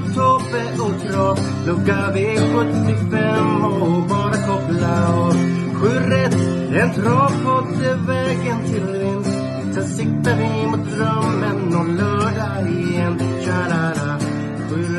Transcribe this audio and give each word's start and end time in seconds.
Tobbe 0.00 0.62
och 0.84 1.00
Trav 1.12 1.38
Lucka 1.66 2.12
V75 2.14 3.64
och 3.80 4.08
bara 4.08 4.32
koppla 4.46 5.14
av 5.14 5.32
Sju 5.74 5.88
rätt, 5.88 6.34
en 6.82 6.94
travpodd 6.94 7.82
är 7.84 8.06
vägen 8.06 8.64
till 8.64 8.98
vinst 8.98 9.30
Sen 9.74 9.84
siktar 9.86 10.36
vi 10.36 10.66
mot 10.66 10.90
drömmen 10.90 11.74
om 11.76 11.96
lördag 11.96 12.70
igen 12.72 13.18
Tja-la-la 13.44 14.18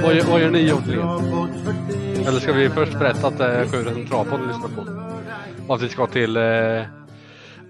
Vad 0.03 0.15
gör- 0.15 0.25
vad 0.31 0.41
gör 0.41 0.49
ni 0.51 0.59
egentligen? 0.61 1.07
Eller 2.27 2.39
ska 2.39 2.53
vi 2.53 2.69
först 2.69 2.93
berätta 2.99 3.27
att 3.27 3.37
det 3.37 3.45
är 3.45 3.65
Sju 3.67 3.77
Rätt 3.77 4.09
Travpodd 4.09 4.39
vi 4.41 4.47
lyssnar 4.47 4.67
på? 4.69 4.81
Och 5.67 5.75
att 5.75 5.81
vi 5.81 5.89
ska 5.89 6.07
till 6.07 6.37
eh, 6.37 6.83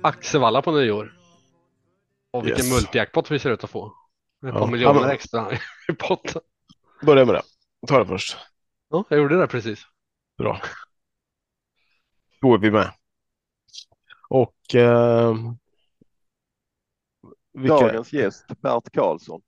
Axevalla 0.02 0.62
på 0.62 0.72
nyår. 0.72 1.12
Och 2.34 2.46
vilken 2.46 2.66
Yes. 2.66 2.74
multijackpot 2.74 3.32
vi 3.32 3.40
ser 3.40 3.50
ut 3.50 3.64
att 3.64 3.70
få. 3.70 3.86
Ett 3.88 3.92
Ja. 4.54 4.60
par 4.60 4.68
miljoner 4.68 4.96
Ja, 4.96 5.02
men- 5.02 5.12
extra 5.12 5.46
i 5.90 5.94
potten. 5.94 6.42
Börja 7.06 7.26
med 7.26 7.36
det. 7.36 7.42
Ta 7.88 8.00
det 8.00 8.06
först. 8.06 8.38
Ja, 8.90 9.04
jag 9.10 9.20
gjorde 9.20 9.40
det 9.40 9.48
precis. 9.48 9.86
Bra. 10.38 10.62
Då 12.42 12.54
är 12.54 12.58
vi 12.58 12.72
med. 12.72 12.92
Och 14.30 14.76
eh, 14.76 15.36
vilka, 17.54 17.76
Dagens 17.76 18.14
gäst, 18.14 18.48
Bert 18.48 18.92
Karlsson. 18.94 19.42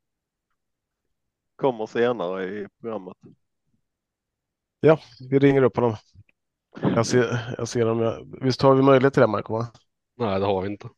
Kommer 1.56 1.86
senare 1.86 2.44
i 2.44 2.68
programmet. 2.82 3.18
vi 5.30 5.40
ringer 5.40 5.62
upp 5.62 5.76
honom. 5.76 5.96
Jag 6.82 7.06
ser, 7.06 7.56
jag 7.58 7.68
ser 7.68 7.88
om 7.88 8.00
jag, 8.00 8.38
visst 8.42 8.62
har 8.62 8.76
vi 8.76 8.82
möjlighet 8.82 9.14
till 9.14 9.22
det 9.22 9.28
Marco? 9.28 9.54
va? 9.54 9.68
Nej, 10.18 10.40
det 10.40 10.46
har 10.46 10.62
vi 10.62 10.70
inte. 10.70 10.90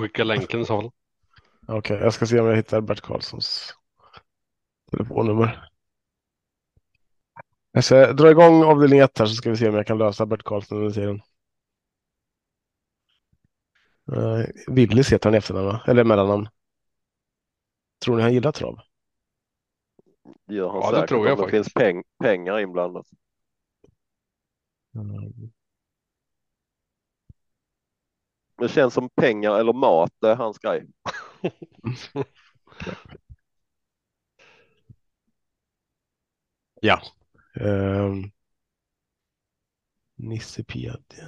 Skicka 0.00 0.24
länken 0.24 0.60
i 0.60 0.64
så 0.64 0.80
fall. 0.80 0.90
Okej, 1.68 1.98
jag 2.00 2.14
ska 2.14 2.26
se 2.26 2.40
om 2.40 2.46
jag 2.46 2.56
hittar 2.56 2.80
Bert 2.80 3.00
Karlssons 3.00 3.74
telefonnummer. 4.96 5.68
Jag 7.72 7.84
ska 7.84 8.12
dra 8.12 8.30
igång 8.30 8.62
avdelning 8.62 8.98
1 8.98 9.18
här 9.18 9.26
så 9.26 9.34
ska 9.34 9.50
vi 9.50 9.56
se 9.56 9.68
om 9.68 9.74
jag 9.74 9.86
kan 9.86 9.98
lösa 9.98 10.26
Bert 10.26 10.42
Karlsson 10.42 10.78
under 10.78 10.90
tiden. 10.90 11.22
Uh, 14.12 14.46
Willis 14.66 15.12
heter 15.12 15.30
han 15.30 15.34
i 15.34 15.38
efternamn, 15.38 15.66
va? 15.66 15.82
eller 15.86 16.04
mellannamn. 16.04 16.48
Tror 18.04 18.16
ni 18.16 18.22
han 18.22 18.32
gillar 18.32 18.52
trav? 18.52 18.78
Det 20.46 20.54
gör 20.54 20.68
han 20.68 20.80
Ja, 20.80 20.90
det 20.90 20.96
säkert 20.96 21.08
tror 21.08 21.28
jag 21.28 21.38
om 21.38 21.44
det 21.44 21.50
finns 21.50 21.74
peng 21.74 22.02
pengar 22.18 22.58
inblandat. 22.58 23.06
Det 28.58 28.68
känns 28.68 28.94
som 28.94 29.10
pengar 29.10 29.58
eller 29.60 29.72
mat, 29.72 30.12
det 30.20 30.30
är 30.30 30.36
hans 30.36 30.58
grej. 30.58 30.86
Ja. 36.84 37.00
Um, 37.60 38.30
Nisse 40.16 40.64
Piedi. 40.64 41.22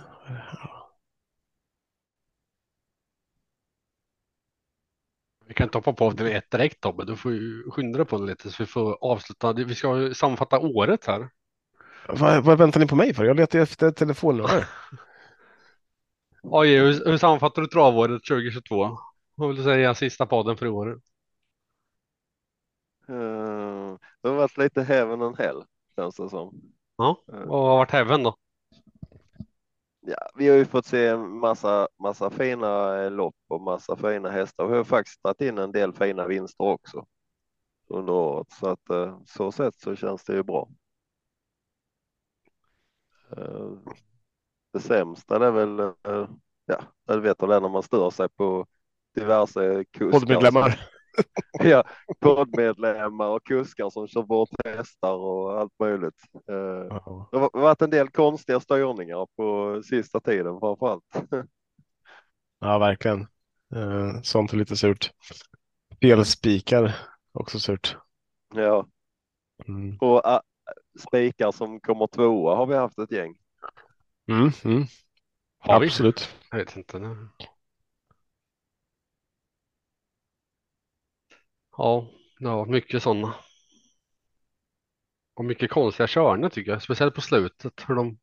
Vi 5.46 5.54
kan 5.54 5.64
inte 5.64 5.78
hoppa 5.78 5.92
på 5.92 6.12
till 6.12 6.26
ett 6.26 6.50
direkt 6.50 6.80
Tobbe. 6.80 7.04
Du 7.04 7.16
får 7.16 7.32
ju 7.32 7.70
skynda 7.70 7.98
dig 7.98 8.06
på 8.06 8.18
det 8.18 8.26
lite 8.26 8.50
så 8.50 8.62
vi 8.62 8.66
får 8.66 8.98
avsluta. 9.00 9.52
Vi 9.52 9.74
ska 9.74 9.98
ju 9.98 10.14
sammanfatta 10.14 10.58
året 10.58 11.06
här. 11.06 11.28
Vad, 12.08 12.44
vad 12.44 12.58
väntar 12.58 12.80
ni 12.80 12.86
på 12.86 12.96
mig 12.96 13.14
för? 13.14 13.24
Jag 13.24 13.36
letar 13.36 13.58
efter 13.58 13.88
ett 13.88 13.96
telefonnummer. 13.96 14.68
Oj, 16.42 16.76
hur, 16.76 17.04
hur 17.06 17.18
sammanfattar 17.18 17.62
du 17.62 17.68
travåret 17.68 18.24
2022? 18.24 18.98
Vad 19.34 19.48
vill 19.48 19.56
du 19.56 19.64
säga 19.64 19.94
sista 19.94 20.26
podden 20.26 20.56
för 20.56 20.66
i 20.66 20.68
år? 20.68 21.00
Eh, 24.26 24.30
Det 24.30 24.30
har 24.30 24.36
varit 24.36 24.56
lite 24.58 24.82
heaven 24.82 25.22
and 25.22 25.38
hell, 25.38 25.64
känns 25.96 26.16
det 26.16 26.28
som. 26.30 26.60
Ja, 26.96 27.22
vad 27.26 27.68
har 27.68 27.76
varit 27.76 27.90
heaven 27.90 28.22
då? 28.22 28.36
Ja, 30.00 30.16
vi 30.34 30.48
har 30.48 30.56
ju 30.56 30.64
fått 30.64 30.86
se 30.86 31.06
en 31.06 31.38
massa, 31.38 31.88
massa 32.02 32.30
fina 32.30 33.02
eh, 33.04 33.10
lopp 33.10 33.36
och 33.48 33.60
massa 33.60 33.96
fina 33.96 34.30
hästar. 34.30 34.66
Vi 34.66 34.76
har 34.76 34.84
faktiskt 34.84 35.22
tagit 35.22 35.40
in 35.40 35.58
en 35.58 35.72
del 35.72 35.92
fina 35.92 36.26
vinster 36.26 36.64
också 36.64 37.06
under 37.88 38.12
året, 38.12 38.52
så 38.52 38.68
att 38.68 38.90
eh, 38.90 39.18
så 39.26 39.52
sätt 39.52 39.74
så 39.80 39.96
känns 39.96 40.24
det 40.24 40.34
ju 40.34 40.42
bra. 40.42 40.68
Eh, 43.36 43.70
Det 44.72 44.80
sämsta 44.80 45.38
det 45.38 45.46
är 45.46 45.50
väl, 45.50 45.80
eh, 45.80 46.28
ja, 46.66 46.82
jag 47.06 47.20
vet 47.20 47.42
väl 47.42 47.48
det 47.50 47.60
när 47.60 47.68
man 47.68 47.82
stör 47.82 48.10
sig 48.10 48.28
på 48.28 48.66
diverse 49.14 49.84
kuskar. 49.84 50.20
Poddmedlemmar. 50.20 50.80
Ja, 51.64 51.84
poddmedlemmar 52.20 53.26
och 53.28 53.44
kuskar 53.46 53.90
som 53.90 54.08
kör 54.08 54.22
bort 54.22 54.48
hästar 54.64 55.12
och 55.12 55.60
allt 55.60 55.72
möjligt. 55.78 56.14
Eh, 56.50 56.54
Ja. 56.90 57.28
Det 57.32 57.38
har 57.38 57.50
varit 57.52 57.82
en 57.82 57.90
del 57.90 58.08
konstiga 58.08 58.60
störningar 58.60 59.26
på 59.36 59.82
sista 59.82 60.20
tiden 60.20 60.60
framför 60.60 60.88
allt. 60.92 61.04
Ja, 62.60 62.78
verkligen. 62.78 63.20
Eh, 63.74 64.20
sånt 64.22 64.52
är 64.52 64.56
lite 64.56 64.76
surt. 64.76 65.10
Felspikar, 66.02 66.94
också 67.32 67.58
surt. 67.60 67.96
Ja, 68.54 68.86
Mm. 69.68 69.96
och 70.00 70.26
äh, 70.26 70.40
spikar 71.08 71.52
som 71.52 71.80
kommer 71.80 72.06
tvåa 72.06 72.56
har 72.56 72.66
vi 72.66 72.74
haft 72.74 72.98
ett 72.98 73.12
gäng. 73.12 73.34
Mm, 74.30 74.50
mm. 74.64 74.84
Har 75.58 75.80
vi? 75.80 75.86
Absolut. 75.86 76.36
Jag 76.50 76.58
vet 76.58 76.76
inte. 76.76 76.98
Nu. 76.98 77.28
Ja, 81.76 82.06
det 82.40 82.48
har 82.48 82.56
varit 82.56 82.70
mycket 82.70 83.02
sådana. 83.02 83.34
Och 85.34 85.44
mycket 85.44 85.70
konstiga 85.70 86.06
körningar 86.06 86.48
tycker 86.48 86.70
jag. 86.72 86.82
Speciellt 86.82 87.14
på 87.14 87.20
slutet. 87.20 87.72
Hur 87.88 87.94
de 87.94 88.18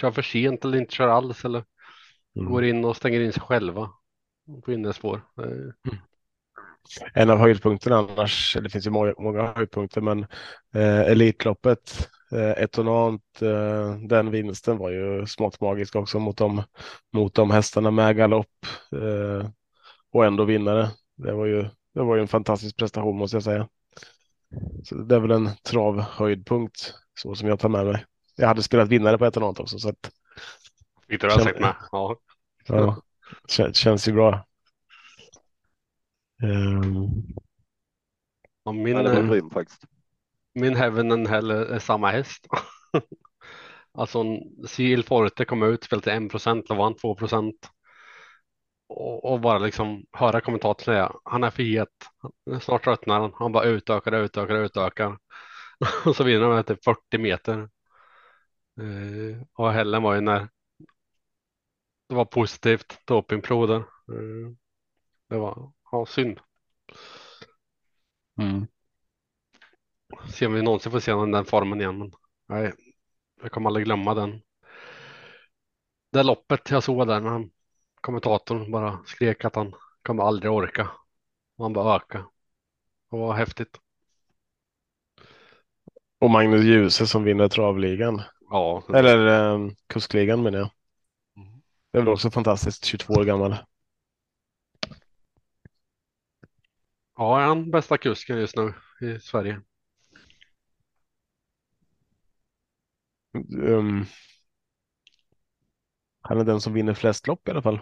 kör 0.00 0.10
för 0.10 0.22
sent 0.22 0.64
eller 0.64 0.78
inte 0.78 0.94
kör 0.94 1.08
alls. 1.08 1.44
Eller 1.44 1.64
Mm. 2.36 2.52
går 2.52 2.64
in 2.64 2.84
och 2.84 2.96
stänger 2.96 3.20
in 3.20 3.32
sig 3.32 3.42
själva 3.42 3.90
på 4.64 4.72
innerspår. 4.72 5.20
Är- 5.36 5.72
En 7.14 7.30
av 7.30 7.38
höjdpunkterna 7.38 7.96
annars, 7.96 8.56
det 8.62 8.70
finns 8.70 8.86
ju 8.86 8.90
många, 8.90 9.14
många 9.18 9.52
höjdpunkter, 9.56 10.00
men 10.00 10.22
eh, 10.74 11.00
Elitloppet, 11.00 12.08
eh, 12.32 12.50
Etonant, 12.64 13.42
eh, 13.42 13.94
den 14.08 14.30
vinsten 14.30 14.78
var 14.78 14.90
ju 14.90 15.26
smått 15.26 15.60
magisk 15.60 15.96
också 15.96 16.18
mot 16.18 16.36
de, 16.36 16.62
mot 17.12 17.34
de 17.34 17.50
hästarna 17.50 17.90
med 17.90 18.16
galopp 18.16 18.66
eh, 18.92 19.48
och 20.12 20.24
ändå 20.24 20.44
vinnare. 20.44 20.90
Det 21.16 21.32
var 21.32 21.46
ju, 21.46 21.64
det 21.94 22.00
var 22.02 22.16
ju 22.16 22.22
en 22.22 22.28
fantastisk 22.28 22.76
prestation 22.76 23.18
måste 23.18 23.36
jag 23.36 23.44
säga. 23.44 23.68
Så 24.84 24.94
det 24.94 25.14
är 25.14 25.20
väl 25.20 25.30
en 25.30 25.50
travhöjdpunkt 25.62 26.94
så 27.20 27.34
som 27.34 27.48
jag 27.48 27.60
tar 27.60 27.68
med 27.68 27.86
mig. 27.86 28.04
Jag 28.36 28.48
hade 28.48 28.62
spelat 28.62 28.88
vinnare 28.88 29.18
på 29.18 29.26
Etonant 29.26 29.60
också 29.60 29.78
så 29.78 29.88
att 29.88 30.10
Fick 31.08 31.20
du 31.20 31.28
det 31.28 31.42
sagt 31.42 31.60
med? 31.60 31.74
Ja. 31.92 32.16
ja, 32.66 33.02
kän- 33.48 33.72
känns 33.72 34.08
ju 34.08 34.12
bra. 34.12 34.46
Ehm, 36.42 37.24
Ja, 38.64 38.72
min, 38.72 38.96
Han 38.96 39.06
är 39.06 39.10
väl 39.14 39.24
eh, 39.24 39.30
grym 39.30 39.50
faktiskt. 39.50 39.82
min 40.54 40.76
Heaven 40.76 41.12
and 41.12 41.28
Hell 41.28 41.50
är 41.50 41.78
samma 41.78 42.10
häst. 42.10 42.46
alltså 43.92 44.24
CL 44.68 45.02
Forte 45.02 45.44
kom 45.44 45.62
ut, 45.62 45.84
spelade 45.84 46.12
1 46.12 46.30
procent 46.30 46.70
vann 46.70 46.96
2 46.96 47.14
procent. 47.14 47.70
Och, 48.88 49.32
och 49.32 49.40
bara 49.40 49.58
liksom 49.58 50.06
höra 50.12 50.40
kommentatorn 50.40 50.84
säga 50.84 51.12
han 51.24 51.44
är 51.44 51.50
för 51.50 51.62
het. 51.62 51.88
Snart 52.62 52.84
tröttnar 52.84 53.20
han. 53.20 53.32
Han 53.34 53.52
bara 53.52 53.64
utökar, 53.64 54.12
utökar, 54.12 54.54
utökar. 54.54 55.18
och 56.04 56.16
så 56.16 56.24
vinner 56.24 56.46
han 56.46 56.54
med 56.54 56.66
typ 56.66 56.84
40 56.84 57.18
meter. 57.18 57.58
Eh, 58.80 59.42
och 59.52 59.72
Hellen 59.72 60.02
var 60.02 60.14
ju 60.14 60.20
när 60.20 60.48
det 62.08 62.14
var 62.14 62.24
positivt 62.24 63.06
dopingprov 63.06 63.68
där. 63.68 63.78
Eh, 63.78 64.52
det 65.28 65.36
var 65.36 65.72
ja, 65.92 66.06
synd. 66.06 66.40
Se 70.32 70.46
om 70.46 70.52
vi 70.52 70.62
någonsin 70.62 70.92
får 70.92 71.00
se 71.00 71.12
den 71.12 71.44
formen 71.44 71.80
igen. 71.80 71.98
Men 71.98 72.12
nej, 72.48 72.72
jag 73.42 73.52
kommer 73.52 73.70
aldrig 73.70 73.84
glömma 73.86 74.14
den. 74.14 74.42
Det 76.12 76.22
loppet 76.22 76.70
jag 76.70 76.82
såg 76.82 77.06
där 77.06 77.20
när 77.20 77.30
han, 77.30 77.50
kommentatorn 78.00 78.70
bara 78.70 78.98
skrek 79.06 79.44
att 79.44 79.54
han 79.54 79.74
kommer 80.02 80.22
aldrig 80.22 80.52
orka. 80.52 80.90
Och 81.56 81.64
han 81.64 81.72
bara 81.72 81.96
öka. 81.96 82.18
Det 83.10 83.16
var 83.16 83.34
häftigt. 83.34 83.80
Och 86.18 86.30
Magnus 86.30 86.64
Djuse 86.64 87.06
som 87.06 87.24
vinner 87.24 87.48
travligan. 87.48 88.22
Ja, 88.50 88.82
Eller 88.94 89.26
eh, 89.26 89.70
kuskligan 89.86 90.42
menar 90.42 90.58
jag. 90.58 90.70
Mm. 91.36 91.62
Det 91.92 91.98
är 91.98 92.02
väl 92.02 92.12
också 92.12 92.30
fantastiskt, 92.30 92.84
22 92.84 93.14
år 93.14 93.24
gammal. 93.24 93.56
ja, 97.16 97.40
är 97.40 97.46
han 97.46 97.70
bästa 97.70 97.98
kusken 97.98 98.38
just 98.38 98.56
nu 98.56 98.74
i 99.00 99.20
Sverige? 99.20 99.60
Um, 103.62 104.06
han 106.28 106.40
är 106.40 106.44
den 106.44 106.60
som 106.60 106.72
vinner 106.72 106.94
flest 106.94 107.26
lopp 107.26 107.48
i 107.48 107.50
alla 107.50 107.62
fall. 107.62 107.80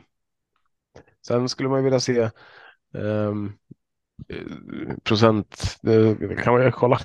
Sen 1.27 1.49
skulle 1.49 1.69
man 1.69 1.79
ju 1.79 1.85
vilja 1.85 2.01
se 2.01 2.31
ehm, 2.95 3.53
eh, 4.29 4.97
procent, 5.05 5.79
det, 5.83 6.17
kan 6.45 6.53
man 6.55 6.63
ju 6.65 6.71
kolla. 6.71 7.01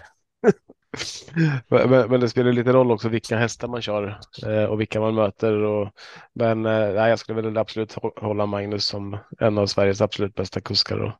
men, 1.67 2.09
men- 2.09 2.19
det 2.19 2.29
spelar 2.29 2.51
lite 2.51 2.73
roll 2.73 2.91
också 2.91 3.09
vilka 3.09 3.37
hästar 3.37 3.67
man 3.67 3.81
kör 3.81 4.19
eh, 4.47 4.63
och 4.63 4.79
vilka 4.81 4.99
man 5.01 5.15
möter. 5.15 5.53
Och, 5.53 5.89
men 6.33 6.65
eh, 6.65 6.73
jag 6.73 7.19
skulle 7.19 7.41
väl 7.41 7.57
absolut 7.57 7.95
hålla 8.21 8.45
Magnus 8.45 8.85
som 8.85 9.17
en 9.39 9.57
av 9.57 9.65
Sveriges 9.65 10.01
absolut 10.01 10.35
bästa 10.35 10.61
kuskar. 10.61 10.99
Och 10.99 11.13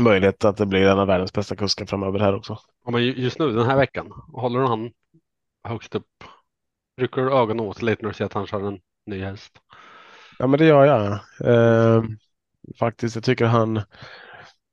möjlighet 0.00 0.44
att 0.44 0.56
det 0.56 0.66
blir 0.66 0.86
en 0.86 0.98
av 0.98 1.06
världens 1.06 1.32
bästa 1.32 1.56
kuskar 1.56 1.86
framöver 1.86 2.18
här 2.18 2.34
också. 2.34 2.58
Ja, 2.84 2.90
men 2.90 3.02
just 3.04 3.38
nu 3.38 3.52
den 3.52 3.66
här 3.66 3.76
veckan, 3.76 4.12
håller 4.32 4.60
du 4.60 4.66
han 4.66 4.90
högst 5.64 5.94
upp? 5.94 6.24
Rycker 7.00 7.22
du 7.22 7.32
ögonen 7.32 7.60
åt 7.60 7.82
lite 7.82 8.02
när 8.02 8.10
du 8.10 8.14
ser 8.14 8.24
att 8.24 8.32
han 8.32 8.46
kör 8.46 8.68
en 8.68 8.78
ny 9.06 9.22
häst? 9.22 9.52
Ja, 10.38 10.46
men 10.46 10.58
det 10.58 10.66
gör 10.66 10.84
jag. 10.84 11.12
Eh, 11.44 12.04
faktiskt, 12.78 13.14
jag 13.14 13.24
tycker 13.24 13.44
han 13.44 13.82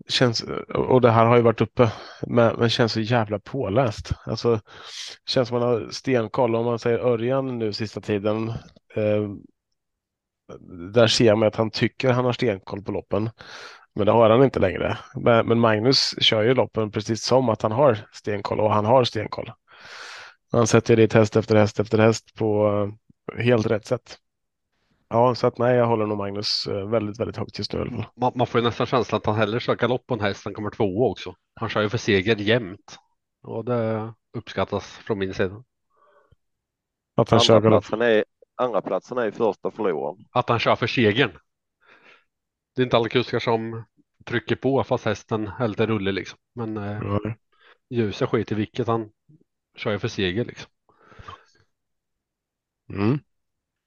känns, 0.09 0.43
och 0.73 1.01
det 1.01 1.11
här 1.11 1.25
har 1.25 1.35
ju 1.35 1.41
varit 1.41 1.61
uppe, 1.61 1.91
men, 2.27 2.55
men 2.55 2.69
känns 2.69 2.93
så 2.93 2.99
jävla 2.99 3.39
påläst. 3.39 4.11
Alltså, 4.25 4.59
känns 5.29 5.47
som 5.47 5.59
man 5.59 5.67
har 5.67 5.89
stenkoll. 5.91 6.55
Om 6.55 6.65
man 6.65 6.79
säger 6.79 6.99
Örjan 6.99 7.59
nu 7.59 7.73
sista 7.73 8.01
tiden, 8.01 8.49
eh, 8.95 9.29
där 10.93 11.07
ser 11.07 11.35
man 11.35 11.47
att 11.47 11.55
han 11.55 11.71
tycker 11.71 12.11
han 12.11 12.25
har 12.25 12.33
stenkoll 12.33 12.83
på 12.83 12.91
loppen. 12.91 13.29
Men 13.95 14.05
det 14.05 14.11
har 14.11 14.29
han 14.29 14.43
inte 14.43 14.59
längre. 14.59 14.97
Men, 15.15 15.47
men 15.47 15.59
Magnus 15.59 16.15
kör 16.19 16.43
ju 16.43 16.53
loppen 16.53 16.91
precis 16.91 17.23
som 17.23 17.49
att 17.49 17.61
han 17.61 17.71
har 17.71 17.97
stenkoll 18.11 18.59
och 18.59 18.73
han 18.73 18.85
har 18.85 19.03
stenkoll. 19.03 19.51
Han 20.51 20.67
sätter 20.67 20.95
dit 20.95 21.13
häst 21.13 21.35
efter 21.35 21.55
häst 21.55 21.79
efter 21.79 21.97
häst 21.97 22.33
på 22.35 22.67
eh, 23.33 23.43
helt 23.43 23.65
rätt 23.65 23.85
sätt. 23.85 24.17
Ja, 25.09 25.35
så 25.35 25.47
att 25.47 25.57
nej, 25.57 25.75
jag 25.75 25.87
håller 25.87 26.05
nog 26.05 26.17
Magnus 26.17 26.67
eh, 26.67 26.89
väldigt, 26.89 27.19
väldigt 27.19 27.37
högt 27.37 27.57
just 27.57 27.73
nu. 27.73 28.05
Man, 28.15 28.31
man 28.35 28.47
får 28.47 28.61
ju 28.61 28.67
nästan 28.67 28.87
känslan 28.87 29.17
att 29.17 29.25
han 29.25 29.35
hellre 29.35 29.59
kör 29.59 29.75
galopp 29.75 30.07
på 30.07 30.13
en 30.13 30.19
häst 30.19 30.45
än 30.45 30.53
kommer 30.53 30.69
tvåa 30.69 31.09
också. 31.09 31.35
Han 31.55 31.69
kör 31.69 31.81
ju 31.81 31.89
för 31.89 31.97
seger 31.97 32.35
jämt. 32.35 32.97
Och 33.43 33.65
det 33.65 34.13
uppskattas 34.37 34.87
från 34.87 35.19
min 35.19 35.33
sida. 35.33 35.63
Att 37.15 37.29
han 37.29 37.39
kör 37.39 37.55
Andra 37.55 37.69
galopp. 37.69 37.83
platsen 37.83 38.01
är, 38.01 38.23
andra 38.55 38.81
platsen 38.81 39.17
är 39.17 39.27
i 39.27 39.31
första 39.31 39.71
förloraren. 39.71 40.25
Att 40.31 40.49
han 40.49 40.59
kör 40.59 40.75
för 40.75 40.87
segern. 40.87 41.31
Det 42.75 42.81
är 42.81 42.83
inte 42.83 42.97
alla 42.97 43.09
kuskar 43.09 43.39
som 43.39 43.83
trycker 44.25 44.55
på 44.55 44.83
fast 44.83 45.05
hästen 45.05 45.47
är 45.59 45.67
lite 45.67 45.85
rullig 45.85 46.13
liksom. 46.13 46.39
Men 46.55 46.77
eh, 46.77 46.99
Ja. 47.03 47.19
ljuset 47.89 48.29
skit 48.29 48.51
i 48.51 48.55
vilket 48.55 48.87
han 48.87 49.09
kör 49.77 49.91
ju 49.91 49.99
för 49.99 50.07
seger 50.07 50.45
liksom. 50.45 50.71
Mm. 52.89 53.19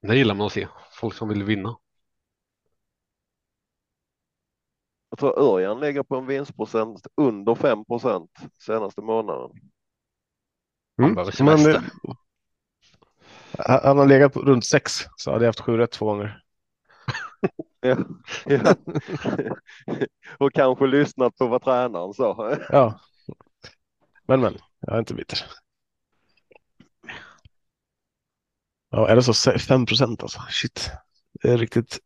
Det 0.01 0.15
gillar 0.17 0.35
man 0.35 0.47
att 0.47 0.53
se. 0.53 0.67
Folk 0.91 1.15
som 1.15 1.29
vill 1.29 1.43
vinna. 1.43 1.77
Jag 5.09 5.19
tror 5.19 5.39
Örjan 5.39 5.79
ligger 5.79 6.03
på 6.03 6.15
en 6.15 6.25
vinstprocent 6.25 7.07
under 7.17 7.55
5 7.55 7.85
procent 7.85 8.31
senaste 8.59 9.01
månaden. 9.01 9.51
Han 10.97 11.05
Mm. 11.05 11.15
behöver 11.15 11.43
Men, 11.43 11.75
eh, 11.75 11.81
han 13.57 13.79
han 13.83 13.97
har 13.97 14.05
legat 14.05 14.33
på 14.33 14.39
runt 14.39 14.65
sex, 14.65 14.93
så 15.17 15.31
hade 15.31 15.45
jag 15.45 15.49
haft 15.49 15.59
sju 15.59 15.77
rätt 15.77 15.91
två 15.91 16.05
gånger. 16.05 16.43
Ja, 17.83 17.97
ja. 18.45 18.75
Och 20.39 20.53
kanske 20.53 20.87
lyssnat 20.87 21.37
på 21.37 21.47
vad 21.47 21.63
tränaren 21.63 22.13
sa. 22.13 22.57
Ja. 22.69 22.99
Men, 24.27 24.41
men, 24.41 24.57
jag 24.79 24.95
är 24.95 24.99
inte 24.99 25.13
bitter. 25.13 25.39
Ja, 28.91 29.07
är 29.07 29.15
det 29.15 29.23
så? 29.23 29.33
Se- 29.33 29.59
5 29.59 29.85
procent 29.85 30.23
alltså? 30.23 30.39
Shit. 30.49 30.91
Det 31.41 31.47
är 31.51 31.57
riktigt 31.57 31.99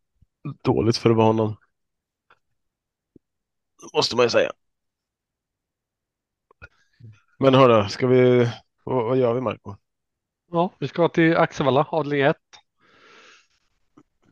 dåligt 0.63 0.97
för 0.97 1.09
att 1.09 1.15
vara 1.15 1.27
honom. 1.27 1.55
Måste 3.93 4.15
man 4.15 4.25
ju 4.25 4.29
säga. 4.29 4.51
Men 7.39 7.53
hörru, 7.53 7.89
ska 7.89 8.07
vi... 8.07 8.51
Vad, 8.83 9.05
vad 9.05 9.17
gör 9.17 9.33
vi, 9.33 9.41
Marco? 9.41 9.75
Ja, 10.51 10.73
vi 10.79 10.87
ska 10.87 11.09
till 11.09 11.37
Axevalla, 11.37 11.83
avdelning 11.89 12.21
1. 12.27 12.37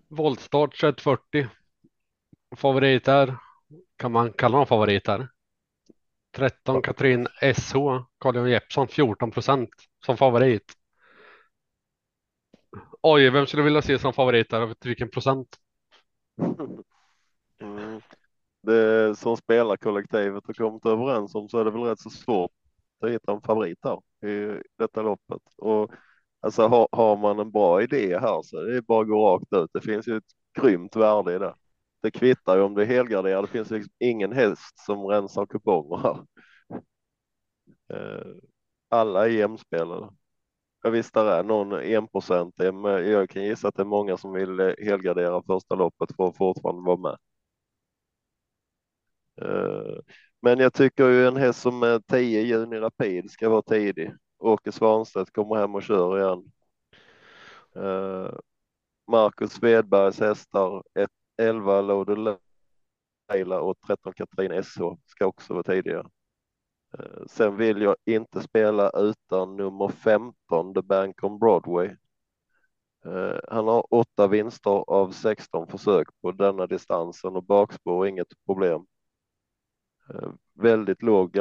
Voltstart 0.09 0.79
2140. 0.79 1.47
Favorit 2.55 3.05
där. 3.05 3.37
Kan 3.97 4.11
man 4.11 4.33
kalla 4.33 4.57
dem 4.57 4.67
favorit 4.67 5.05
där? 5.05 5.29
13 6.35 6.81
Katrin 6.81 7.27
SH, 7.57 7.73
Carl-Johan 8.19 8.49
Jeppsson 8.49 8.87
14 8.87 9.31
procent 9.31 9.69
som 10.05 10.17
favorit. 10.17 10.73
Oj, 13.01 13.29
vem 13.29 13.45
skulle 13.47 13.63
vilja 13.63 13.81
se 13.81 13.99
som 13.99 14.13
favorit 14.13 14.49
där? 14.49 14.65
Vet 14.65 14.85
vilken 14.85 15.09
procent? 15.09 15.47
Mm. 17.61 18.01
Det 18.61 19.15
som 19.19 19.37
spelarkollektivet 19.37 20.47
har 20.47 20.53
kommit 20.53 20.85
överens 20.85 21.35
om 21.35 21.49
så 21.49 21.59
är 21.59 21.65
det 21.65 21.71
väl 21.71 21.81
rätt 21.83 21.99
så 21.99 22.09
svårt 22.09 22.51
att 23.01 23.09
hitta 23.11 23.31
en 23.31 23.41
favorit 23.41 23.79
här 23.83 24.29
i 24.29 24.61
detta 24.77 25.01
loppet. 25.01 25.41
Och 25.57 25.91
alltså 26.41 26.67
har, 26.67 26.87
har 26.91 27.17
man 27.17 27.39
en 27.39 27.51
bra 27.51 27.81
idé 27.83 28.19
här 28.19 28.41
så 28.43 28.57
är 28.57 28.65
det 28.65 28.81
bara 28.81 29.01
att 29.01 29.07
gå 29.07 29.29
rakt 29.29 29.53
ut. 29.53 29.69
Det 29.73 29.81
finns 29.81 30.07
ju 30.07 30.17
ett 30.17 30.33
grymt 30.61 30.95
värde 30.95 31.35
i 31.35 31.39
det. 31.39 31.55
Det 32.01 32.11
kvittar 32.11 32.57
ju 32.57 32.63
om 32.63 32.73
det 32.75 32.81
är 32.81 32.85
helgarderad. 32.85 33.43
Det 33.43 33.47
finns 33.47 33.69
liksom 33.71 33.93
ingen 33.99 34.31
häst 34.31 34.79
som 34.85 35.05
rensar 35.05 35.45
kuponger 35.45 35.97
här. 35.97 36.25
Eh, 37.93 38.35
alla 38.89 39.25
är 39.25 39.29
jämspelade. 39.29 40.09
Ja, 40.83 40.89
visst, 40.89 41.13
där 41.13 41.25
är 41.25 41.43
någon 41.43 41.69
men 42.81 43.11
Jag 43.11 43.29
kan 43.29 43.43
gissa 43.43 43.67
att 43.67 43.75
det 43.75 43.83
är 43.83 43.85
många 43.85 44.17
som 44.17 44.33
vill 44.33 44.59
eh, 44.59 44.73
helgardera 44.79 45.43
första 45.43 45.75
loppet 45.75 46.15
för 46.15 46.27
att 46.27 46.37
fortfarande 46.37 46.81
vara 46.81 46.97
med. 46.97 47.17
Eh, 49.41 49.99
men 50.41 50.59
jag 50.59 50.73
tycker 50.73 51.09
ju 51.09 51.27
en 51.27 51.37
häst 51.37 51.61
som 51.61 51.83
är 51.83 51.99
10 51.99 52.41
juni 52.41 52.77
Rapid 52.79 53.31
ska 53.31 53.49
vara 53.49 53.61
tidig. 53.61 54.13
Åke 54.39 54.71
Svanstedt 54.71 55.31
kommer 55.33 55.55
hem 55.55 55.75
och 55.75 55.83
kör 55.83 56.19
igen. 56.19 56.51
Eh, 57.75 58.33
Marcus 59.11 59.53
Svedbergs 59.53 60.19
hästar, 60.19 60.83
ett 60.99 61.11
11 61.37 61.81
Loaded 61.81 62.37
Leila 63.33 63.61
och 63.61 63.77
13 63.87 64.13
Katrin 64.13 64.63
SH 64.63 64.81
ska 65.05 65.25
också 65.25 65.53
vara 65.53 65.63
tidiga. 65.63 66.05
Eh, 66.99 67.25
sen 67.27 67.57
vill 67.57 67.81
jag 67.81 67.95
inte 68.05 68.41
spela 68.41 68.89
utan 68.89 69.57
nummer 69.57 69.87
15, 69.87 70.73
The 70.73 70.81
Bank 70.81 71.23
on 71.23 71.39
Broadway. 71.39 71.95
Eh, 73.05 73.39
han 73.49 73.67
har 73.67 73.93
åtta 73.93 74.27
vinster 74.27 74.69
av 74.91 75.11
16 75.11 75.67
försök 75.67 76.07
på 76.21 76.31
denna 76.31 76.67
distansen 76.67 77.35
och 77.35 77.43
bakspår 77.43 78.05
är 78.05 78.09
inget 78.09 78.45
problem. 78.45 78.85
Eh, 80.09 80.29
väldigt 80.53 81.01
låg 81.01 81.31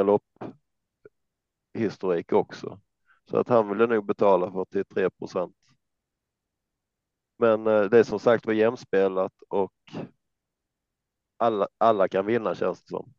galopphistorik 1.73 2.33
också. 2.33 2.79
Så 3.29 3.37
att 3.37 3.47
han 3.49 3.69
ville 3.69 3.87
nog 3.87 4.05
betala 4.05 4.51
43 4.51 5.09
procent. 5.09 5.55
Men 7.37 7.63
det 7.63 7.99
är 7.99 8.03
som 8.03 8.19
sagt 8.19 8.45
var 8.45 8.53
jämspelat 8.53 9.33
och 9.49 9.73
alla, 11.37 11.67
alla 11.77 12.07
kan 12.07 12.25
vinna 12.25 12.55
känns 12.55 12.83
det 12.83 12.89
som. 12.89 13.13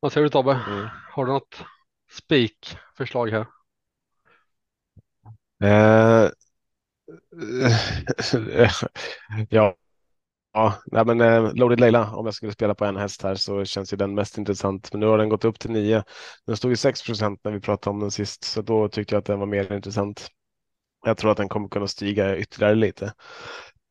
Vad 0.00 0.12
säger 0.12 0.24
du 0.24 0.30
Tobbe? 0.30 0.52
Mm. 0.52 0.88
Har 1.10 1.26
du 1.26 1.32
något 1.32 1.64
spikförslag 2.10 3.30
här? 3.30 3.46
Eh, 5.62 6.30
ja, 9.50 9.74
ja 10.52 10.74
nej, 10.86 11.04
men 11.06 11.20
eh, 11.20 11.52
Loaded 11.54 11.80
Leila, 11.80 12.14
om 12.16 12.26
jag 12.26 12.34
skulle 12.34 12.52
spela 12.52 12.74
på 12.74 12.84
en 12.84 12.96
häst 12.96 13.22
här 13.22 13.34
så 13.34 13.64
känns 13.64 13.92
ju 13.92 13.96
den 13.96 14.14
mest 14.14 14.38
intressant. 14.38 14.88
Men 14.92 15.00
nu 15.00 15.06
har 15.06 15.18
den 15.18 15.28
gått 15.28 15.44
upp 15.44 15.58
till 15.60 15.70
9. 15.70 16.04
Den 16.46 16.56
stod 16.56 16.70
ju 16.72 16.76
6 16.76 17.02
procent 17.06 17.40
när 17.44 17.52
vi 17.52 17.60
pratade 17.60 17.94
om 17.94 18.00
den 18.00 18.10
sist, 18.10 18.44
så 18.44 18.62
då 18.62 18.88
tyckte 18.88 19.14
jag 19.14 19.20
att 19.20 19.26
den 19.26 19.38
var 19.38 19.46
mer 19.46 19.72
intressant. 19.72 20.28
Jag 21.04 21.18
tror 21.18 21.30
att 21.30 21.36
den 21.36 21.48
kommer 21.48 21.68
kunna 21.68 21.88
stiga 21.88 22.36
ytterligare 22.38 22.74
lite. 22.74 23.12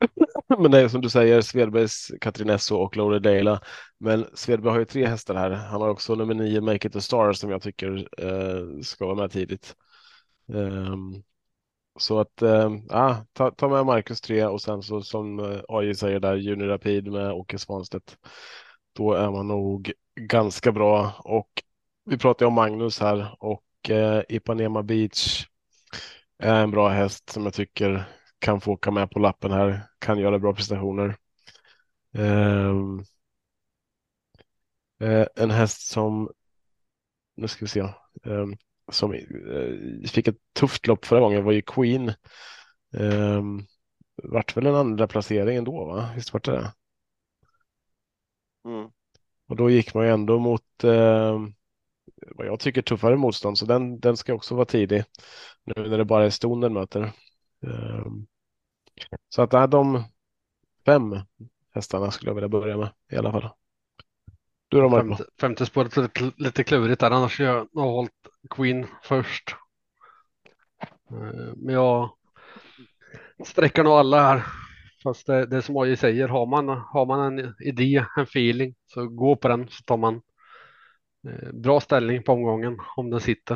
Men 0.58 0.72
det 0.72 0.82
är 0.82 0.88
som 0.88 1.02
du 1.02 1.10
säger, 1.10 1.42
Svedbergs 1.42 2.12
Katrinesso 2.22 2.76
och 2.76 2.98
Laura 2.98 3.20
Dela. 3.20 3.62
Men 3.98 4.26
Svedberg 4.34 4.72
har 4.72 4.80
ju 4.80 4.86
tre 4.86 5.06
hästar 5.06 5.36
här. 5.36 5.52
Han 5.52 5.82
har 5.82 5.90
också 5.90 6.16
nummer 6.16 6.34
nio, 6.34 6.62
Make 6.62 6.88
It 6.88 6.96
a 6.96 7.02
Star 7.02 7.34
som 7.34 7.52
jag 7.52 7.62
tycker 7.62 8.08
eh, 8.18 8.82
ska 8.82 9.06
vara 9.06 9.16
med 9.16 9.32
tidigt. 9.32 9.76
Um, 10.48 11.24
så 12.00 12.20
att 12.20 12.42
eh, 12.42 12.72
ta, 13.34 13.52
ta 13.52 13.68
med 13.70 13.86
Marcus 13.86 14.22
tre 14.22 14.46
och 14.46 14.62
sen 14.62 14.84
så 14.84 15.02
som 15.02 15.40
eh, 15.40 15.60
AJ 15.68 15.96
säger 15.96 16.20
där 16.20 16.36
Junior 16.36 16.68
Rapid 16.68 17.12
med 17.12 17.32
Åke 17.32 17.58
Svanstedt. 17.58 18.18
Då 18.94 19.14
är 19.14 19.32
man 19.32 19.48
nog 19.48 19.92
ganska 20.20 20.72
bra 20.72 21.14
och 21.20 21.50
vi 22.06 22.18
pratar 22.18 22.46
om 22.46 22.54
Magnus 22.54 23.00
här 23.00 23.36
och 23.40 23.90
eh, 23.90 24.24
Ipanema 24.30 24.84
Beach 24.84 25.46
är 26.40 26.64
en 26.64 26.72
bra 26.72 26.90
häst 26.90 27.30
som 27.30 27.44
jag 27.44 27.54
tycker 27.54 28.17
kan 28.40 28.62
få 28.62 28.72
åka 28.72 28.92
med 28.92 29.12
på 29.12 29.20
lappen 29.20 29.52
här, 29.52 29.82
kan 30.00 30.20
göra 30.20 30.40
bra 30.40 30.54
prestationer. 30.54 31.16
Um, 32.12 33.00
uh, 35.04 35.26
en 35.36 35.52
häst 35.52 35.82
som, 35.82 36.32
nu 37.36 37.48
ska 37.48 37.66
vi 37.66 37.70
se, 37.70 37.82
um, 38.24 38.58
som 38.92 39.14
uh, 39.14 40.08
fick 40.08 40.28
ett 40.28 40.38
tufft 40.54 40.88
lopp 40.88 41.06
förra 41.06 41.20
gången 41.20 41.44
var 41.44 41.52
ju 41.52 41.62
Queen. 41.62 42.14
Um, 42.92 43.66
vart 44.24 44.58
väl 44.58 44.66
en 44.66 44.76
andra 44.76 45.08
placering 45.08 45.58
ändå, 45.58 45.86
va? 45.86 46.10
Visst 46.16 46.34
vart 46.34 46.46
det? 46.46 46.74
Mm. 48.66 48.90
Och 49.48 49.56
då 49.56 49.70
gick 49.70 49.94
man 49.94 50.06
ju 50.06 50.12
ändå 50.12 50.40
mot 50.40 50.84
uh, 50.84 51.48
vad 52.36 52.48
jag 52.48 52.60
tycker 52.60 52.82
tuffare 52.82 53.16
motstånd, 53.16 53.58
så 53.58 53.66
den, 53.66 54.00
den 54.00 54.18
ska 54.18 54.34
också 54.34 54.56
vara 54.56 54.66
tidig 54.66 55.04
nu 55.64 55.90
när 55.90 55.98
det 55.98 56.06
bara 56.06 56.26
är 56.26 56.30
ston 56.30 56.62
den 56.62 56.74
möter. 56.74 57.12
Ehm, 57.62 58.28
så 59.30 59.42
att 59.42 59.54
är 59.54 59.68
de 59.68 60.04
fem 60.86 61.16
hästarna 61.74 62.12
skulle 62.12 62.30
jag 62.30 62.36
vilja 62.36 62.50
börja 62.50 62.78
med 62.78 62.90
i 63.12 63.16
alla 63.16 63.32
fall. 63.32 63.50
Du 64.70 64.82
då 64.82 64.90
Femte, 64.90 65.26
femte 65.42 65.66
spåret 65.66 65.98
är 65.98 66.02
lite, 66.02 66.32
lite 66.38 66.64
klurigt 66.64 67.00
där, 67.00 67.12
annars 67.12 67.40
har 67.40 67.46
jag 67.46 67.68
ha 67.74 67.92
hållit 67.92 68.12
Queen 68.50 68.88
först. 69.04 69.56
Ehm, 71.12 71.54
men 71.56 71.76
jag 71.76 72.10
sträcker 73.46 73.84
nog 73.84 73.94
alla 73.94 74.22
här. 74.22 74.46
Fast 75.04 75.28
det, 75.28 75.46
det 75.46 75.58
är 75.58 75.62
som 75.62 75.78
AJ 75.78 75.98
säger, 75.98 76.28
har 76.28 76.46
man, 76.46 76.68
har 76.68 77.06
man 77.06 77.40
en 77.40 77.56
idé, 77.60 78.06
en 78.18 78.24
feeling, 78.24 78.76
så 78.86 79.08
gå 79.08 79.36
på 79.36 79.48
den 79.48 79.68
så 79.70 79.84
tar 79.84 79.98
man 79.98 80.22
eh, 81.28 81.52
bra 81.54 81.80
ställning 81.80 82.24
på 82.24 82.32
omgången 82.32 82.78
om 82.96 83.10
den 83.10 83.20
sitter. 83.20 83.56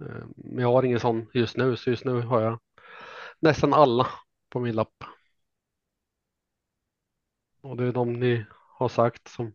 Ehm, 0.00 0.32
men 0.36 0.62
jag 0.62 0.72
har 0.72 0.82
ingen 0.82 1.00
sån 1.00 1.26
just 1.34 1.56
nu, 1.56 1.76
så 1.76 1.90
just 1.90 2.04
nu 2.04 2.20
har 2.20 2.40
jag 2.40 2.58
nästan 3.40 3.74
alla 3.74 4.06
på 4.48 4.60
min 4.60 4.74
lapp. 4.74 5.04
Och 7.60 7.76
det 7.76 7.84
är 7.84 7.92
de 7.92 8.12
ni 8.12 8.46
har 8.50 8.88
sagt 8.88 9.28
som, 9.28 9.54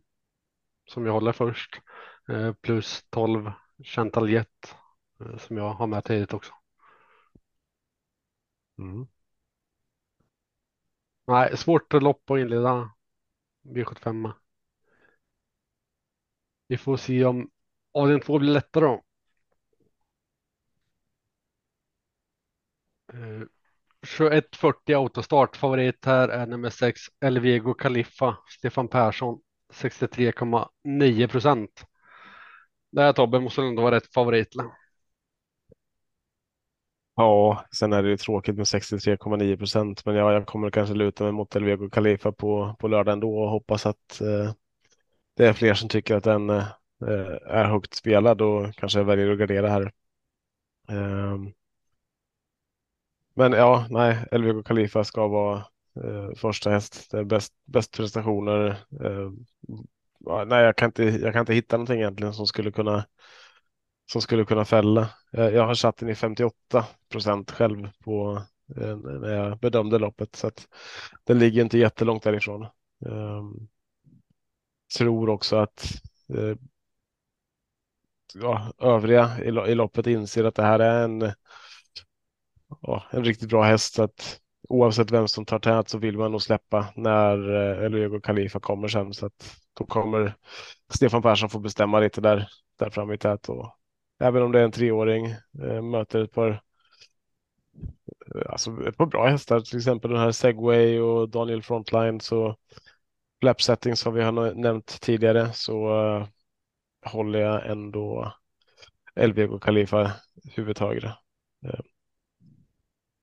som 0.86 1.06
jag 1.06 1.12
håller 1.12 1.32
först. 1.32 1.80
Eh, 2.28 2.52
plus 2.52 3.06
12 3.10 3.52
Chantaljet 3.84 4.74
som 5.38 5.56
jag 5.56 5.72
har 5.74 5.86
med 5.86 6.04
tidigt 6.04 6.32
också. 6.34 6.52
Mm. 8.78 9.06
Nej, 11.26 11.56
svårt 11.56 11.92
lopp 11.92 12.30
att 12.30 12.38
inleda 12.38 12.90
V75. 13.62 14.32
Vi 16.66 16.76
får 16.78 16.96
se 16.96 17.24
om 17.24 17.50
avdelning 17.92 18.22
2 18.22 18.38
blir 18.38 18.50
lättare 18.50 18.84
då. 18.84 19.02
Eh, 23.12 23.42
2140 24.16 24.96
autostart. 24.96 25.56
Favorit 25.56 26.04
här 26.04 26.28
är 26.28 26.46
nummer 26.46 26.70
6 26.70 27.00
Elvego 27.20 27.74
Kaliffa. 27.74 28.36
Stefan 28.48 28.88
Persson 28.88 29.40
63,9 29.72 31.28
procent. 31.28 31.84
Det 32.92 33.02
här 33.02 33.12
Tobbe 33.12 33.40
måste 33.40 33.62
ändå 33.62 33.82
vara 33.82 33.96
rätt 33.96 34.12
favorit. 34.14 34.54
Ja, 37.14 37.64
sen 37.78 37.92
är 37.92 38.02
det 38.02 38.08
ju 38.08 38.16
tråkigt 38.16 38.56
med 38.56 38.64
63,9 38.66 39.56
procent, 39.56 40.04
men 40.06 40.14
ja, 40.14 40.32
jag 40.32 40.46
kommer 40.46 40.70
kanske 40.70 40.94
luta 40.94 41.24
mig 41.24 41.32
mot 41.32 41.56
Elvego 41.56 41.90
Kaliffa 41.90 42.32
på, 42.32 42.76
på 42.78 42.88
lördag 42.88 43.12
ändå 43.12 43.38
och 43.38 43.50
hoppas 43.50 43.86
att 43.86 44.20
eh, 44.20 44.52
det 45.36 45.46
är 45.46 45.52
fler 45.52 45.74
som 45.74 45.88
tycker 45.88 46.16
att 46.16 46.24
den 46.24 46.50
eh, 46.50 46.66
är 47.46 47.64
högt 47.64 47.94
spelad 47.94 48.42
och 48.42 48.74
kanske 48.74 49.02
väljer 49.02 49.32
att 49.32 49.38
gardera 49.38 49.68
här. 49.68 49.92
Eh, 50.88 51.38
men 53.34 53.52
ja, 53.52 53.86
nej, 53.90 54.26
Elvego 54.30 54.62
Khalifa 54.62 55.04
ska 55.04 55.28
vara 55.28 55.56
eh, 56.04 56.34
första 56.36 56.70
häst. 56.70 57.08
Det 57.10 57.18
är 57.18 57.24
bäst, 57.24 57.52
bäst 57.64 57.96
prestationer. 57.96 58.66
Eh, 59.04 59.30
nej, 60.46 60.64
jag 60.64 60.76
kan, 60.76 60.86
inte, 60.88 61.04
jag 61.04 61.32
kan 61.32 61.40
inte 61.40 61.54
hitta 61.54 61.76
någonting 61.76 62.00
egentligen 62.00 62.34
som 62.34 62.46
skulle 62.46 62.72
kunna 62.72 63.04
som 64.12 64.20
skulle 64.20 64.44
kunna 64.44 64.64
fälla. 64.64 65.10
Jag, 65.30 65.52
jag 65.52 65.66
har 65.66 65.74
satt 65.74 65.96
den 65.96 66.08
i 66.08 66.14
58 66.14 66.86
procent 67.08 67.50
själv 67.50 67.88
på 68.04 68.42
eh, 68.76 68.96
när 68.96 69.34
jag 69.34 69.58
bedömde 69.58 69.98
loppet 69.98 70.36
så 70.36 70.46
att 70.46 70.68
den 71.24 71.38
ligger 71.38 71.62
inte 71.62 71.78
jättelångt 71.78 72.22
därifrån. 72.22 72.66
Ehm, 73.06 73.68
tror 74.98 75.28
också 75.28 75.56
att 75.56 75.84
eh, 76.34 76.56
ja, 78.34 78.72
övriga 78.78 79.38
i, 79.38 79.70
i 79.70 79.74
loppet 79.74 80.06
inser 80.06 80.44
att 80.44 80.54
det 80.54 80.62
här 80.62 80.78
är 80.78 81.04
en, 81.04 81.32
ja, 82.80 83.02
en 83.10 83.24
riktigt 83.24 83.48
bra 83.48 83.62
häst. 83.62 83.94
Så 83.94 84.02
att 84.02 84.40
oavsett 84.68 85.10
vem 85.10 85.28
som 85.28 85.44
tar 85.44 85.58
tät 85.58 85.88
så 85.88 85.98
vill 85.98 86.18
man 86.18 86.30
nog 86.32 86.42
släppa 86.42 86.86
när 86.96 87.54
eh, 87.54 87.84
Eluego 87.84 88.20
Khalifa 88.20 88.60
kommer 88.60 88.88
sen. 88.88 89.14
Så 89.14 89.26
att 89.26 89.56
då 89.78 89.86
kommer 89.86 90.34
Stefan 90.94 91.22
Persson 91.22 91.50
få 91.50 91.58
bestämma 91.58 92.00
lite 92.00 92.20
där, 92.20 92.48
där 92.78 92.90
framme 92.90 93.14
i 93.14 93.18
tät. 93.18 93.48
Och 93.48 93.76
även 94.20 94.42
om 94.42 94.52
det 94.52 94.60
är 94.60 94.64
en 94.64 94.72
treåring 94.72 95.26
eh, 95.62 95.82
möter 95.82 96.24
ett 96.24 96.32
par 96.32 96.50
eh, 98.34 98.42
Alltså 98.48 98.88
ett 98.88 98.96
par 98.96 99.06
bra 99.06 99.26
hästar, 99.26 99.60
till 99.60 99.78
exempel 99.78 100.10
den 100.10 100.20
här 100.20 100.32
Segway 100.32 101.00
och 101.00 101.28
Daniel 101.28 101.62
Frontline 101.62 102.20
så 102.20 102.56
lap 103.42 103.62
settings 103.62 104.00
som 104.00 104.14
vi 104.14 104.22
har 104.22 104.54
nämnt 104.54 105.00
tidigare 105.00 105.52
så 105.52 106.04
uh, 106.04 106.26
håller 107.06 107.38
jag 107.38 107.66
ändå 107.66 108.32
Elvego 109.14 109.58
Khalifa 109.58 110.12
huvudet 110.44 110.78
högre. 110.78 111.06
Uh, 111.66 111.70
eh, 111.70 111.80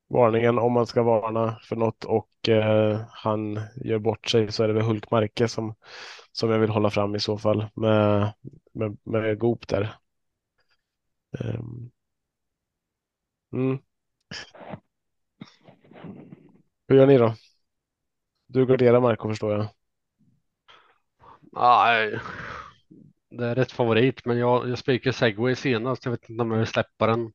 varningen 0.10 0.60
om 0.60 0.74
man 0.74 0.88
ska 0.88 1.04
varna 1.04 1.60
för 1.64 1.76
något 1.76 2.06
och 2.06 2.50
eh, 2.50 3.02
han 3.10 3.60
gör 3.76 4.00
bort 4.00 4.30
sig 4.30 4.52
så 4.52 4.64
är 4.64 4.68
det 4.68 4.74
väl 4.74 4.84
Hulkmarke 4.84 5.48
som, 5.48 5.76
som 6.32 6.50
jag 6.50 6.60
vill 6.60 6.70
hålla 6.70 6.90
fram 6.90 7.16
i 7.16 7.20
så 7.20 7.38
fall 7.38 7.68
med, 7.76 8.34
med, 8.74 8.98
med 9.04 9.40
Goop 9.40 9.68
där. 9.68 9.96
Ehm. 11.40 11.92
Mm. 13.54 13.80
Hur 16.88 16.96
gör 16.96 17.08
ni 17.08 17.18
då? 17.18 17.36
Du 18.48 18.66
garderar 18.66 19.00
Marco 19.00 19.30
förstår 19.30 19.52
jag. 19.52 19.68
Nej, 21.52 22.20
det 23.30 23.46
är 23.46 23.56
rätt 23.56 23.72
favorit, 23.72 24.26
men 24.26 24.38
jag, 24.38 24.70
jag 24.70 24.78
spikar 24.78 25.12
segway 25.12 25.56
senast. 25.56 26.06
Jag 26.06 26.12
vet 26.12 26.30
inte 26.30 26.42
om 26.42 26.52
jag 26.52 26.58
vill 26.58 26.68
släppa 26.68 27.08
den 27.08 27.32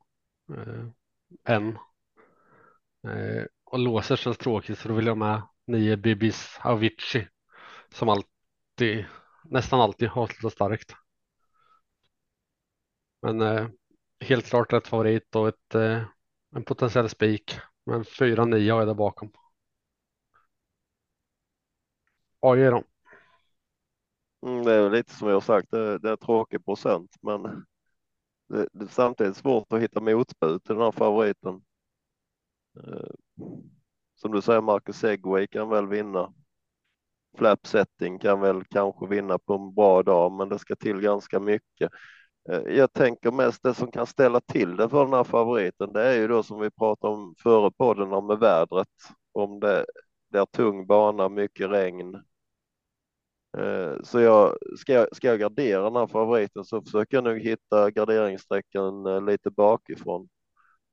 eh, 0.57 0.87
än. 1.55 1.79
Eh, 3.05 3.45
och 3.65 3.79
låser 3.79 4.17
känns 4.17 4.39
tråkigt 4.39 4.79
så 4.79 4.89
då 4.89 4.95
vill 4.95 5.07
jag 5.07 5.19
med 5.19 5.43
nio 5.67 5.97
Bibis 5.97 6.59
Avicii 6.63 7.29
som 7.95 8.09
alltid, 8.09 9.07
nästan 9.45 9.81
alltid 9.81 10.09
har 10.09 10.27
slutat 10.27 10.53
starkt. 10.53 10.95
Men 13.23 13.41
eh, 13.41 13.69
helt 14.21 14.47
klart 14.47 14.73
ett 14.73 14.89
favorit 14.89 15.37
och 15.37 15.49
ett, 15.49 15.75
eh, 15.75 16.03
en 16.57 16.65
potentiell 16.65 17.09
spik. 17.09 17.59
Men 17.87 18.05
4-9 18.05 18.73
har 18.73 18.79
jag 18.79 18.89
där 18.89 18.95
bakom. 18.95 19.33
AJ 22.41 22.71
då? 22.71 22.85
Mm, 24.47 24.65
det 24.65 24.73
är 24.73 24.91
lite 24.91 25.15
som 25.15 25.29
jag 25.29 25.37
har 25.37 25.41
sagt, 25.41 25.71
det, 25.71 25.99
det 25.99 26.11
är 26.11 26.17
tråkig 26.17 26.65
procent, 26.65 27.17
men 27.23 27.43
det, 28.49 28.69
det 28.73 28.85
är 28.85 28.89
samtidigt 28.89 29.37
svårt 29.37 29.73
att 29.73 29.83
hitta 29.83 30.01
motbud 30.01 30.65
till 30.65 30.75
den 30.75 30.85
här 30.85 30.93
favoriten. 30.93 31.63
Eh, 32.77 33.15
som 34.15 34.33
du 34.33 34.43
säger, 34.43 34.61
Marcus 34.61 34.97
Segway 34.99 35.47
kan 35.47 35.69
väl 35.69 35.87
vinna. 35.89 36.35
Flap 37.39 37.67
setting 37.67 38.19
kan 38.19 38.41
väl 38.41 38.65
kanske 38.65 39.07
vinna 39.07 39.39
på 39.39 39.55
en 39.55 39.75
bra 39.75 40.03
dag, 40.03 40.33
men 40.33 40.49
det 40.49 40.59
ska 40.59 40.77
till 40.77 41.01
ganska 41.01 41.41
mycket. 41.41 41.93
Eh, 42.51 42.61
jag 42.77 42.93
tänker 42.93 43.33
mest 43.33 43.63
det 43.63 43.75
som 43.75 43.91
kan 43.91 44.07
ställa 44.07 44.41
till 44.41 44.77
det 44.77 44.89
för 44.89 45.05
den 45.05 45.15
här 45.15 45.25
favoriten. 45.25 45.93
Det 45.93 46.03
är 46.05 46.15
ju 46.21 46.29
då 46.29 46.43
som 46.43 46.61
vi 46.61 46.71
pratade 46.71 47.15
om 47.15 47.35
före 47.39 47.71
podden 47.73 48.13
om 48.13 48.27
med 48.27 48.39
vädret. 48.39 48.89
Om 49.33 49.61
det, 49.61 49.87
det 50.33 50.39
är 50.39 50.47
tung 50.47 50.87
bana, 50.87 51.29
mycket 51.29 51.71
regn, 51.71 52.23
eh, 53.59 54.03
så 54.03 54.21
jag, 54.21 54.57
ska, 54.79 54.93
jag, 54.93 55.17
ska 55.17 55.27
jag 55.29 55.41
gardera 55.41 55.83
den 55.85 55.97
här 55.97 56.07
favoriten 56.07 56.65
så 56.65 56.83
försöker 56.83 57.17
jag 57.17 57.25
nog 57.25 57.39
hitta 57.39 57.91
garderingssträckan 57.91 59.27
lite 59.27 59.51
bakifrån. 59.51 60.29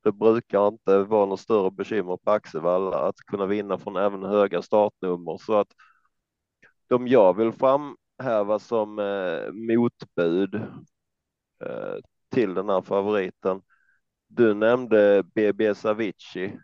Det 0.04 0.12
brukar 0.12 0.68
inte 0.68 1.04
vara 1.04 1.26
något 1.26 1.40
större 1.40 1.72
bekymmer 1.72 2.18
på 2.18 2.32
Axevalla 2.32 3.08
att 3.08 3.16
kunna 3.28 3.46
vinna 3.46 3.78
från 3.78 3.96
även 3.98 4.24
höga 4.24 4.62
startnummer 4.62 5.38
så 5.38 5.60
att 5.60 5.68
de 6.88 7.08
jag 7.08 7.38
vill 7.38 7.52
framhäva 7.52 8.60
som 8.60 9.00
eh, 9.00 9.52
motbud 9.54 10.56
eh, 11.64 11.96
till 12.30 12.54
den 12.54 12.70
här 12.70 12.82
favoriten. 12.82 13.62
Du 14.28 14.54
nämnde 14.54 15.24
BB 15.36 15.76
Savici. 15.76 16.60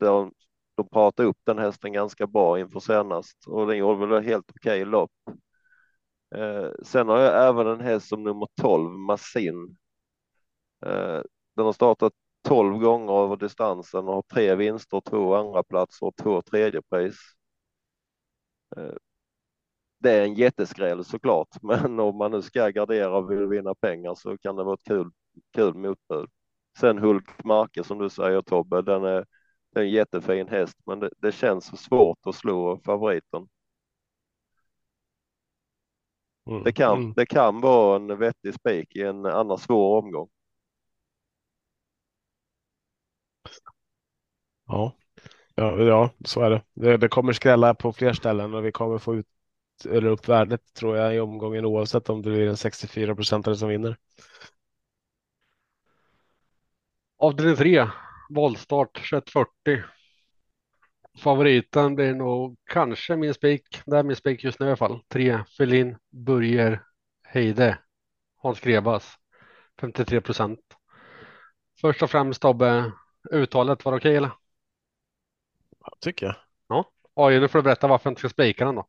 De, 0.00 0.32
de 0.76 0.88
pratade 0.88 1.28
upp 1.28 1.38
den 1.44 1.58
hästen 1.58 1.92
ganska 1.92 2.26
bra 2.26 2.60
inför 2.60 2.80
senast 2.80 3.46
och 3.46 3.66
den 3.66 3.76
gjorde 3.78 4.06
väl 4.06 4.24
helt 4.24 4.50
okej 4.56 4.84
lopp. 4.84 5.12
Eh, 6.34 6.70
sen 6.82 7.08
har 7.08 7.18
jag 7.18 7.48
även 7.48 7.66
en 7.66 7.80
häst 7.80 8.08
som 8.08 8.22
nummer 8.22 8.48
12, 8.60 8.90
Massin. 8.90 9.76
Eh, 10.86 11.22
den 11.56 11.64
har 11.66 11.72
startat 11.72 12.12
12 12.42 12.78
gånger 12.78 13.12
över 13.24 13.36
distansen 13.36 14.08
och 14.08 14.14
har 14.14 14.22
tre 14.22 14.54
vinster, 14.54 15.00
två 15.00 15.34
andra 15.34 15.62
platser 15.62 16.06
och 16.06 16.16
två 16.16 16.42
tredjepris. 16.42 17.16
Eh, 18.76 18.94
det 19.98 20.10
är 20.12 20.22
en 20.24 20.34
jätteskräll 20.34 21.04
såklart, 21.04 21.48
men 21.62 22.00
om 22.00 22.16
man 22.16 22.30
nu 22.30 22.42
ska 22.42 22.68
gardera 22.70 23.16
och 23.18 23.30
vill 23.30 23.46
vinna 23.46 23.74
pengar 23.74 24.14
så 24.14 24.38
kan 24.38 24.56
det 24.56 24.64
vara 24.64 24.74
ett 24.74 24.84
kul, 24.84 25.10
kul 25.54 25.74
motbud. 25.74 26.28
Sen 26.80 26.98
Hulk 26.98 27.44
Marke 27.44 27.84
som 27.84 27.98
du 27.98 28.10
säger 28.10 28.42
Tobbe, 28.42 28.82
den 28.82 29.04
är, 29.04 29.24
det 29.74 29.80
är 29.80 29.84
en 29.84 29.90
jättefin 29.90 30.48
häst, 30.48 30.76
men 30.86 31.00
det, 31.00 31.10
det 31.18 31.32
känns 31.32 31.80
svårt 31.84 32.18
att 32.26 32.34
slå 32.34 32.80
favoriten. 32.84 33.48
Mm. 36.46 36.62
Det 36.64 36.72
kan, 36.72 36.98
Mm. 36.98 37.14
det 37.14 37.26
kan 37.26 37.60
vara 37.60 37.96
en 37.96 38.18
vettig 38.18 38.54
spik 38.54 38.96
i 38.96 39.02
en 39.02 39.26
annars 39.26 39.60
svår 39.60 39.98
omgång. 40.02 40.28
Ja. 44.66 44.96
Ja, 45.54 45.82
ja, 45.82 46.10
så 46.24 46.40
är 46.40 46.50
det. 46.50 46.62
det. 46.74 46.96
Det 46.96 47.08
kommer 47.08 47.32
skrälla 47.32 47.74
på 47.74 47.92
fler 47.92 48.12
ställen 48.12 48.54
och 48.54 48.66
vi 48.66 48.72
kommer 48.72 48.98
få 48.98 49.16
ut 49.16 49.26
eller 49.84 50.06
upp 50.06 50.28
värdet 50.28 50.74
tror 50.74 50.96
jag 50.96 51.14
i 51.14 51.20
omgången 51.20 51.64
oavsett 51.64 52.08
om 52.08 52.22
det 52.22 52.30
blir 52.30 52.48
en 52.48 52.56
64 52.56 53.14
procentare 53.14 53.56
som 53.56 53.68
vinner. 53.68 53.96
Avdelning 57.18 57.56
3, 57.56 57.88
voltstart 58.30 58.94
2140. 58.94 59.82
Favoriten 61.18 61.94
blir 61.94 62.14
nog 62.14 62.58
kanske 62.64 63.16
min 63.16 63.34
spik. 63.34 63.82
Det 63.86 63.98
är 63.98 64.02
min 64.02 64.16
spik 64.16 64.44
just 64.44 64.60
nu 64.60 64.66
i 64.66 64.68
alla 64.68 64.76
fall. 64.76 65.00
3, 65.08 65.44
Felin, 65.56 65.96
Börjer, 66.10 66.82
Heide, 67.22 67.78
Hans 68.36 68.60
Grebas. 68.60 69.14
53 69.80 70.20
procent. 70.20 70.60
Först 71.80 72.02
och 72.02 72.10
främst 72.10 72.42
Tobbe, 72.42 72.92
uttalet 73.32 73.84
var 73.84 73.96
okej 73.96 74.16
eller? 74.16 74.30
Ja, 75.80 75.92
tycker 76.00 76.26
jag. 76.26 76.34
Ja. 76.68 76.84
Oj, 77.14 77.40
nu 77.40 77.48
får 77.48 77.58
du 77.58 77.62
berätta 77.62 77.86
varför 77.88 78.06
jag 78.06 78.12
inte 78.12 78.20
ska 78.20 78.28
spika 78.28 78.64
den 78.64 78.74
då. 78.74 78.86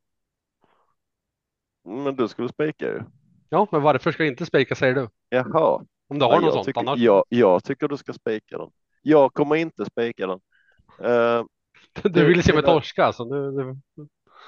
Men 1.83 2.15
du 2.15 2.27
skulle 2.27 2.50
spika 2.50 2.86
ju. 2.86 3.01
Ja, 3.50 3.67
men 3.71 3.81
varför 3.81 4.12
ska 4.12 4.24
jag 4.24 4.31
inte 4.33 4.45
spika 4.45 4.75
säger 4.75 4.95
du? 4.95 5.09
Jaha. 5.29 5.86
Om 6.07 6.19
du 6.19 6.25
har 6.25 6.33
Ja, 6.33 6.39
något 6.41 6.53
sånt 6.53 6.65
tycker, 6.65 6.79
annars. 6.81 7.00
jag, 7.00 7.24
jag 7.29 7.63
tycker 7.63 7.88
du 7.88 7.98
ska 7.98 8.13
spika 8.13 8.57
den. 8.57 8.69
Jag 9.01 9.33
kommer 9.33 9.55
inte 9.55 9.86
spika 9.86 10.27
den. 10.27 10.39
Eh, 11.03 11.43
Du 12.03 12.25
vill 12.25 12.43
se 12.43 12.53
mig 12.53 12.63
torska 12.63 13.05
alltså. 13.05 13.25
Du, 13.25 13.51
du, 13.51 13.77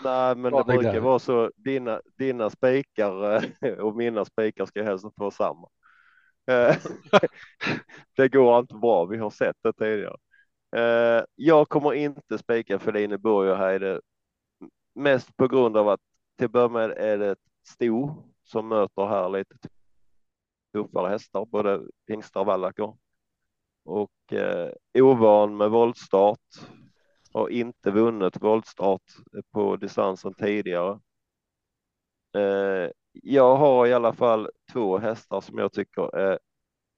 nej, 0.03 0.35
men 0.35 0.53
det 0.53 0.63
brukar 0.63 0.99
vara 0.99 1.19
så. 1.19 1.51
Dina, 1.55 2.01
dina 2.17 2.49
spikar 2.49 3.35
eh, 3.65 3.73
och 3.79 3.95
mina 3.95 4.25
spikar 4.25 4.65
ska 4.65 4.83
helst 4.83 5.05
inte 5.05 5.19
vara 5.19 5.31
samma. 5.31 5.67
Eh, 6.47 6.75
det 8.15 8.29
går 8.29 8.59
inte 8.59 8.75
bra. 8.75 9.05
Vi 9.05 9.17
har 9.17 9.29
sett 9.29 9.55
det 9.63 9.73
tidigare. 9.73 10.17
Eh, 10.75 11.23
jag 11.35 11.69
kommer 11.69 11.93
inte 11.93 12.37
spika 12.37 12.79
Feline 12.79 13.21
Burgerheide. 13.21 14.01
Mest 14.95 15.37
på 15.37 15.47
grund 15.47 15.77
av 15.77 15.89
att 15.89 15.99
till 16.37 16.45
att 16.45 16.51
börja 16.51 16.69
med 16.69 16.91
är 16.91 17.17
det 17.17 17.31
ett 17.31 17.39
sto 17.63 18.23
som 18.43 18.67
möter 18.67 19.05
här 19.07 19.29
lite 19.29 19.55
tuffare 20.73 21.09
hästar, 21.09 21.45
både 21.45 21.81
hingstar 22.07 22.39
och 22.39 22.45
vallacker. 22.45 22.93
Och 23.83 24.33
eh, 24.33 24.71
ovan 24.93 25.57
med 25.57 25.71
voltstart. 25.71 26.39
Har 27.33 27.49
inte 27.49 27.91
vunnit 27.91 28.41
voltstart 28.41 29.03
på 29.51 29.75
distansen 29.75 30.33
tidigare. 30.33 30.99
Eh, 32.35 32.89
jag 33.13 33.55
har 33.57 33.87
i 33.87 33.93
alla 33.93 34.13
fall 34.13 34.49
två 34.73 34.97
hästar 34.97 35.41
som 35.41 35.57
jag 35.57 35.73
tycker 35.73 36.15
är 36.17 36.39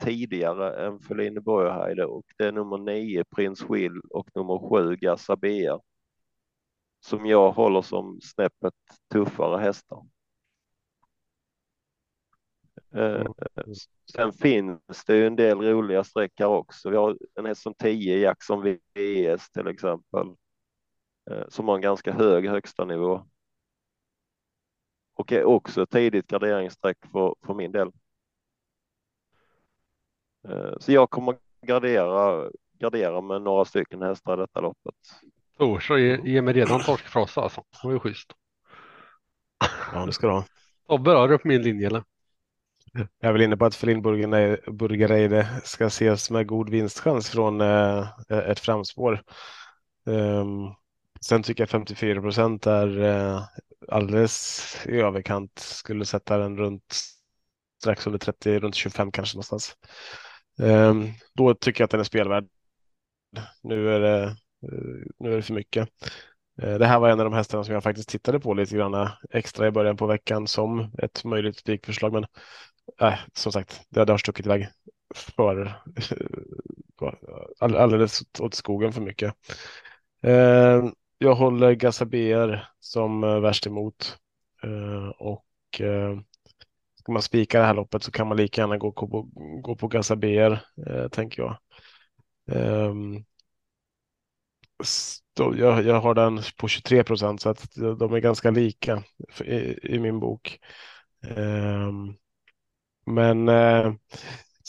tidigare 0.04 0.88
än 0.88 1.00
Feline 1.00 1.44
Borgheide 1.44 2.06
och 2.06 2.26
det 2.38 2.46
är 2.46 2.52
nummer 2.52 2.78
nio 2.78 3.24
Prins 3.36 3.64
Will 3.70 4.02
och 4.12 4.30
nummer 4.36 4.70
sju 4.70 4.96
Gassabea. 4.96 5.80
Som 7.00 7.26
jag 7.26 7.52
håller 7.52 7.82
som 7.82 8.20
snäppet 8.22 8.74
tuffare 9.14 9.62
hästar. 9.62 10.04
Eh, 12.96 13.26
Sen 14.16 14.34
finns 14.34 15.06
det 15.08 15.16
ju 15.18 15.28
en 15.28 15.36
del 15.36 15.58
roliga 15.62 16.04
streck 16.04 16.32
här 16.40 16.48
också. 16.48 16.90
Vi 16.90 16.98
har 16.98 17.18
en 17.40 17.46
häst 17.46 17.62
som 17.62 17.74
10 17.74 18.18
Jackson 18.18 18.62
VS 18.64 19.52
till 19.52 19.68
exempel. 19.68 20.28
eh, 21.32 21.44
Som 21.50 21.68
har 21.68 21.76
en 21.76 21.82
ganska 21.82 22.14
hög 22.14 22.48
högsta 22.50 22.86
nivå. 22.86 23.26
Och 25.16 25.32
är 25.32 25.44
också 25.46 25.84
ett 25.84 25.90
tidigt 25.90 26.28
garderingsstreck 26.28 26.98
för, 27.12 27.36
för 27.46 27.54
min 27.54 27.72
del. 27.72 27.92
Eh, 30.50 30.74
Så 30.80 30.92
jag 30.92 31.10
kommer 31.10 31.36
gardera, 31.62 32.50
gardera 32.80 33.22
med 33.22 33.42
några 33.42 33.66
stycken 33.66 34.02
hästar 34.02 34.34
i 34.34 34.38
detta 34.42 34.62
loppet. 34.62 34.96
Torsa 35.58 35.98
ger, 35.98 36.18
ger 36.18 36.42
mig 36.42 36.54
redan 36.54 36.80
torskfrossa 36.84 37.42
alltså. 37.42 37.64
Det 37.82 37.88
var 37.88 37.94
ju 37.94 38.00
schysst. 38.00 38.32
Ja, 39.94 40.06
det 40.06 40.14
ska 40.14 40.28
du 40.28 40.34
ha. 40.34 40.46
Tobbe 40.88 41.12
är 41.12 41.28
du 41.28 41.38
på 41.38 41.48
min 41.48 41.62
linje 41.62 41.88
eller? 41.88 42.04
Jag 42.94 43.30
är 43.30 43.32
väl 43.34 43.42
inne 43.42 43.58
på 43.58 43.66
att 43.66 43.76
Felin 43.76 44.02
Burger- 44.02 44.72
Burgereide 44.72 45.48
ska 45.64 45.86
ses 45.86 46.32
med 46.32 46.48
god 46.48 46.70
vinstchans 46.70 47.30
från 47.30 47.62
eh, 47.62 48.08
ett 48.30 48.60
framspår. 48.60 49.22
Ehm, 50.08 50.74
sen 51.22 51.44
tycker 51.44 51.62
jag 51.64 51.70
54 51.70 52.22
procent 52.22 52.68
är 52.68 53.02
eh, 53.04 53.42
alldeles 53.88 54.66
i 54.86 54.92
överkant. 55.00 55.60
Skulle 55.60 56.06
sätta 56.06 56.38
den 56.38 56.58
runt 56.58 56.96
strax 57.82 58.08
under 58.08 58.20
30, 58.20 58.60
runt 58.60 58.76
25 58.76 59.12
kanske 59.12 59.36
någonstans. 59.38 59.76
Ehm, 60.60 61.08
då 61.34 61.56
tycker 61.56 61.82
jag 61.82 61.86
att 61.86 61.92
den 61.92 62.00
är 62.00 62.04
spelvärd. 62.04 62.48
Nu 63.62 63.90
är 63.96 64.00
det, 64.00 64.24
eh, 64.24 64.32
nu 65.20 65.32
är 65.34 65.36
det 65.36 65.42
för 65.42 65.54
mycket. 65.54 65.90
Eh, 66.62 66.76
det 66.78 66.86
här 66.86 67.00
var 67.00 67.10
en 67.10 67.20
av 67.20 67.26
de 67.26 67.34
hästarna 67.34 67.64
som 67.64 67.74
jag 67.74 67.84
faktiskt 67.84 68.10
tittade 68.10 68.40
på 68.40 68.54
lite 68.54 68.76
grann 68.76 68.94
eh, 68.94 69.12
extra 69.32 69.68
i 69.68 69.72
början 69.72 69.98
på 69.98 70.06
veckan 70.08 70.48
som 70.48 70.92
ett 70.98 71.24
möjligt 71.24 71.58
spikförslag. 71.58 72.14
Men 72.14 72.26
äh, 73.02 73.20
som 73.34 73.52
sagt, 73.52 73.82
det, 73.90 74.06
det 74.06 74.14
har 74.14 74.18
stuckit 74.18 74.46
iväg 74.46 74.70
för 75.16 75.78
all- 77.60 77.76
alldeles 77.76 78.24
åt 78.40 78.54
skogen 78.54 78.94
för 78.94 79.02
mycket. 79.02 79.34
Eh, 80.24 80.84
jag 81.24 81.36
håller 81.36 81.74
Gazabeer 81.74 82.70
som 82.80 83.24
eh, 83.24 83.40
värst 83.40 83.68
emot 83.68 84.18
eh, 84.64 85.08
och 85.10 85.46
eh, 85.82 86.20
ska 87.00 87.12
man 87.12 87.22
spika 87.22 87.60
det 87.60 87.66
här 87.66 87.74
loppet 87.74 88.04
så 88.04 88.12
kan 88.12 88.28
man 88.28 88.38
lika 88.38 88.62
gärna 88.62 88.78
gå 88.78 88.92
på, 88.92 89.30
gå 89.64 89.76
på 89.76 89.88
Gazabeer, 89.88 90.66
eh, 90.88 91.08
tänker 91.10 91.42
jag. 91.44 91.58
Ehm, 92.52 93.26
jag, 95.36 95.84
jag 95.86 96.02
har 96.02 96.14
den 96.16 96.42
på 96.58 96.68
23 96.68 97.04
procent 97.04 97.42
så 97.42 97.50
att 97.50 97.76
de 97.76 98.14
är 98.14 98.20
ganska 98.20 98.52
lika 98.52 99.04
i, 99.46 99.56
i 99.96 100.00
min 100.00 100.20
bok. 100.20 100.60
Um, 101.38 102.16
men 103.06 103.50
eh, 103.50 103.94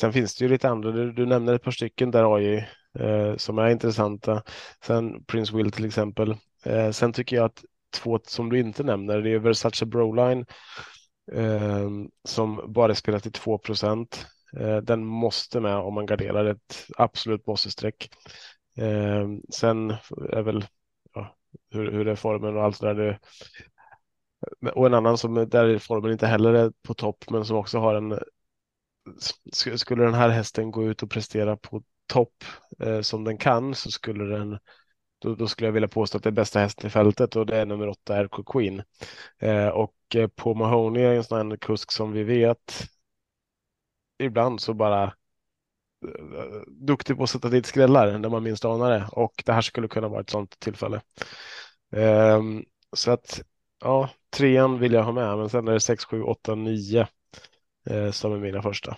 sen 0.01 0.13
finns 0.13 0.37
det 0.37 0.45
ju 0.45 0.51
lite 0.51 0.69
andra. 0.69 0.93
Du, 0.93 1.13
du 1.13 1.27
nämner 1.27 1.55
ett 1.55 1.63
par 1.63 1.71
stycken 1.71 2.11
där 2.11 2.37
AI 2.37 2.69
eh, 2.99 3.37
som 3.37 3.59
är 3.59 3.71
intressanta. 3.71 4.43
Sen 4.85 5.25
Prince 5.25 5.57
Will 5.57 5.73
till 5.73 5.85
exempel. 5.85 6.37
Eh, 6.65 6.91
sen 6.91 7.13
tycker 7.13 7.37
jag 7.37 7.45
att 7.45 7.65
två 7.95 8.21
som 8.27 8.51
du 8.51 8.61
inte 8.61 8.83
nämner, 8.83 9.21
det 9.21 9.31
är 9.31 9.39
Versace 9.39 9.87
Broline 9.87 10.45
eh, 11.33 11.89
som 12.25 12.73
bara 12.73 12.95
spelar 12.95 13.19
till 13.19 13.33
2 13.33 13.59
procent. 13.59 14.27
Eh, 14.61 14.77
den 14.77 15.05
måste 15.05 15.61
med 15.61 15.77
om 15.77 15.95
man 15.95 16.07
garderar 16.07 16.45
ett 16.45 16.87
absolut 16.97 17.47
måste-streck. 17.47 18.09
Eh, 18.77 19.29
sen 19.51 19.91
är 20.31 20.43
väl 20.43 20.65
ja, 21.15 21.37
hur, 21.71 21.93
hur 21.93 22.09
är 22.09 22.17
formen 22.17 22.57
och 22.57 22.63
allt 22.63 22.81
det 22.81 22.95
där. 22.95 22.95
Det, 22.95 23.19
och 24.71 24.87
en 24.87 24.95
annan 24.95 25.19
som 25.19 25.35
där 25.35 25.79
formen 25.79 26.13
inte 26.13 26.27
heller 26.27 26.55
är 26.55 26.73
på 26.83 26.95
topp, 26.95 27.25
men 27.31 27.45
som 27.45 27.57
också 27.57 27.79
har 27.79 27.95
en. 27.95 28.19
Skulle 29.53 30.05
den 30.05 30.15
här 30.15 30.29
hästen 30.29 30.71
gå 30.71 30.85
ut 30.85 31.03
och 31.03 31.11
prestera 31.11 31.57
på 31.57 31.83
topp 32.07 32.45
eh, 32.81 33.01
som 33.01 33.25
den 33.25 33.39
kan 33.39 33.75
så 33.75 33.91
skulle 33.91 34.25
den. 34.25 34.59
Då, 35.19 35.35
då 35.35 35.49
skulle 35.49 35.69
jag 35.69 35.73
vilja 35.73 35.89
påstå 35.89 36.19
att 36.19 36.25
det 36.25 36.31
är 36.31 36.33
bästa 36.33 36.61
hästen 36.61 36.87
i 36.87 36.91
fältet 36.91 37.37
och 37.37 37.47
det 37.47 37.57
är 37.57 37.67
nummer 37.67 37.89
åtta 37.89 38.25
RK 38.25 38.47
Queen. 38.53 38.83
Eh, 39.39 39.69
och 39.69 39.95
eh, 40.15 40.29
på 40.29 40.55
Mahoney 40.55 41.03
är 41.03 41.15
en 41.15 41.25
sån 41.25 41.51
här 41.51 41.57
kusk 41.57 41.93
som 41.93 42.13
vi 42.13 42.25
vet. 42.25 42.89
Ibland 44.19 44.61
så 44.61 44.75
bara 44.75 45.05
eh, 45.05 46.63
duktig 46.67 47.17
på 47.17 47.23
att 47.23 47.31
sätta 47.31 47.49
dit 47.49 47.67
skrällar 47.67 48.19
när 48.19 48.29
man 48.29 48.43
minst 48.43 48.65
anar 48.65 48.91
det 48.91 49.09
och 49.13 49.43
det 49.47 49.53
här 49.53 49.63
skulle 49.63 49.89
kunna 49.89 50.09
vara 50.09 50.21
ett 50.21 50.31
sådant 50.31 50.61
tillfälle. 50.61 51.01
Ehm, 51.93 52.65
så 52.97 53.11
att 53.11 53.43
ja, 53.81 54.11
trean 54.31 54.79
vill 54.79 54.93
jag 54.93 55.03
ha 55.03 55.13
med, 55.13 55.39
men 55.39 55.51
sen 55.51 55.69
är 55.69 55.73
det 55.73 55.81
sex, 55.81 56.05
sju, 56.05 56.23
åtta, 56.23 56.55
nio 56.55 57.07
eh, 57.91 58.11
som 58.11 58.33
är 58.33 58.39
mina 58.39 58.63
första. 58.63 58.97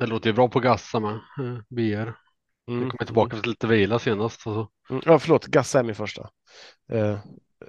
Det 0.00 0.06
låter 0.06 0.30
ju 0.30 0.34
bra 0.34 0.48
på 0.48 0.60
Gassa 0.60 1.00
med. 1.00 1.14
eh, 1.14 1.58
BR. 1.68 2.12
Vi 2.66 2.72
Mm, 2.74 2.90
kommer 2.90 3.04
tillbaka 3.04 3.36
till 3.40 3.50
lite 3.50 3.66
vila 3.66 3.98
senast. 3.98 4.46
Alltså. 4.46 4.70
mm. 4.90 5.02
Ja, 5.06 5.18
förlåt, 5.18 5.46
Gassa 5.46 5.78
är 5.78 5.82
min 5.82 5.94
första. 5.94 6.30
Eh, 6.92 7.10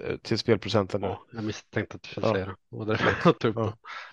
eh, 0.00 0.16
till 0.22 0.38
spelprocenten 0.38 1.00
nu. 1.00 1.06
Ja, 1.06 1.26
jag 1.32 1.44
misstänkte 1.44 1.96
att 1.96 2.02
du 2.02 2.08
skulle 2.08 2.26
Ja. 2.26 2.34
säga 2.34 2.46
det. 2.46 2.56
Var 2.68 2.86
därför 2.86 3.14
jag 3.24 3.38
tog 3.38 3.56
Ja. 3.56 3.72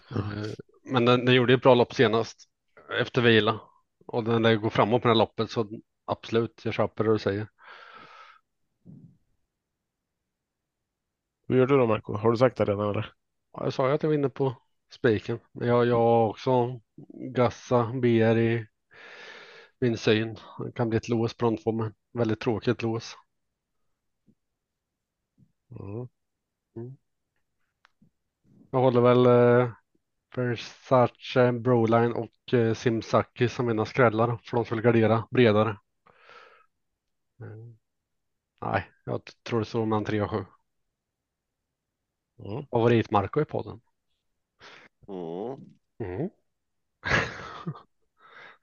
Eh, 0.10 0.54
Men 0.84 1.06
den, 1.06 1.26
den 1.26 1.36
gjorde 1.36 1.54
ett 1.54 1.62
bra 1.62 1.76
lopp 1.76 1.94
senast 1.94 2.50
efter 3.02 3.22
vila 3.22 3.60
och 4.08 4.24
den 4.24 4.42
där 4.42 4.56
går 4.56 4.70
framåt 4.70 5.02
på 5.02 5.08
det 5.08 5.14
här 5.14 5.20
loppet 5.20 5.52
så 5.52 5.70
absolut, 6.06 6.62
jag 6.66 6.74
köper 6.74 7.04
det 7.04 7.12
du 7.12 7.20
säger. 7.20 7.48
Hur 11.48 11.58
gör 11.58 11.68
du 11.68 11.78
då 11.78 11.86
Marco? 11.88 12.14
Har 12.14 12.32
du 12.32 12.38
sagt 12.38 12.58
det 12.58 12.66
redan 12.66 12.90
eller? 12.90 13.14
Ja, 13.54 13.64
jag 13.64 13.74
sa 13.74 13.88
ju 13.88 13.94
att 13.94 14.04
jag 14.04 14.10
var 14.10 14.16
inne 14.16 14.30
på 14.30 14.56
spiken. 14.92 15.40
Men 15.52 15.68
jag, 15.68 15.86
jag 15.86 15.96
har 16.00 16.28
också 16.30 16.80
Gassa, 17.08 17.92
BR 17.94 18.38
i 18.38 18.68
min 19.80 19.98
syn. 19.98 20.38
Det 20.66 20.72
kan 20.72 20.90
bli 20.90 20.98
ett 20.98 21.10
lås 21.10 21.34
på 21.34 21.46
de 21.46 21.58
två, 21.58 21.72
men 21.72 21.94
väldigt 22.14 22.40
tråkigt 22.40 22.82
lås. 22.82 23.16
Mm. 25.80 26.08
Jag 28.72 28.80
håller 28.80 29.02
väl 29.02 29.26
eh, 29.26 29.74
Versace, 30.36 31.52
Broline 31.52 32.14
och 32.14 32.54
eh, 32.54 32.74
Simsaki 32.74 33.50
som 33.50 33.66
mina 33.66 33.86
skrällar 33.86 34.38
för 34.44 34.58
de 34.58 34.66
skulle 34.66 34.82
gardera 34.82 35.28
bredare. 35.32 35.70
Eh, 37.42 37.74
nej, 38.62 38.92
jag 39.06 39.22
tror 39.44 39.60
det 39.60 39.66
står 39.66 39.86
mellan 39.86 40.06
3 40.06 40.22
och 40.22 40.32
7. 40.32 40.46
Mm. 42.40 42.66
Favorit 42.72 43.12
Marco 43.12 43.42
i 43.42 43.46
podden. 43.46 43.82
Mm. 45.08 45.58
Mm. 46.00 46.30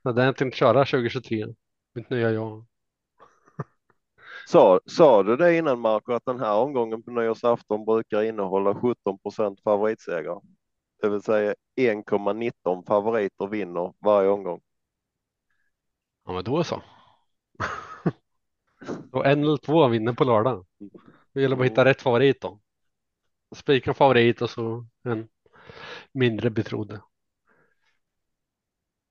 Men 0.02 0.14
den 0.14 0.34
tänkte 0.34 0.58
köra 0.58 0.84
2023. 0.84 1.46
Mitt 1.94 2.10
nya 2.10 2.30
jag. 2.30 2.66
Sa, 4.48 4.80
sa 4.86 5.22
du 5.22 5.36
det 5.36 5.56
innan 5.56 5.80
Marco 5.80 6.12
att 6.12 6.24
den 6.24 6.40
här 6.40 6.56
omgången 6.56 7.02
på 7.02 7.10
nyårsafton 7.10 7.84
brukar 7.84 8.22
innehålla 8.22 8.74
17 8.74 9.18
procent 9.18 9.60
favoritsegrar? 9.60 10.40
Det 11.02 11.08
vill 11.08 11.22
säga 11.22 11.54
1,19 11.80 12.86
favoriter 12.86 13.46
vinner 13.46 13.94
varje 13.98 14.28
omgång. 14.28 14.60
Ja, 16.26 16.32
men 16.32 16.44
då 16.44 16.64
så. 16.64 16.82
Då 19.12 19.22
en 19.22 19.42
eller 19.42 19.56
två 19.56 19.88
vinner 19.88 20.12
på 20.12 20.24
lördag. 20.24 20.66
Det 21.32 21.42
gäller 21.42 21.56
bara 21.56 21.64
att 21.64 21.70
hitta 21.70 21.84
rätt 21.84 22.02
favorit 22.02 22.40
då. 22.40 22.60
Spika 23.54 23.94
favorit 23.94 24.42
och 24.42 24.50
så 24.50 24.86
en 25.04 25.28
mindre 26.12 26.50
betrodd. 26.50 27.00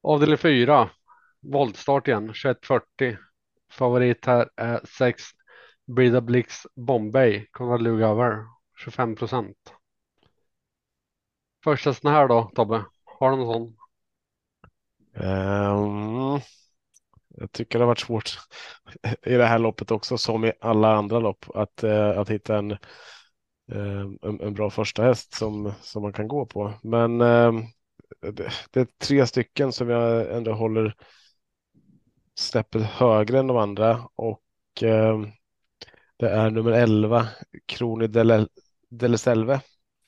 Avdelning 0.05 0.37
4. 0.37 0.89
Voltstart 1.41 2.07
igen, 2.07 2.31
21.40. 2.31 3.17
Favorit 3.71 4.25
här 4.25 4.49
är 4.55 4.81
6 4.97 5.23
Brida 5.87 6.21
Blix 6.21 6.55
Bombay, 6.75 7.47
Konrad 7.51 7.81
Lugauer, 7.81 8.45
25 8.77 9.15
procent. 9.15 9.57
Första 11.63 11.93
sån 11.93 12.11
här 12.11 12.27
då, 12.27 12.51
Tobbe? 12.55 12.85
Har 13.03 13.31
du 13.31 13.37
någon 13.37 13.53
sån? 13.53 13.77
Um, 15.13 16.41
jag 17.27 17.51
tycker 17.51 17.79
det 17.79 17.85
har 17.85 17.87
varit 17.87 17.99
svårt 17.99 18.39
i 19.25 19.33
det 19.33 19.45
här 19.45 19.59
loppet 19.59 19.91
också 19.91 20.17
som 20.17 20.45
i 20.45 20.53
alla 20.61 20.95
andra 20.95 21.19
lopp 21.19 21.45
att, 21.55 21.83
eh, 21.83 22.19
att 22.19 22.29
hitta 22.29 22.57
en, 22.57 22.71
eh, 22.71 24.05
en, 24.21 24.41
en 24.41 24.53
bra 24.53 24.69
första 24.69 25.03
häst 25.03 25.33
som, 25.33 25.73
som 25.81 26.01
man 26.01 26.13
kan 26.13 26.27
gå 26.27 26.45
på. 26.45 26.73
Men 26.83 27.21
ehm, 27.21 27.63
det, 28.31 28.51
det 28.71 28.79
är 28.79 28.85
tre 28.97 29.27
stycken 29.27 29.73
som 29.73 29.89
jag 29.89 30.35
ändå 30.37 30.53
håller 30.53 30.95
snäppet 32.35 32.81
högre 32.83 33.39
än 33.39 33.47
de 33.47 33.57
andra 33.57 34.07
och 34.15 34.43
ehm, 34.81 35.31
det 36.17 36.29
är 36.29 36.49
nummer 36.51 36.71
11 36.71 37.27
Kroni 37.65 38.07
Selve. 39.17 39.61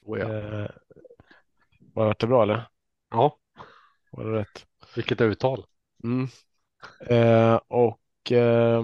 Oh, 0.05 0.19
ja. 0.19 0.27
Eh, 0.27 0.67
var 1.93 2.05
det 2.05 2.27
bra 2.27 2.43
eller? 2.43 2.67
ja, 3.11 3.37
Var 4.11 4.25
det 4.25 4.31
rätt? 4.39 4.65
vilket 4.95 5.21
uttal. 5.25 5.65
Mm. 6.03 6.27
Eh, 7.09 7.59
och 7.67 8.31
eh, 8.31 8.83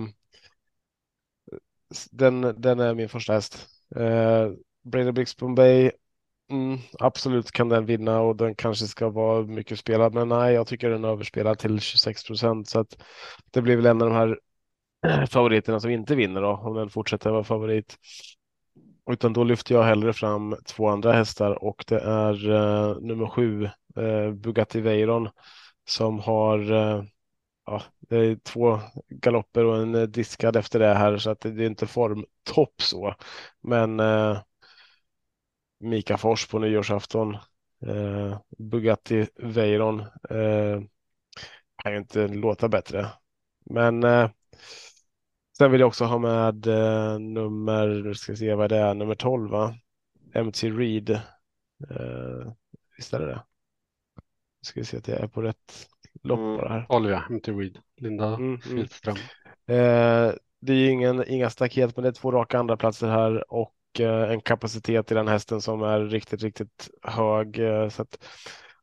den, 2.11 2.41
den 2.61 2.79
är 2.79 2.93
min 2.93 3.09
första 3.09 3.33
häst. 3.33 3.67
Eh, 3.95 4.51
Brady 4.83 5.11
Bombay, 5.39 5.91
mm, 6.49 6.79
absolut 6.99 7.51
kan 7.51 7.69
den 7.69 7.85
vinna 7.85 8.21
och 8.21 8.35
den 8.35 8.55
kanske 8.55 8.87
ska 8.87 9.09
vara 9.09 9.43
mycket 9.43 9.79
spelad, 9.79 10.13
men 10.13 10.29
nej, 10.29 10.53
jag 10.53 10.67
tycker 10.67 10.89
den 10.89 11.03
är 11.03 11.09
överspelad 11.09 11.59
till 11.59 11.79
26 11.79 12.23
procent 12.27 12.69
så 12.69 12.79
att 12.79 12.97
det 13.51 13.61
blir 13.61 13.75
väl 13.75 13.85
en 13.85 14.01
av 14.01 14.09
de 14.09 14.15
här 14.15 14.39
favoriterna 15.27 15.79
som 15.79 15.91
inte 15.91 16.15
vinner 16.15 16.41
då, 16.41 16.49
om 16.49 16.75
den 16.75 16.89
fortsätter 16.89 17.31
vara 17.31 17.43
favorit. 17.43 17.97
Utan 19.11 19.33
då 19.33 19.43
lyfter 19.43 19.75
jag 19.75 19.83
hellre 19.83 20.13
fram 20.13 20.55
två 20.65 20.87
andra 20.87 21.13
hästar 21.13 21.63
och 21.63 21.85
det 21.87 21.99
är 21.99 22.49
eh, 22.51 22.97
nummer 23.01 23.27
sju, 23.27 23.65
eh, 23.97 24.31
Bugatti 24.33 24.81
Veyron, 24.81 25.29
som 25.89 26.19
har 26.19 26.71
eh, 26.71 27.03
ja, 27.65 27.81
det 27.99 28.15
är 28.17 28.35
två 28.35 28.79
galopper 29.09 29.65
och 29.65 29.77
en 29.77 29.95
eh, 29.95 30.01
diskad 30.03 30.55
efter 30.55 30.79
det 30.79 30.93
här 30.93 31.17
så 31.17 31.29
att 31.29 31.39
det, 31.39 31.51
det 31.51 31.63
är 31.63 31.67
inte 31.67 31.87
formtopp 31.87 32.81
så. 32.81 33.15
Men 33.61 33.99
eh, 33.99 34.39
Mika 35.83 36.17
Fors 36.17 36.47
på 36.47 36.59
nyårsafton, 36.59 37.35
eh, 37.85 38.39
Bugatti 38.57 39.27
Veyron 39.35 39.99
eh, 40.29 40.81
kan 41.83 41.91
ju 41.91 41.97
inte 41.97 42.27
låta 42.27 42.69
bättre. 42.69 43.07
Men 43.65 44.03
eh, 44.03 44.29
sen 45.57 45.71
vill 45.71 45.79
jag 45.79 45.87
också 45.87 46.05
ha 46.05 46.17
med 46.17 46.67
eh, 46.67 47.19
nummer, 47.19 47.87
nu 47.87 48.15
ska 48.15 48.35
se 48.35 48.55
vad 48.55 48.69
det 48.69 48.77
är, 48.77 48.93
nummer 48.93 49.15
12 49.15 49.49
va? 49.49 49.75
MT 50.35 50.63
Reed. 50.63 51.09
Eh, 51.09 52.53
visst 52.97 53.13
är 53.13 53.19
det 53.19 53.25
det? 53.25 53.43
Ska 54.61 54.79
vi 54.79 54.85
se 54.85 54.97
att 54.97 55.07
jag 55.07 55.19
är 55.19 55.27
på 55.27 55.41
rätt 55.41 55.87
lopp 56.23 56.39
Mm. 56.39 56.59
här. 56.59 56.85
Olvia, 56.89 57.23
inte 57.29 57.51
Reed. 57.51 57.79
Linda 57.97 58.27
Mm, 58.27 58.59
mm. 58.69 58.87
Eh, 59.67 60.33
det 60.59 60.73
är 60.73 60.77
ju 60.77 60.89
ingen, 60.89 61.27
inga 61.27 61.49
staket, 61.49 61.95
men 61.95 62.03
det 62.03 62.09
är 62.09 62.13
två 62.13 62.31
raka 62.31 62.59
andra 62.59 62.77
platser 62.77 63.07
här 63.07 63.53
och 63.53 63.75
Eh, 63.99 64.31
en 64.31 64.41
kapacitet 64.41 65.11
i 65.11 65.15
den 65.15 65.27
hästen 65.27 65.61
som 65.61 65.83
är 65.83 65.99
riktigt, 65.99 66.43
riktigt 66.43 66.89
hög. 67.01 67.59
Eh, 67.59 67.89
så 67.89 68.01
att 68.01 68.25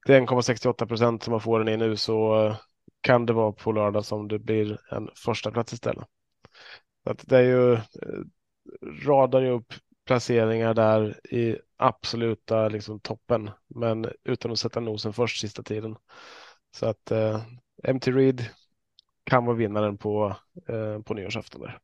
det 0.07 0.14
är 0.14 0.20
1,68 0.20 0.87
procent 0.87 1.23
som 1.23 1.31
man 1.31 1.40
får 1.40 1.59
den 1.59 1.68
i 1.68 1.77
nu 1.77 1.96
så 1.96 2.46
eh, 2.46 2.57
kan 3.01 3.27
det 3.27 3.33
vara 3.33 3.53
på 3.53 3.73
lördag 3.73 4.05
som 4.05 4.29
det 4.29 4.38
blir 4.38 4.79
en 4.90 5.11
första 5.14 5.51
plats 5.51 5.73
istället. 5.73 6.05
Så 7.05 7.11
att 7.11 7.29
det 7.29 7.38
är 7.38 7.42
ju 7.42 7.79
radar 9.07 9.40
ju 9.40 9.51
upp 9.51 9.75
placeringar 10.07 10.75
där 10.75 11.27
i 11.35 11.59
absoluta 11.77 12.68
liksom, 12.68 13.01
toppen, 13.01 13.51
men 13.66 14.07
utan 14.25 14.53
att 14.53 14.59
sätta 14.59 14.81
nosen 14.81 15.12
först 15.12 15.40
sista 15.40 15.62
tiden. 15.62 15.96
Så 16.77 16.87
att 16.87 17.11
eh, 17.11 17.42
MT 17.94 18.07
Reed 18.07 18.46
kan 19.25 19.44
vara 19.44 19.57
vinnaren 19.57 19.99
på, 19.99 20.37
eh, 20.68 21.03
på 21.03 21.14
nyårsafton 21.14 21.61
där. 21.61 21.79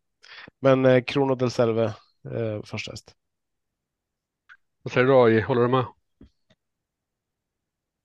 Men 0.60 0.84
eh, 0.84 1.02
Krono 1.02 1.34
del 1.34 1.50
Selve 1.50 1.94
eh, 2.32 2.62
första 2.62 2.90
häst. 2.90 3.14
Vad 4.82 4.92
säger 4.92 5.06
du 5.06 5.14
AJ? 5.14 5.40
Håller 5.40 5.62
du 5.62 5.68
med? 5.68 5.84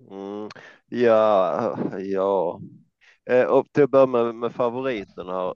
Mm, 0.09 0.49
ja, 0.89 1.77
ja. 1.99 2.59
Eh, 3.29 3.45
och 3.45 3.67
till 3.73 3.83
att 3.83 3.89
börja 3.91 4.05
med, 4.05 4.35
med 4.35 4.53
favoriten 4.55 5.27
här. 5.27 5.55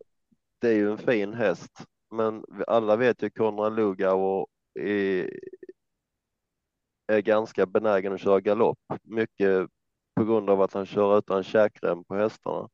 Det 0.61 0.69
är 0.69 0.73
ju 0.75 0.91
en 0.91 0.97
fin 0.97 1.33
häst, 1.33 1.71
men 2.11 2.45
alla 2.67 2.95
vet 2.95 3.23
ju 3.23 3.29
Konrad 3.29 3.75
Lugauer 3.75 4.47
är, 4.79 5.31
är 7.07 7.19
ganska 7.21 7.65
benägen 7.65 8.13
att 8.13 8.21
köra 8.21 8.39
galopp. 8.41 8.79
Mycket 9.03 9.69
på 10.15 10.25
grund 10.25 10.49
av 10.49 10.61
att 10.61 10.73
han 10.73 10.85
kör 10.85 11.17
utan 11.17 11.43
käkrem 11.43 12.03
på 12.03 12.15
hästarna. 12.15 12.69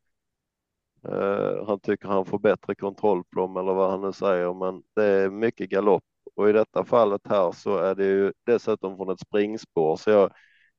Eh, 1.10 1.66
han 1.68 1.80
tycker 1.80 2.08
han 2.08 2.26
får 2.26 2.40
bättre 2.40 2.76
kontroll 2.76 3.24
på 3.24 3.40
dem 3.40 3.58
eller 3.58 3.74
vad 3.74 3.92
han 3.92 4.02
nu 4.02 4.14
säger, 4.14 4.54
men 4.54 4.84
det 4.96 5.04
är 5.06 5.30
mycket 5.30 5.70
galopp 5.70 6.04
och 6.36 6.50
i 6.50 6.54
detta 6.54 6.86
fallet 6.86 7.22
här 7.28 7.52
så 7.52 7.78
är 7.78 7.96
det 7.96 8.06
ju 8.06 8.34
dessutom 8.46 8.98
från 8.98 9.10
ett 9.10 9.20
springspår 9.20 9.96
så 9.98 10.10
jag, 10.10 10.32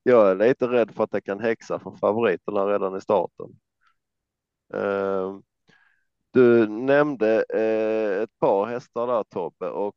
jag 0.03 0.31
är 0.31 0.35
lite 0.35 0.67
rädd 0.67 0.91
för 0.95 1.03
att 1.03 1.11
det 1.11 1.21
kan 1.21 1.39
häxa 1.39 1.79
för 1.79 1.91
favoriterna 1.91 2.65
redan 2.65 2.97
i 2.97 3.01
starten. 3.01 3.59
Eh, 4.73 5.39
du 6.31 6.67
nämnde 6.67 7.45
eh, 7.53 8.23
ett 8.23 8.39
par 8.39 8.65
hästar 8.65 9.07
där 9.07 9.23
Tobbe 9.23 9.69
och 9.69 9.95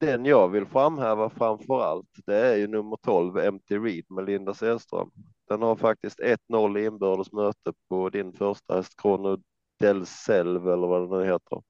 den 0.00 0.24
jag 0.24 0.48
vill 0.48 0.66
framhäva 0.66 1.30
framför 1.30 1.82
allt 1.82 2.08
det 2.26 2.36
är 2.36 2.56
ju 2.56 2.66
nummer 2.66 2.96
12 2.96 3.36
MT 3.54 3.78
Reed 3.78 4.04
med 4.10 4.24
Linda 4.24 4.54
Sällström. 4.54 5.10
Den 5.48 5.62
har 5.62 5.76
faktiskt 5.76 6.20
1-0 6.20 6.78
i 6.78 6.84
inbördes 6.84 7.32
möte 7.32 7.72
på 7.88 8.08
din 8.08 8.32
första 8.32 8.76
häst 8.76 9.00
Krono 9.00 9.38
del 9.78 10.06
Selv 10.06 10.68
eller 10.68 10.86
vad 10.86 11.02
den 11.02 11.18
nu 11.18 11.26
heter. 11.26 11.62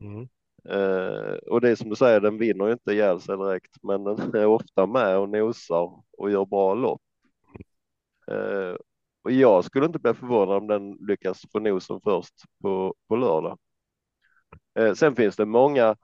Mm. 0.00 0.28
Eh, 0.64 1.34
och 1.34 1.60
det 1.60 1.70
är 1.70 1.76
som 1.76 1.88
du 1.88 1.96
säger, 1.96 2.20
den 2.20 2.38
vinner 2.38 2.66
ju 2.66 2.72
inte 2.72 2.92
ihjäl 2.92 3.20
sig 3.20 3.36
direkt, 3.36 3.82
men 3.82 4.04
den 4.04 4.34
är 4.34 4.46
ofta 4.46 4.86
med 4.86 5.18
och 5.18 5.28
nosar 5.28 6.02
och 6.18 6.30
gör 6.30 6.44
bra 6.44 6.74
lopp. 6.74 7.02
Eh, 8.26 8.76
och 9.22 9.30
jag 9.30 9.64
skulle 9.64 9.86
inte 9.86 9.98
bli 9.98 10.14
förvånad 10.14 10.56
om 10.56 10.66
den 10.66 10.92
lyckas 10.92 11.42
få 11.52 11.58
nosen 11.58 12.00
först 12.04 12.34
på, 12.62 12.94
på 13.08 13.16
lördag. 13.16 13.58
Eh, 14.78 14.94
sen 14.94 15.16
finns 15.16 15.36
det 15.36 15.46
många 15.46 15.96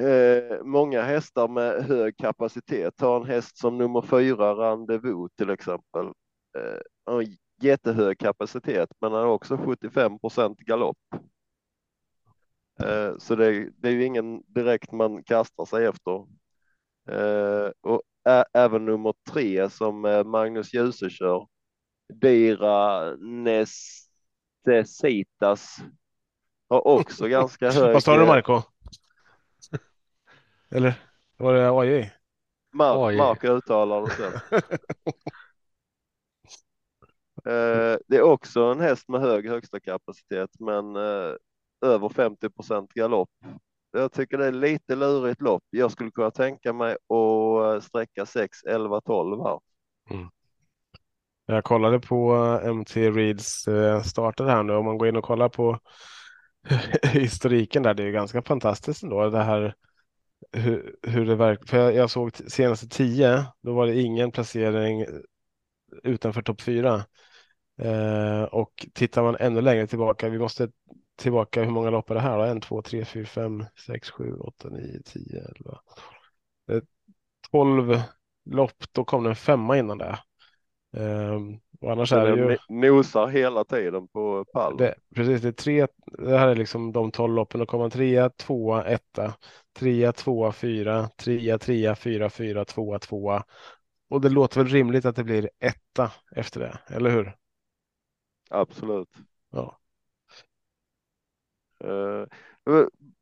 Eh, 0.00 0.62
många 0.64 1.02
hästar 1.02 1.48
med 1.48 1.84
hög 1.84 2.16
kapacitet. 2.16 2.96
Ta 2.96 3.16
en 3.16 3.26
häst 3.26 3.58
som 3.58 3.78
nummer 3.78 4.02
fyra, 4.02 4.54
Rendezvous 4.54 5.32
till 5.36 5.50
exempel. 5.50 6.06
Eh, 6.58 6.78
har 7.06 7.24
jättehög 7.62 8.18
kapacitet, 8.18 8.88
men 9.00 9.12
han 9.12 9.22
har 9.22 9.30
också 9.30 9.56
75 9.56 10.18
procent 10.18 10.58
galopp. 10.58 10.98
Eh, 12.82 13.18
så 13.18 13.34
det, 13.36 13.70
det, 13.76 13.88
är 13.88 13.92
ju 13.92 14.04
ingen 14.04 14.42
direkt 14.46 14.92
man 14.92 15.24
kastar 15.24 15.64
sig 15.64 15.86
efter. 15.86 16.26
Eh, 17.10 17.70
och 17.80 18.02
ä, 18.28 18.44
även 18.52 18.84
nummer 18.84 19.14
tre 19.30 19.70
som 19.70 20.00
Magnus 20.26 20.74
Djuse 20.74 21.10
kör, 21.10 21.46
Dira 22.12 23.10
Necessitas, 24.64 25.76
har 26.68 26.86
också 26.86 27.28
ganska 27.28 27.70
hög. 27.70 27.92
Vad 27.92 28.02
sa 28.02 28.16
du 28.16 28.26
Marco? 28.26 28.62
Eller 30.70 30.94
var 31.36 31.54
det 31.54 31.70
AJ? 31.70 32.10
Mark, 32.72 33.16
Mark 33.18 33.44
uttalar 33.44 34.00
det 34.00 34.10
sen. 34.10 34.32
eh, 37.52 37.98
det 38.08 38.16
är 38.16 38.22
också 38.22 38.62
en 38.62 38.80
häst 38.80 39.08
med 39.08 39.20
hög 39.20 39.48
högsta 39.48 39.80
kapacitet, 39.80 40.50
men 40.58 40.96
eh, 40.96 41.34
över 41.80 42.08
50 42.08 42.50
procent 42.50 42.92
galopp. 42.92 43.30
Jag 43.92 44.12
tycker 44.12 44.38
det 44.38 44.46
är 44.46 44.52
lite 44.52 44.96
lurigt 44.96 45.40
lopp. 45.40 45.62
Jag 45.70 45.90
skulle 45.90 46.10
kunna 46.10 46.30
tänka 46.30 46.72
mig 46.72 46.92
att 46.92 47.74
eh, 47.74 47.80
sträcka 47.80 48.26
6, 48.26 48.62
11, 48.62 49.00
12 49.00 49.42
här. 49.42 49.60
Mm. 50.10 50.28
Jag 51.46 51.64
kollade 51.64 52.00
på 52.00 52.34
MT 52.74 52.96
Reeds 52.96 53.64
starter 54.04 54.44
här 54.44 54.62
nu. 54.62 54.72
Om 54.72 54.84
man 54.84 54.98
går 54.98 55.08
in 55.08 55.16
och 55.16 55.24
kollar 55.24 55.48
på 55.48 55.78
historiken 57.02 57.82
där, 57.82 57.94
det 57.94 58.02
är 58.02 58.10
ganska 58.10 58.42
fantastiskt 58.42 59.02
ändå. 59.02 59.30
Det 59.30 59.42
här 59.42 59.74
hur, 60.52 60.96
hur 61.02 61.26
det 61.26 61.36
verkar. 61.36 61.66
För 61.66 61.76
jag, 61.76 61.94
jag, 61.94 62.10
såg 62.10 62.36
senaste 62.36 62.88
tio, 62.88 63.44
då 63.62 63.74
var 63.74 63.86
det 63.86 64.00
ingen 64.00 64.32
placering 64.32 65.06
utanför 66.02 66.42
topp 66.42 66.60
fyra. 66.60 67.04
Eh, 67.82 68.42
och 68.42 68.86
tittar 68.94 69.22
man 69.22 69.36
ännu 69.40 69.60
längre 69.60 69.86
tillbaka, 69.86 70.28
vi 70.28 70.38
måste 70.38 70.68
tillbaka, 71.18 71.62
hur 71.62 71.70
många 71.70 71.90
lopp 71.90 72.10
är 72.10 72.14
det 72.14 72.20
här? 72.20 72.38
Då? 72.38 72.44
En, 72.44 72.60
två, 72.60 72.82
tre, 72.82 73.04
fyra, 73.04 73.26
fem, 73.26 73.64
sex, 73.86 74.10
sju, 74.10 74.34
åtta, 74.34 74.68
nio, 74.68 75.02
tio, 75.04 75.40
elva. 75.40 75.80
Eh, 76.70 76.82
tolv 77.50 78.02
lopp, 78.50 78.84
då 78.92 79.04
kom 79.04 79.24
det 79.24 79.30
en 79.30 79.36
femma 79.36 79.78
innan 79.78 79.98
det. 79.98 80.18
Um, 80.96 81.60
och 81.80 81.92
annars 81.92 82.12
är 82.12 82.36
det 82.36 82.52
ju... 82.52 82.58
Nosar 82.68 83.26
hela 83.26 83.64
tiden 83.64 84.08
på 84.08 84.44
pall. 84.52 84.76
Det, 84.76 84.94
precis, 85.14 85.42
det 85.42 85.48
är 85.48 85.52
tre. 85.52 85.86
Det 86.18 86.38
här 86.38 86.48
är 86.48 86.54
liksom 86.54 86.92
de 86.92 87.10
tolv 87.12 87.34
loppen. 87.34 87.60
Då 87.60 87.66
kommer 87.66 87.84
man 87.84 87.90
trea, 87.90 88.30
tvåa, 88.30 88.84
etta, 88.84 89.34
trea, 89.80 90.12
tvåa, 90.12 90.52
fyra, 90.52 91.08
trea, 91.08 91.58
trea, 91.58 91.96
fyra, 91.96 92.30
fyra, 92.30 92.64
tvåa, 92.64 92.98
tvåa. 92.98 93.44
Och 94.08 94.20
det 94.20 94.28
låter 94.28 94.60
väl 94.60 94.72
rimligt 94.72 95.04
att 95.04 95.16
det 95.16 95.24
blir 95.24 95.50
etta 95.58 96.12
efter 96.36 96.60
det, 96.60 96.78
eller 96.94 97.10
hur? 97.10 97.36
Absolut. 98.50 99.08
Ja. 99.50 99.78
Uh, 101.84 102.26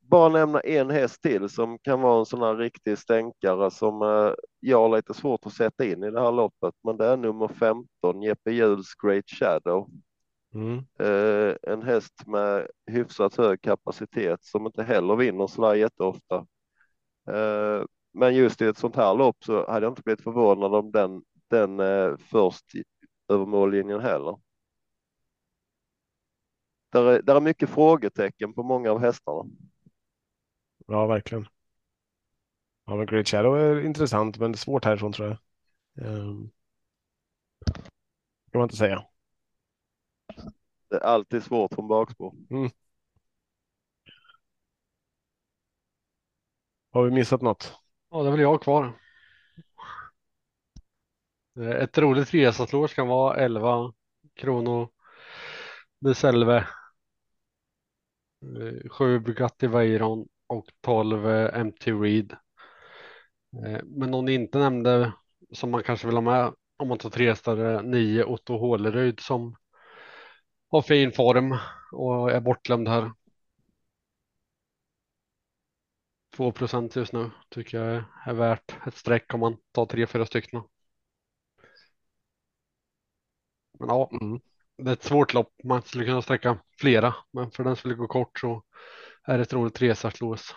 bara 0.01 0.29
nämna 0.29 0.61
en 0.61 0.90
häst 0.90 1.23
till 1.23 1.49
som 1.49 1.79
kan 1.79 2.01
vara 2.01 2.18
en 2.18 2.27
sån 2.27 2.42
här 2.42 2.57
riktig 2.57 2.99
stänkare 2.99 3.71
som 3.71 4.03
uh, 4.03 4.33
jag 4.61 4.79
har 4.79 4.97
lite 4.97 5.14
svårt 5.14 5.47
att 5.47 5.53
sätta 5.53 5.85
in 5.85 6.05
i 6.05 6.11
det 6.11 6.21
här 6.21 6.33
loppet. 6.33 6.75
Men 6.85 6.97
det 6.97 7.07
är 7.07 7.16
nummer 7.16 7.49
15, 7.49 8.23
Jeppe 8.23 8.51
Juhls 8.51 8.94
Great 9.03 9.31
Shadow. 9.31 9.90
Mm. 10.59 10.87
Uh, 11.01 11.57
en 11.62 11.83
häst 11.83 12.27
med 12.27 12.66
hyfsat 12.87 13.37
hög 13.37 13.61
kapacitet 13.62 14.44
som 14.44 14.66
inte 14.66 14.83
heller 14.83 15.16
vinner 15.16 15.47
sådär 15.47 15.75
jätteofta. 15.75 16.47
Uh, 17.31 17.85
men 18.12 18.35
just 18.35 18.62
i 18.62 18.66
ett 18.66 18.79
sånt 18.79 18.97
här 18.97 19.14
lopp 19.14 19.44
så 19.44 19.71
hade 19.71 19.87
jag 19.87 19.90
inte 19.90 20.03
blivit 20.03 20.25
förvånad 20.25 20.75
om 20.75 20.92
den, 20.92 21.23
den 21.49 21.79
först 22.18 22.64
över 23.29 23.47
mållinjen 23.47 24.01
heller. 24.01 24.38
Där 26.92 27.05
är, 27.05 27.23
där 27.23 27.37
är 27.37 27.40
mycket 27.40 27.71
frågetecken 27.71 28.55
på 28.55 28.62
många 28.62 28.90
av 28.90 28.99
hästarna. 28.99 29.51
Ja, 30.87 31.07
verkligen. 31.07 31.49
Ja, 32.87 32.97
men 32.97 33.07
Great 33.07 33.29
Shadow 33.29 33.59
är 33.59 33.81
intressant, 33.81 34.38
men 34.38 34.55
svårt 34.55 34.85
härifrån 34.85 35.12
tror 35.12 35.29
jag. 35.29 35.38
Um, 36.07 36.51
kan 38.53 38.59
man 38.59 38.62
inte 38.62 38.77
säga. 38.77 39.05
Det 40.88 40.96
är 40.96 41.01
alltid 41.01 41.42
svårt 41.42 41.74
från 41.74 41.88
bakspår. 41.88 42.35
Mm. 42.51 42.70
Har 46.90 47.05
vi 47.05 47.11
missat 47.11 47.42
något? 47.42 47.74
Ja, 48.11 48.22
det 48.22 48.29
är 48.29 48.31
väl 48.31 48.40
jag 48.40 48.62
kvar. 48.62 48.92
Ett 51.81 51.98
roligt 51.98 52.35
resaslår 52.35 52.87
ska 52.87 53.05
vara 53.05 53.37
11 53.37 53.92
kronor. 54.35 54.88
De 56.01 56.14
Selve. 56.14 56.68
7 58.90 59.18
Bugatti 59.20 59.66
Veyron 59.66 60.29
och 60.46 60.66
12 60.81 61.29
eh, 61.29 61.64
MT 61.64 61.87
Reed. 61.87 62.33
Eh, 63.53 63.81
men 63.85 64.11
någon 64.11 64.29
inte 64.29 64.59
nämnde 64.59 65.12
som 65.53 65.70
man 65.70 65.83
kanske 65.83 66.07
vill 66.07 66.16
ha 66.16 66.22
med 66.22 66.53
om 66.77 66.88
man 66.88 66.98
tar 66.98 67.11
tre 67.11 67.37
större 67.37 67.83
9 67.83 68.24
Otto 68.24 68.59
Håleryd 68.59 69.20
som 69.20 69.57
har 70.68 70.83
fin 70.83 71.12
form 71.12 71.59
och 71.92 72.31
är 72.31 72.40
bortglömd 72.40 72.88
här. 72.88 73.12
2 76.38 76.52
procent 76.52 76.96
just 76.96 77.12
nu 77.12 77.31
tycker 77.48 77.78
jag 77.78 78.04
är 78.26 78.35
värt 78.35 78.76
ett 78.87 78.96
streck 78.96 79.35
om 79.35 79.40
man 79.40 79.57
tar 79.72 79.87
tre, 79.87 80.07
fyra 80.07 80.26
stycken. 80.26 80.62
Men 83.78 83.88
ja, 83.88 84.11
mm. 84.12 84.40
det 84.76 84.90
är 84.90 84.92
ett 84.92 85.02
svårt 85.02 85.35
lopp. 85.35 85.54
Man 85.64 85.83
skulle 85.83 86.04
kunna 86.04 86.22
sträcka 86.22 86.59
flera, 86.78 87.14
men 87.31 87.50
för 87.50 87.64
den 87.64 87.76
skulle 87.76 87.94
gå 87.94 88.07
kort 88.07 88.38
så 88.38 88.62
är 89.24 89.38
ett 89.38 89.52
roligt 89.52 89.83
resarslås. 89.83 90.54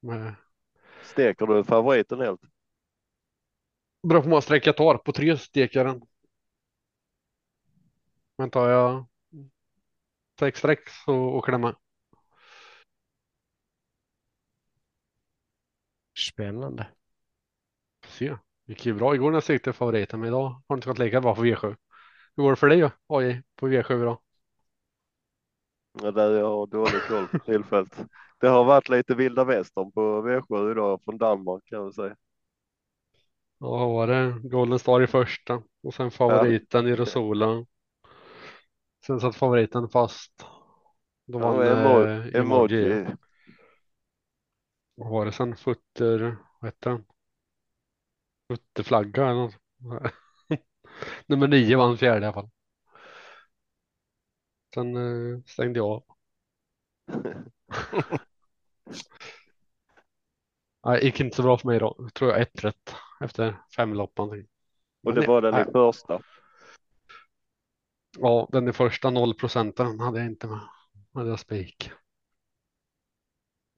Med... 0.00 0.34
Steker 1.02 1.46
du 1.46 1.64
favoriten 1.64 2.20
helt? 2.20 2.40
Beror 4.02 4.20
på 4.20 4.24
hur 4.24 4.30
många 4.30 4.42
streck 4.42 4.66
jag 4.66 4.76
tar. 4.76 4.98
På 4.98 5.12
tre 5.12 5.38
steker 5.38 5.84
den. 5.84 6.02
Men 8.38 8.50
tar 8.50 8.68
jag 8.68 9.06
sex 10.38 10.58
streck 10.58 10.88
åker 11.08 11.52
den 11.52 11.60
med. 11.60 11.74
Spännande. 16.18 16.86
Se, 18.06 18.36
gick 18.66 18.86
ju 18.86 18.94
bra 18.94 19.14
igår 19.14 19.30
när 19.30 19.36
jag 19.36 19.42
stekte 19.42 19.72
favoriten, 19.72 20.20
men 20.20 20.28
idag 20.28 20.48
har 20.48 20.62
det 20.68 20.74
inte 20.74 20.88
gått 20.88 20.98
lika 20.98 21.20
bra 21.20 21.34
på 21.34 21.44
V7. 21.44 21.76
Hur 22.36 22.42
går 22.42 22.50
det 22.50 22.56
för 22.56 22.68
dig 22.68 22.80
då? 22.80 22.90
Oj, 23.08 23.42
på 23.56 23.68
V7 23.68 24.02
idag? 24.02 24.18
Ja, 26.02 26.10
där 26.10 26.30
jag 26.30 26.48
har 26.48 26.66
dålig 26.66 27.02
koll 27.08 27.26
på 27.28 27.38
tillfället. 27.38 28.04
Det 28.40 28.48
har 28.48 28.64
varit 28.64 28.88
lite 28.88 29.14
vilda 29.14 29.44
västern 29.44 29.92
på 29.92 30.00
V7 30.00 30.70
idag 30.70 31.02
från 31.04 31.18
Danmark 31.18 31.64
kan 31.64 31.78
jag 31.78 31.94
säga. 31.94 32.16
Ja, 33.58 33.88
var 33.88 34.06
det 34.06 34.48
Golden 34.48 34.78
Star 34.78 35.02
i 35.02 35.06
första 35.06 35.62
och 35.82 35.94
sen 35.94 36.10
favoriten 36.10 36.86
ja. 36.86 36.92
i 36.92 36.96
Rosola. 36.96 37.66
Sen 39.06 39.20
satt 39.20 39.36
favoriten 39.36 39.88
fast. 39.88 40.46
Då 41.26 41.38
vann 41.38 41.66
ja, 41.66 41.76
emoji. 41.76 42.36
emoji. 42.36 43.06
Vad 44.94 45.10
var 45.10 45.26
det 45.26 45.32
sen? 45.32 45.56
Futter, 45.56 46.36
vad 46.60 46.68
hette 46.68 46.88
den? 46.88 47.04
Futterflagga 48.48 49.22
eller 49.22 49.40
något. 49.40 49.54
Nummer 51.26 51.48
nio 51.48 51.76
vann 51.76 51.98
fjärde 51.98 52.20
i 52.20 52.28
alla 52.28 52.32
fall. 52.32 52.50
Sen 54.74 54.96
eh, 54.96 55.40
stängde 55.46 55.78
jag 55.78 55.86
av. 55.86 56.04
Nej, 60.84 61.04
gick 61.04 61.20
inte 61.20 61.36
så 61.36 61.42
bra 61.42 61.58
för 61.58 61.68
mig 61.68 61.78
då. 61.78 62.08
Tror 62.14 62.30
jag 62.30 62.40
ett 62.40 62.64
rätt 62.64 62.94
efter 63.20 63.56
fem 63.76 63.94
lopp. 63.94 64.18
Och 64.18 65.14
det 65.14 65.26
var 65.26 65.42
den 65.42 65.68
i 65.68 65.72
första? 65.72 66.20
Ja, 68.18 68.48
den 68.52 68.68
i 68.68 68.72
första 68.72 69.10
0 69.10 69.34
procenten 69.34 70.00
hade 70.00 70.18
jag 70.18 70.26
inte 70.26 70.46
med. 70.46 70.60
Hade 71.14 71.30
jag 71.30 71.40
spik. 71.40 71.90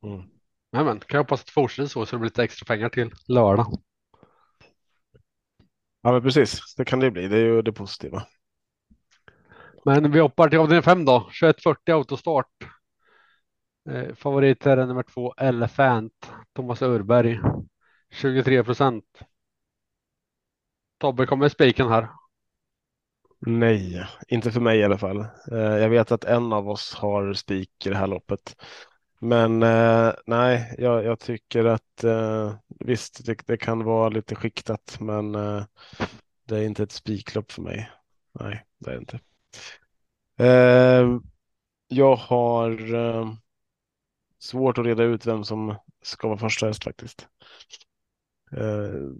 Mm. 0.03 0.31
Men, 0.72 0.85
men 0.87 1.01
kan 1.01 1.18
jag 1.18 1.25
hoppas 1.25 1.40
att 1.40 1.46
det 1.46 1.53
fortsätter 1.53 1.88
så 1.88 2.07
så 2.07 2.16
det 2.16 2.20
blir 2.20 2.31
lite 2.31 2.44
extra 2.44 2.75
pengar 2.75 2.88
till 2.88 3.11
lördag. 3.29 3.66
Ja, 6.03 6.12
men 6.12 6.22
precis. 6.22 6.75
Det 6.75 6.85
kan 6.85 7.01
det 7.01 7.11
bli. 7.11 7.29
Det 7.29 7.37
är 7.37 7.44
ju 7.44 7.62
det 7.62 7.72
positiva. 7.72 8.27
Men 9.85 10.12
vi 10.12 10.20
hoppar 10.20 10.49
till 10.49 10.59
avdelning 10.59 10.83
5 10.83 11.05
då. 11.05 11.20
2140 11.20 11.94
autostart. 11.94 12.53
Eh, 13.90 14.14
favorit 14.14 14.66
är 14.66 14.87
nummer 14.87 15.03
två 15.03 15.35
Elephant. 15.37 16.33
Thomas 16.53 16.83
Urberg. 16.83 17.40
23 18.11 18.64
procent. 18.64 19.05
Tobbe 20.99 21.27
kommer 21.27 21.49
spiken 21.49 21.88
här. 21.88 22.09
Nej, 23.38 24.07
inte 24.29 24.53
för 24.53 24.61
mig 24.61 24.79
i 24.79 24.85
alla 24.85 24.99
fall. 24.99 25.20
Eh, 25.53 25.59
jag 25.59 25.88
vet 25.88 26.12
att 26.12 26.25
en 26.25 26.53
av 26.53 26.68
oss 26.68 26.94
har 26.94 27.33
spik 27.33 27.87
i 27.87 27.88
det 27.88 27.96
här 27.96 28.07
loppet. 28.07 28.57
Men 29.20 29.62
eh, 29.62 30.12
nej, 30.27 30.75
jag, 30.79 31.05
jag, 31.05 31.20
tycker 31.20 31.64
att 31.64 32.05
eh, 32.05 32.55
visst, 32.68 33.27
det, 33.27 33.46
det, 33.46 33.57
kan 33.57 33.85
vara 33.85 34.09
lite 34.09 34.35
skiktat, 34.35 34.96
men 35.01 35.35
eh, 35.35 35.64
det 36.44 36.57
är 36.59 36.62
inte 36.62 36.83
ett 36.83 36.92
spiklopp 36.92 37.53
för 37.53 37.62
mig. 37.62 37.90
Nej, 38.40 38.64
det 38.79 38.90
är 38.90 38.94
det 38.94 38.99
inte. 38.99 39.20
Eh, 40.38 41.20
jag 41.88 42.16
har 42.16 42.94
eh, 42.94 43.33
svårt 44.38 44.79
att 44.79 44.87
reda 44.87 45.03
ut 45.03 45.27
vem 45.27 45.44
som 45.44 45.75
ska 46.03 46.29
vara 46.29 46.38
första 46.38 46.66
häst 46.66 46.85
faktiskt. 46.85 47.29
Eh, 48.53 49.11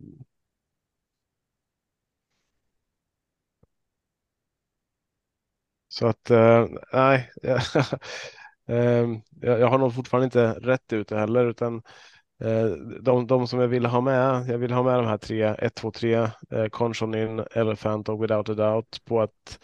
så 5.99 6.07
att 6.07 6.31
eh, 6.31 6.67
nej, 6.93 7.31
ehm, 8.69 9.21
jag 9.41 9.69
har 9.69 9.79
nog 9.79 9.95
fortfarande 9.95 10.25
inte 10.25 10.53
rätt 10.53 10.93
ut 10.93 11.09
det 11.09 11.19
heller, 11.19 11.47
utan 11.47 11.83
eh, 12.45 12.67
de, 13.03 13.27
de 13.27 13.47
som 13.49 13.61
jag 13.61 13.69
vill 13.69 13.87
ha 13.87 14.01
med, 14.01 14.47
jag 14.49 14.59
vill 14.59 14.73
ha 14.73 14.83
med 14.83 14.95
de 14.95 15.07
här 15.07 15.19
tre, 15.19 15.43
1, 15.59 15.75
2, 15.75 15.91
3, 15.91 16.31
Conchon 16.71 17.15
in, 17.15 17.45
Elephant 17.51 18.09
och 18.09 18.23
Without 18.23 18.49
a 18.49 18.55
Doubt 18.55 19.05
på 19.05 19.23
att 19.23 19.59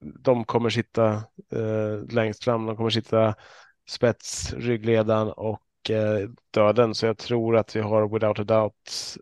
de 0.00 0.44
kommer 0.44 0.70
sitta 0.70 1.12
eh, 1.52 2.04
längst 2.10 2.44
fram, 2.44 2.66
de 2.66 2.76
kommer 2.76 2.90
sitta 2.90 3.34
spets, 3.88 4.52
ryggledan 4.52 5.28
och 5.32 5.90
eh, 5.90 6.28
döden. 6.50 6.94
Så 6.94 7.06
jag 7.06 7.18
tror 7.18 7.56
att 7.56 7.76
vi 7.76 7.80
har 7.80 8.08
Without 8.08 8.38
a 8.38 8.44
Doubt 8.44 9.16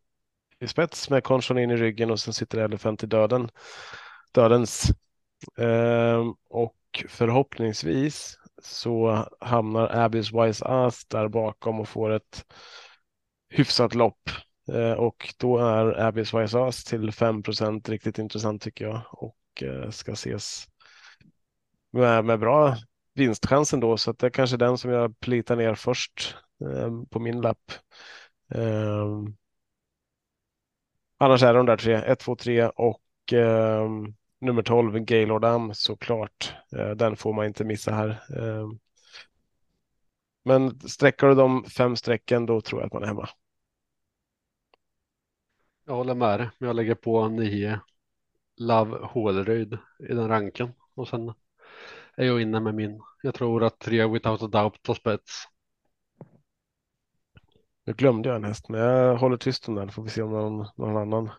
i 0.61 0.67
spets 0.69 1.11
med 1.11 1.25
Conchon 1.25 1.59
in 1.59 1.71
i 1.71 1.77
ryggen 1.77 2.11
och 2.11 2.21
sen 2.21 2.35
sitter 2.35 2.59
Elephant 2.59 3.03
i 3.03 3.07
döden. 3.07 3.51
Dödens. 4.33 4.91
Ehm, 5.59 6.35
och 6.49 6.75
förhoppningsvis 7.09 8.39
så 8.63 9.27
hamnar 9.41 9.89
Abbey's 9.89 10.47
Wise 10.47 10.65
Ass 10.65 11.07
där 11.07 11.29
bakom 11.29 11.81
och 11.81 11.89
får 11.89 12.11
ett 12.11 12.45
hyfsat 13.49 13.95
lopp. 13.95 14.31
Ehm, 14.73 14.99
och 14.99 15.35
då 15.39 15.59
är 15.59 16.11
Abbey's 16.11 16.41
Wise 16.41 16.59
Ass 16.59 16.85
till 16.85 17.11
5% 17.11 17.89
riktigt 17.89 18.19
intressant 18.19 18.63
tycker 18.63 18.85
jag 18.85 19.01
och 19.11 19.63
eh, 19.63 19.91
ska 19.91 20.13
ses 20.13 20.67
med, 21.91 22.25
med 22.25 22.39
bra 22.39 22.77
vinstchansen 23.15 23.81
då 23.81 23.97
så 23.97 24.11
att 24.11 24.19
det 24.19 24.27
är 24.27 24.31
kanske 24.31 24.57
den 24.57 24.79
som 24.79 24.91
jag 24.91 25.21
plitar 25.21 25.57
ner 25.57 25.75
först 25.75 26.37
ehm, 26.65 27.07
på 27.07 27.21
min 27.21 27.41
lapp. 27.41 27.73
Annars 31.19 31.43
är 31.43 31.55
de 31.55 31.67
där 31.67 31.77
tre, 31.77 31.95
1, 31.95 32.19
2, 32.19 32.37
3 32.37 32.67
och 32.67 33.01
nummer 34.41 34.63
12, 34.63 34.99
Gaylord 34.99 35.45
Am 35.45 35.75
såklart. 35.75 36.55
Eh, 36.77 36.91
den 36.91 37.17
får 37.17 37.33
man 37.33 37.47
inte 37.47 37.65
missa 37.65 37.93
här. 37.93 38.09
Eh, 38.09 38.69
men 40.45 40.81
sträcker 40.81 41.27
du 41.27 41.35
de 41.35 41.65
fem 41.65 41.97
strecken 41.97 42.47
då 42.47 42.61
tror 42.61 42.81
jag 42.81 42.87
att 42.87 42.93
man 42.93 43.03
är 43.03 43.07
hemma. 43.07 43.29
Jag 45.85 45.95
håller 45.95 46.15
med 46.15 46.41
dig, 46.41 46.51
jag 46.59 46.77
lägger 46.77 46.95
på 46.95 47.29
nio 47.29 47.81
Love 48.57 48.99
Håleryd 49.03 49.79
i 49.99 50.15
den 50.15 50.29
ranken 50.29 50.73
och 50.95 51.09
sen 51.09 51.33
är 52.17 52.27
jag 52.27 52.43
inne 52.43 52.61
med 52.61 52.75
min. 52.75 53.01
Jag 53.23 53.35
tror 53.35 53.65
att 53.65 53.79
tre 53.79 54.07
Without 54.07 54.43
a 54.43 54.47
Doubt 54.47 54.83
tar 54.83 54.95
spets. 54.95 55.45
Nu 57.85 57.93
glömde 57.93 58.29
jag 58.29 58.37
en 58.37 58.45
häst, 58.45 58.69
men 58.69 58.81
jag 58.81 59.17
håller 59.17 59.37
tyst 59.37 59.69
om 59.69 59.75
den. 59.75 59.91
Får 59.91 60.03
vi 60.03 60.11
se 60.11 60.23
om 60.23 60.31
någon, 60.31 60.67
någon 60.77 60.97
annan 60.97 61.31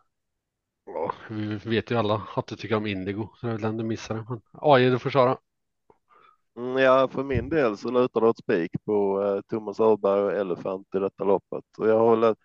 Ja, 0.94 1.12
vi 1.30 1.56
vet 1.56 1.92
ju 1.92 1.96
alla 1.96 2.28
att 2.36 2.48
du 2.48 2.56
tycker 2.56 2.76
om 2.76 2.86
Indigo, 2.86 3.28
så 3.36 3.46
det 3.46 3.52
är 3.52 3.56
väl 3.56 3.62
den 3.62 3.78
du 3.78 3.84
missade. 3.84 4.26
Men 4.30 4.42
AI, 4.54 4.90
du 4.90 5.00
får 5.00 5.10
köra. 5.10 5.38
Mm, 6.58 6.78
ja, 6.78 7.08
för 7.08 7.24
min 7.24 7.50
del 7.50 7.78
så 7.78 7.92
lutar 7.92 8.22
det 8.22 8.28
åt 8.28 8.38
spik 8.38 8.72
på 8.86 9.24
eh, 9.24 9.42
Thomas 9.42 9.80
Öberg 9.80 10.22
och 10.22 10.34
Elefant 10.34 10.88
i 10.96 11.00
detta 11.00 11.24
loppet. 11.24 11.64
Och 11.78 11.88
jag 11.90 12.00
har 12.00 12.36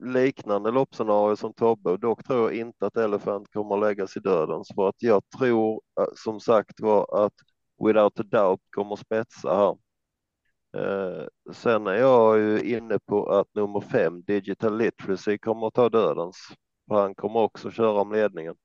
liknande 0.00 0.70
loppscenario 0.70 1.36
som 1.36 1.54
Tobbe. 1.54 1.96
Dock 1.96 2.24
tror 2.24 2.40
jag 2.52 2.60
inte 2.60 2.86
att 2.86 2.96
Elefant 2.96 3.48
kommer 3.52 3.74
att 3.74 3.80
läggas 3.80 4.16
i 4.16 4.20
dödens 4.20 4.68
för 4.74 4.88
att 4.88 5.02
jag 5.02 5.22
tror 5.38 5.82
eh, 6.00 6.06
som 6.16 6.40
sagt 6.40 6.80
var 6.80 7.26
att 7.26 7.34
Without 7.86 8.20
a 8.20 8.22
Doubt 8.22 8.62
kommer 8.70 8.96
spetsa 8.96 9.56
här. 9.56 9.76
Eh, 10.76 11.26
sen 11.52 11.86
är 11.86 11.94
jag 11.94 12.38
ju 12.38 12.60
inne 12.76 12.98
på 12.98 13.26
att 13.30 13.46
nummer 13.54 13.80
fem, 13.80 14.22
Digital 14.22 14.78
Literacy, 14.78 15.38
kommer 15.38 15.66
att 15.66 15.74
ta 15.74 15.88
dödens. 15.88 16.36
Han 16.92 17.14
kommer 17.14 17.40
också 17.40 17.70
köra 17.70 18.00
om 18.00 18.12
ledningen. 18.12 18.56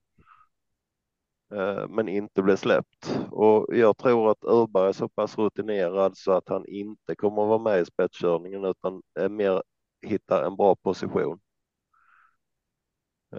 Eh, 1.51 1.87
men 1.89 2.07
inte 2.09 2.41
bli 2.43 2.57
släppt. 2.57 3.19
Och 3.31 3.67
jag 3.75 3.97
tror 3.97 4.31
att 4.31 4.43
Urberg 4.43 4.89
är 4.89 4.93
så 4.93 5.09
pass 5.09 5.37
rutinerad 5.37 6.17
så 6.17 6.31
att 6.31 6.49
han 6.49 6.65
inte 6.65 7.15
kommer 7.15 7.41
att 7.41 7.47
vara 7.49 7.59
med 7.59 7.81
i 7.81 7.85
spetskörningen 7.85 8.65
utan 8.65 9.01
mer 9.29 9.63
hitta 10.01 10.45
en 10.45 10.55
bra 10.55 10.75
position. 10.75 11.39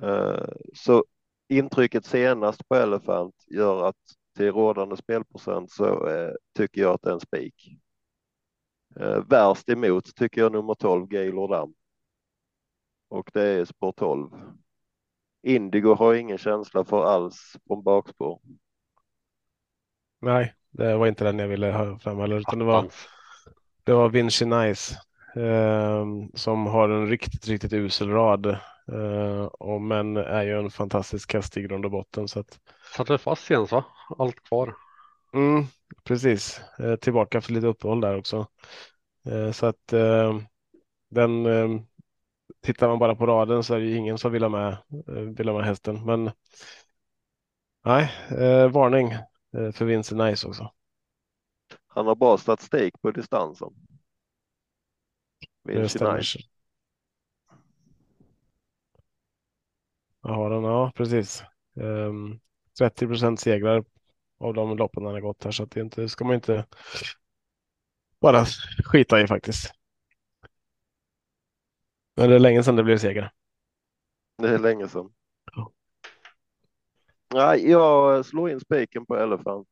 Eh, 0.03 0.49
så 0.75 1.05
intrycket 1.49 2.05
senast 2.07 2.69
på 2.69 2.75
Elefant 2.75 3.35
gör 3.47 3.85
att 3.89 3.97
till 4.37 4.53
rådande 4.53 4.97
spelprocent 4.97 5.71
så 5.73 6.09
eh, 6.09 6.33
tycker 6.57 6.81
jag 6.81 6.95
att 6.95 7.03
det 7.03 7.11
är 7.11 7.15
en 7.15 7.21
spik. 7.21 7.79
Värst 9.29 9.69
emot 9.69 10.15
tycker 10.17 10.41
jag 10.41 10.53
nummer 10.53 10.75
12 10.75 11.07
Gaylord 11.09 11.51
Dam. 11.51 11.75
Och 13.09 13.31
det 13.35 13.43
är 13.43 13.65
spår 13.65 13.93
12. 13.93 14.31
Indigo 15.43 15.95
har 15.95 16.15
ingen 16.15 16.39
känsla 16.39 16.85
för 16.85 17.05
alls 17.05 17.57
från 17.67 17.83
bakspår. 17.83 18.41
Nej, 20.21 20.55
det 20.71 20.97
var 20.97 21.07
inte 21.07 21.25
den 21.25 21.39
jag 21.39 21.49
ville 21.49 21.73
ha 21.73 21.99
fram 21.99 22.19
heller, 22.19 22.37
utan 22.37 22.59
det 22.59 22.65
var, 22.65 22.87
det 23.85 23.93
var 23.93 24.09
Vinci 24.09 24.45
Nice 24.45 24.95
eh, 25.37 26.07
som 26.35 26.67
har 26.67 26.89
en 26.89 27.09
riktigt, 27.09 27.49
riktigt 27.49 27.73
usel 27.73 28.11
rad. 28.11 28.47
Eh, 28.93 29.45
och, 29.45 29.81
men 29.81 30.17
är 30.17 30.43
ju 30.43 30.59
en 30.59 30.71
fantastisk 30.71 31.35
häst 31.35 31.57
i 31.57 31.63
grund 31.63 31.85
och 31.85 31.91
botten. 31.91 32.29
Så 32.29 32.41
att... 32.41 32.59
Satte 32.97 33.19
fast 33.19 33.51
igen 33.51 33.67
så, 33.67 33.85
allt 34.19 34.41
kvar. 34.45 34.75
Mm, 35.35 35.65
precis, 36.05 36.61
eh, 36.79 36.97
tillbaka 36.97 37.41
för 37.41 37.53
lite 37.53 37.67
uppehåll 37.67 38.01
där 38.01 38.19
också. 38.19 38.47
Eh, 39.27 39.53
så 39.53 39.67
att 39.67 39.93
eh, 39.93 40.39
den 41.11 41.47
ehm, 41.47 41.81
tittar 42.61 42.89
man 42.89 42.99
bara 42.99 43.17
på 43.17 43.27
raden 43.27 43.63
så 43.63 43.75
är 43.75 43.81
det 43.81 43.87
ju 43.87 43.97
ingen 43.97 44.19
som 44.19 44.33
vill 44.33 44.43
ha 44.43 44.49
med, 44.49 44.73
eh, 45.09 45.15
vill 45.15 45.49
ha 45.49 45.57
med 45.57 45.67
hästen. 45.67 46.05
Men 46.05 46.31
nej, 47.85 48.13
eh, 48.31 48.69
varning 48.69 49.13
eh, 49.57 49.73
för 49.73 49.85
Vincent 49.85 50.21
Nice 50.21 50.49
också. 50.49 50.73
Han 51.87 52.07
har 52.07 52.15
bra 52.15 52.39
statistik 52.39 53.01
på 53.03 53.11
distansen. 53.11 53.69
Vincent 55.65 56.17
Nice. 56.17 56.39
Har 60.21 60.51
han, 60.51 60.65
ja 60.65 60.93
precis. 60.95 61.43
Um, 61.75 62.33
ehm, 62.33 62.41
30 62.79 63.07
procent 63.07 63.41
segrar 63.41 63.85
av 64.41 64.55
de 64.55 64.77
loppen 64.77 65.05
han 65.05 65.15
har 65.15 65.21
gått 65.21 65.45
här 65.45 65.51
så 65.51 65.63
att 65.63 65.71
det 65.71 65.81
inte 65.81 66.09
ska 66.09 66.25
man 66.25 66.35
inte 66.35 66.67
bara 68.21 68.45
skita 68.85 69.21
i 69.21 69.27
faktiskt. 69.27 69.78
Men 72.19 72.29
det 72.29 72.35
är 72.35 72.39
länge 72.39 72.63
sedan 72.63 72.77
det 72.77 72.83
blev 72.85 72.99
seger. 72.99 73.31
Det 74.39 74.49
är 74.49 74.59
länge 74.59 74.89
sedan. 74.89 75.13
Ja. 75.53 75.73
Nej, 77.35 77.71
jag 77.71 78.27
slår 78.27 78.51
in 78.51 78.61
spiken 78.61 79.07
på 79.07 79.17
Elefant. 79.17 79.69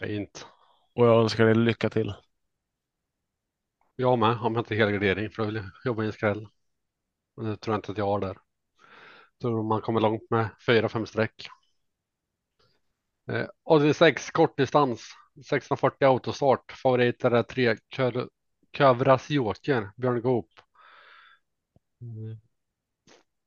Fint. 0.00 0.46
Och 0.94 1.06
jag 1.06 1.22
önskar 1.22 1.44
dig 1.44 1.54
lycka 1.54 1.90
till. 1.90 2.14
Jag 3.96 4.18
med, 4.18 4.38
om 4.40 4.54
jag 4.54 4.60
inte 4.60 4.74
helgardering 4.74 5.30
för 5.30 5.42
jag 5.42 5.52
vill 5.52 5.62
jobba 5.84 6.02
i 6.02 6.06
en 6.06 6.12
skräll. 6.12 6.48
Men 7.36 7.46
det 7.46 7.56
tror 7.56 7.74
jag 7.74 7.78
inte 7.78 7.92
att 7.92 7.98
jag 7.98 8.06
har 8.06 8.20
där. 8.20 8.38
Jag 9.38 9.40
tror 9.40 9.62
man 9.62 9.80
kommer 9.80 10.00
långt 10.00 10.30
med 10.30 10.48
fyra, 10.66 10.88
fem 10.88 11.06
streck. 11.06 11.48
Eh, 13.28 13.92
6 13.92 14.30
kortdistans, 14.30 15.00
1640 15.34 16.06
autostart. 16.06 16.72
Favoriter 16.72 17.30
är 17.30 17.42
tre 17.42 17.76
Kövras 18.72 19.30
Joker, 19.30 19.90
Björn 19.96 20.22
Goop. 20.22 20.48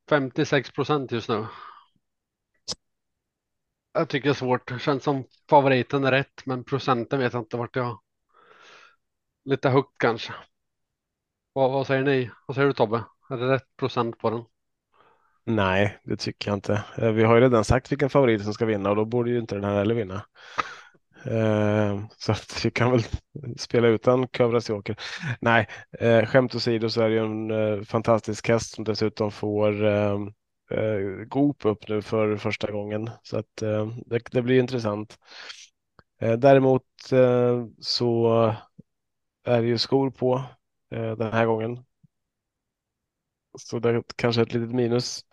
56 0.09 0.71
procent 0.71 1.11
just 1.11 1.29
nu. 1.29 1.45
Jag 3.93 4.09
tycker 4.09 4.29
det 4.29 4.31
är 4.31 4.33
svårt. 4.33 4.67
Det 4.67 4.79
känns 4.79 5.03
som 5.03 5.23
favoriten 5.49 6.03
är 6.03 6.11
rätt, 6.11 6.45
men 6.45 6.63
procenten 6.63 7.19
vet 7.19 7.33
jag 7.33 7.41
inte 7.41 7.57
vart 7.57 7.75
jag. 7.75 8.01
Lite 9.45 9.69
högt 9.69 9.97
kanske. 9.97 10.33
Vad, 11.53 11.71
vad 11.71 11.87
säger 11.87 12.03
ni? 12.03 12.31
Vad 12.47 12.55
säger 12.55 12.67
du 12.67 12.73
Tobbe? 12.73 13.03
Är 13.29 13.37
det 13.37 13.53
rätt 13.53 13.77
procent 13.77 14.17
på 14.17 14.29
den? 14.29 14.43
Nej, 15.43 15.99
det 16.03 16.17
tycker 16.17 16.51
jag 16.51 16.57
inte. 16.57 16.83
Eh, 16.97 17.11
vi 17.11 17.23
har 17.23 17.35
ju 17.35 17.41
redan 17.41 17.65
sagt 17.65 17.91
vilken 17.91 18.09
favorit 18.09 18.43
som 18.43 18.53
ska 18.53 18.65
vinna 18.65 18.89
och 18.89 18.95
då 18.95 19.05
borde 19.05 19.29
ju 19.29 19.39
inte 19.39 19.55
den 19.55 19.63
här 19.63 19.75
heller 19.75 19.95
vinna. 19.95 20.25
Eh, 21.25 21.99
så 22.17 22.31
att 22.31 22.65
vi 22.65 22.71
kan 22.71 22.91
väl 22.91 23.01
spela 23.57 23.87
utan 23.87 24.27
Kövras-Joker. 24.27 24.95
Nej, 25.41 25.67
eh, 25.99 26.25
skämt 26.25 26.55
åsido 26.55 26.89
så 26.89 27.01
är 27.01 27.09
det 27.09 27.15
ju 27.15 27.25
en 27.25 27.51
eh, 27.51 27.83
fantastisk 27.83 28.47
häst 28.47 28.75
som 28.75 28.83
dessutom 28.83 29.31
får 29.31 29.85
ehm, 29.85 30.27
eh, 30.71 31.25
Goop 31.27 31.65
upp 31.65 31.87
nu 31.87 32.01
för 32.01 32.37
första 32.37 32.71
gången. 32.71 33.09
Så 33.23 33.37
att 33.37 33.61
ehm, 33.61 33.93
det, 34.05 34.21
det, 34.31 34.41
blir 34.41 34.59
intressant. 34.59 35.17
Eh, 36.21 36.33
däremot 36.33 36.83
så 37.79 38.55
är 39.43 39.61
det 39.61 39.67
ju 39.67 39.77
skor 39.77 40.09
på 40.11 40.43
den 40.89 41.33
här 41.33 41.45
gången. 41.45 41.79
Så 43.57 43.79
det 43.79 43.89
är 43.89 44.03
kanske 44.15 44.41
ett 44.41 44.53
litet 44.53 44.75
minus. 44.75 45.25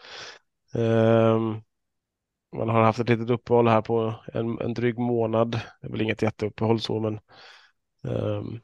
Ehm, 0.75 1.63
man 2.53 2.69
har 2.69 2.83
haft 2.83 2.99
ett 2.99 3.09
litet 3.09 3.31
uppehåll 3.31 3.69
här 3.69 3.83
på 3.83 4.15
en, 4.33 4.61
en 4.61 4.75
dryg 4.75 4.99
månad. 4.99 5.51
Det 5.81 5.87
är 5.87 5.91
väl 5.91 6.01
inget 6.01 6.23
jätteuppehåll 6.23 6.81
så, 6.81 7.01
men 7.01 7.21
um, 8.03 8.61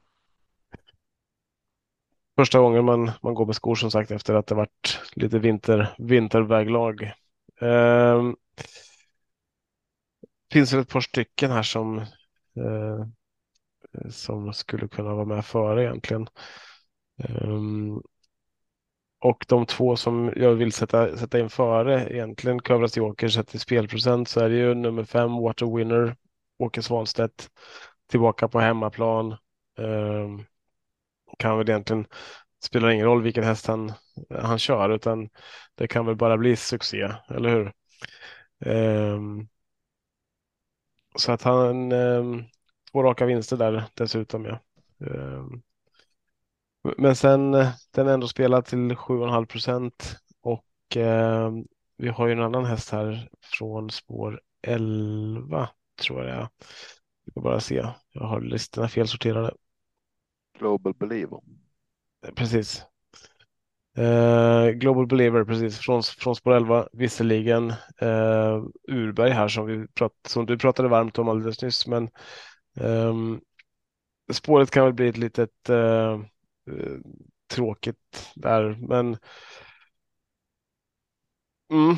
första 2.35 2.59
gången 2.59 2.85
man, 2.85 3.11
man 3.21 3.33
går 3.33 3.45
med 3.45 3.55
skor 3.55 3.75
som 3.75 3.91
sagt 3.91 4.11
efter 4.11 4.33
att 4.33 4.47
det 4.47 4.55
varit 4.55 4.99
lite 5.13 5.39
vinter, 5.39 5.95
vinterväglag. 5.97 7.11
Um, 7.61 8.35
finns 10.51 10.71
det 10.71 10.79
ett 10.79 10.89
par 10.89 11.01
stycken 11.01 11.51
här 11.51 11.63
som, 11.63 11.99
uh, 12.57 13.05
som 14.09 14.53
skulle 14.53 14.87
kunna 14.87 15.13
vara 15.13 15.25
med 15.25 15.45
före 15.45 15.83
egentligen. 15.83 16.27
Um, 17.41 18.01
och 19.19 19.45
de 19.47 19.65
två 19.65 19.95
som 19.95 20.33
jag 20.35 20.53
vill 20.53 20.71
sätta, 20.71 21.17
sätta 21.17 21.39
in 21.39 21.49
före 21.49 22.13
egentligen 22.13 22.59
Kövras 22.59 22.97
Joker 22.97 23.27
sett 23.27 23.55
i 23.55 23.59
spelprocent 23.59 24.29
så 24.29 24.39
är 24.39 24.49
det 24.49 24.55
ju 24.55 24.73
nummer 24.75 25.03
fem 25.03 25.33
Water 25.33 25.75
Winner 25.75 26.15
Åke 26.59 26.81
Svanstedt 26.81 27.49
tillbaka 28.07 28.47
på 28.47 28.59
hemmaplan. 28.59 29.35
Um, 29.77 30.45
kan 31.37 31.57
väl 31.57 31.69
egentligen 31.69 32.05
spelar 32.63 32.89
ingen 32.89 33.05
roll 33.05 33.21
vilken 33.21 33.43
häst 33.43 33.67
han, 33.67 33.93
han 34.29 34.59
kör 34.59 34.89
utan 34.89 35.29
det 35.75 35.87
kan 35.87 36.05
väl 36.05 36.15
bara 36.15 36.37
bli 36.37 36.55
succé, 36.55 37.11
eller 37.27 37.49
hur? 37.49 37.73
Um, 38.65 39.47
så 41.15 41.31
att 41.31 41.41
han 41.41 41.91
um, 41.91 42.43
två 42.91 43.03
raka 43.03 43.25
vinster 43.25 43.57
där 43.57 43.83
dessutom. 43.93 44.45
Ja. 44.45 44.59
Um, 44.97 45.61
men 46.97 47.15
sen 47.15 47.51
den 47.91 48.07
är 48.07 48.13
ändå 48.13 48.27
spelat 48.27 48.65
till 48.65 48.77
7,5 48.77 49.45
procent 49.45 50.15
och 50.41 50.65
vi 51.97 52.07
har 52.09 52.27
ju 52.27 52.33
en 52.33 52.41
annan 52.41 52.65
häst 52.65 52.89
här 52.89 53.29
från 53.41 53.89
spår 53.89 54.41
11 54.61 55.69
tror 56.01 56.25
jag. 56.25 56.49
Vi 57.25 57.31
får 57.31 57.41
bara 57.41 57.59
se. 57.59 57.85
Jag 58.11 58.23
har 58.23 58.41
listorna 58.41 58.87
felsorterade. 58.87 59.53
Global 60.59 60.93
Believer. 60.93 61.39
Precis. 62.35 62.85
Uh, 63.97 64.69
Global 64.69 65.07
Believer, 65.07 65.43
precis, 65.43 65.79
från, 65.79 66.03
från 66.03 66.35
spår 66.35 66.53
11, 66.53 66.87
visserligen 66.93 67.69
uh, 68.01 68.65
Urberg 68.87 69.31
här 69.31 69.47
som, 69.47 69.65
vi 69.65 69.87
prat, 69.87 70.13
som 70.27 70.45
du 70.45 70.57
pratade 70.57 70.89
varmt 70.89 71.19
om 71.19 71.29
alldeles 71.29 71.61
nyss, 71.61 71.87
men 71.87 72.09
um, 72.79 73.41
spåret 74.31 74.71
kan 74.71 74.85
väl 74.85 74.93
bli 74.93 75.07
ett 75.07 75.17
litet 75.17 75.69
uh, 75.69 76.21
Eh, 76.69 76.99
tråkigt 77.55 78.31
där, 78.35 78.77
men 78.87 79.17
mm, 81.71 81.95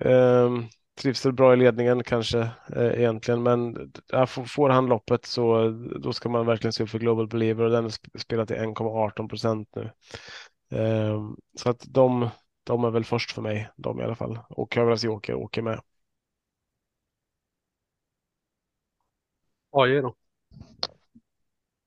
um, 0.00 0.68
trivs 1.00 1.26
väl 1.26 1.32
bra 1.32 1.52
i 1.54 1.56
ledningen 1.56 2.04
kanske 2.04 2.40
eh, 2.76 2.86
egentligen, 3.00 3.42
men 3.42 3.92
ja, 4.08 4.26
får 4.26 4.70
han 4.70 4.86
loppet 4.86 5.26
så 5.26 5.68
då 6.00 6.12
ska 6.12 6.28
man 6.28 6.46
verkligen 6.46 6.72
se 6.72 6.82
upp 6.84 6.90
för 6.90 6.98
Global 6.98 7.28
Believer 7.28 7.64
och 7.64 7.70
den 7.70 7.90
spelar 8.18 8.46
till 8.46 8.56
1,18 8.56 9.28
procent 9.28 9.68
nu. 9.76 9.90
Eh, 10.78 11.22
så 11.58 11.70
att 11.70 11.84
de, 11.88 12.28
de 12.64 12.84
är 12.84 12.90
väl 12.90 13.04
först 13.04 13.32
för 13.32 13.42
mig, 13.42 13.70
de 13.76 14.00
i 14.00 14.04
alla 14.04 14.14
fall. 14.16 14.38
Och 14.50 14.74
Kövras 14.74 15.04
Joker 15.04 15.34
åker 15.34 15.62
med. 15.62 15.80
AJ 19.72 20.00
då? 20.02 20.14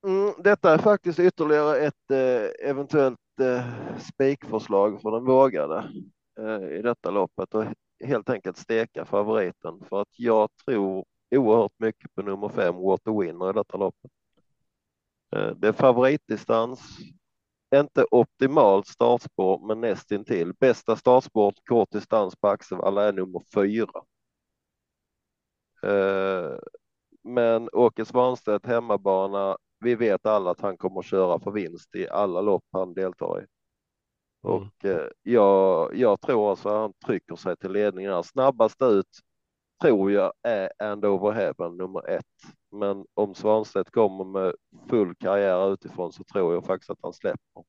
Mm, 0.04 0.34
detta 0.38 0.74
är 0.74 0.78
faktiskt 0.78 1.20
ytterligare 1.20 1.78
ett 1.78 2.12
eh, 2.12 2.70
eventuellt 2.70 3.20
eh, 3.42 3.98
spikförslag 4.00 5.02
för 5.02 5.12
den 5.12 5.26
vågade 5.26 5.92
eh, 6.40 6.78
i 6.78 6.82
detta 6.82 7.12
loppet 7.12 7.54
och 7.54 7.66
helt 8.06 8.30
enkelt 8.30 8.58
steka 8.58 9.06
favoriten 9.06 9.84
för 9.90 10.02
att 10.02 10.20
jag 10.20 10.50
tror 10.66 11.06
oerhört 11.36 11.74
mycket 11.78 12.16
på 12.16 12.22
nummer 12.22 12.50
fem 12.50 12.76
Water 12.76 13.20
Winner 13.22 13.50
i 13.50 13.54
detta 13.54 13.78
loppet. 13.78 14.12
Eh, 15.36 15.50
det 15.56 15.68
är 15.68 15.74
favoritdistans, 15.74 16.98
inte 17.76 18.06
optimalt 18.12 18.88
startspår, 18.88 19.68
men 19.68 19.82
nästintill. 19.82 20.54
Bästa 20.54 20.96
startspår 20.96 21.54
kort 21.66 21.92
distans 21.92 22.36
på 22.36 22.48
Axevalla 22.48 23.04
är 23.04 23.14
nummer 23.14 23.42
fyra. 23.54 24.04
Eh, 25.84 26.58
men 27.24 27.70
Åke 27.74 28.06
Svanstedt 28.06 28.66
hemmabana, 28.66 29.58
vi 29.80 29.96
vet 29.96 30.26
alla 30.26 30.52
att 30.52 30.62
han 30.62 30.78
kommer 30.78 31.00
att 31.00 31.06
köra 31.06 31.40
för 31.40 31.52
vinst 31.52 31.96
i 31.96 32.10
alla 32.10 32.42
lopp 32.42 32.64
han 32.72 32.94
deltar 32.94 33.42
i. 33.42 33.46
Mm. 34.48 34.56
Och 34.56 34.86
eh, 34.86 35.08
jag, 35.24 35.96
jag 35.96 36.22
tror 36.22 36.50
alltså 36.50 36.70
att 36.70 36.76
han 36.76 36.94
trycker 36.94 37.36
sig 37.36 37.58
till 37.58 37.72
ledningen. 37.72 38.24
Snabbast 38.24 38.82
ut 38.82 39.20
tror 39.82 40.12
jag 40.12 40.34
är 40.44 40.72
And 40.80 41.06
Over 41.06 41.32
Heaven 41.32 41.78
nummer 41.78 42.10
ett. 42.10 42.26
Men 42.72 43.06
om 43.14 43.36
Svanstedt 43.36 43.92
kommer 43.92 44.24
med 44.26 44.54
full 44.90 45.16
karriär 45.16 45.74
utifrån 45.74 46.14
så 46.14 46.24
tror 46.24 46.54
jag 46.54 46.66
faktiskt 46.66 46.90
att 46.90 47.00
han 47.02 47.14
släpper. 47.14 47.64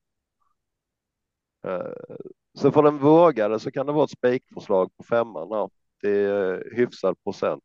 Eh, 1.67 2.19
så 2.55 2.73
för 2.73 2.83
den 2.83 2.99
vågade 2.99 3.61
så 3.61 3.71
kan 3.71 3.87
det 3.87 3.93
vara 3.93 4.05
ett 4.05 4.11
spikförslag 4.11 4.91
på 4.97 5.03
femman 5.03 5.53
här. 5.53 5.71
Det 6.03 6.11
är 6.11 6.75
hyfsad 6.77 7.23
procent. 7.25 7.65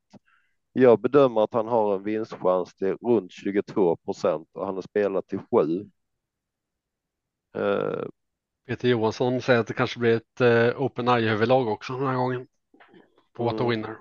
Jag 0.74 0.99
bedömer 0.99 1.43
att 1.43 1.53
han 1.53 1.67
har 1.67 1.95
en 1.95 2.03
vinstchans 2.03 2.76
till 2.76 2.97
runt 3.01 3.32
22 3.32 3.95
procent 3.95 4.47
och 4.53 4.65
han 4.65 4.76
har 4.76 4.82
spelat 4.82 5.28
till 5.28 5.39
sju. 5.39 5.89
Eh, 7.55 8.05
Peter 8.67 8.88
Johansson 8.88 9.41
säger 9.41 9.59
att 9.59 9.67
det 9.67 9.74
kanske 9.74 9.99
blir 9.99 10.15
ett 10.15 10.41
eh, 10.41 10.82
Open 10.82 11.07
Eye-huvudlag 11.07 11.67
också 11.67 11.93
den 11.93 12.07
här 12.07 12.15
gången. 12.15 12.47
På 13.34 13.49
mm. 13.49 13.69
Winner. 13.69 13.97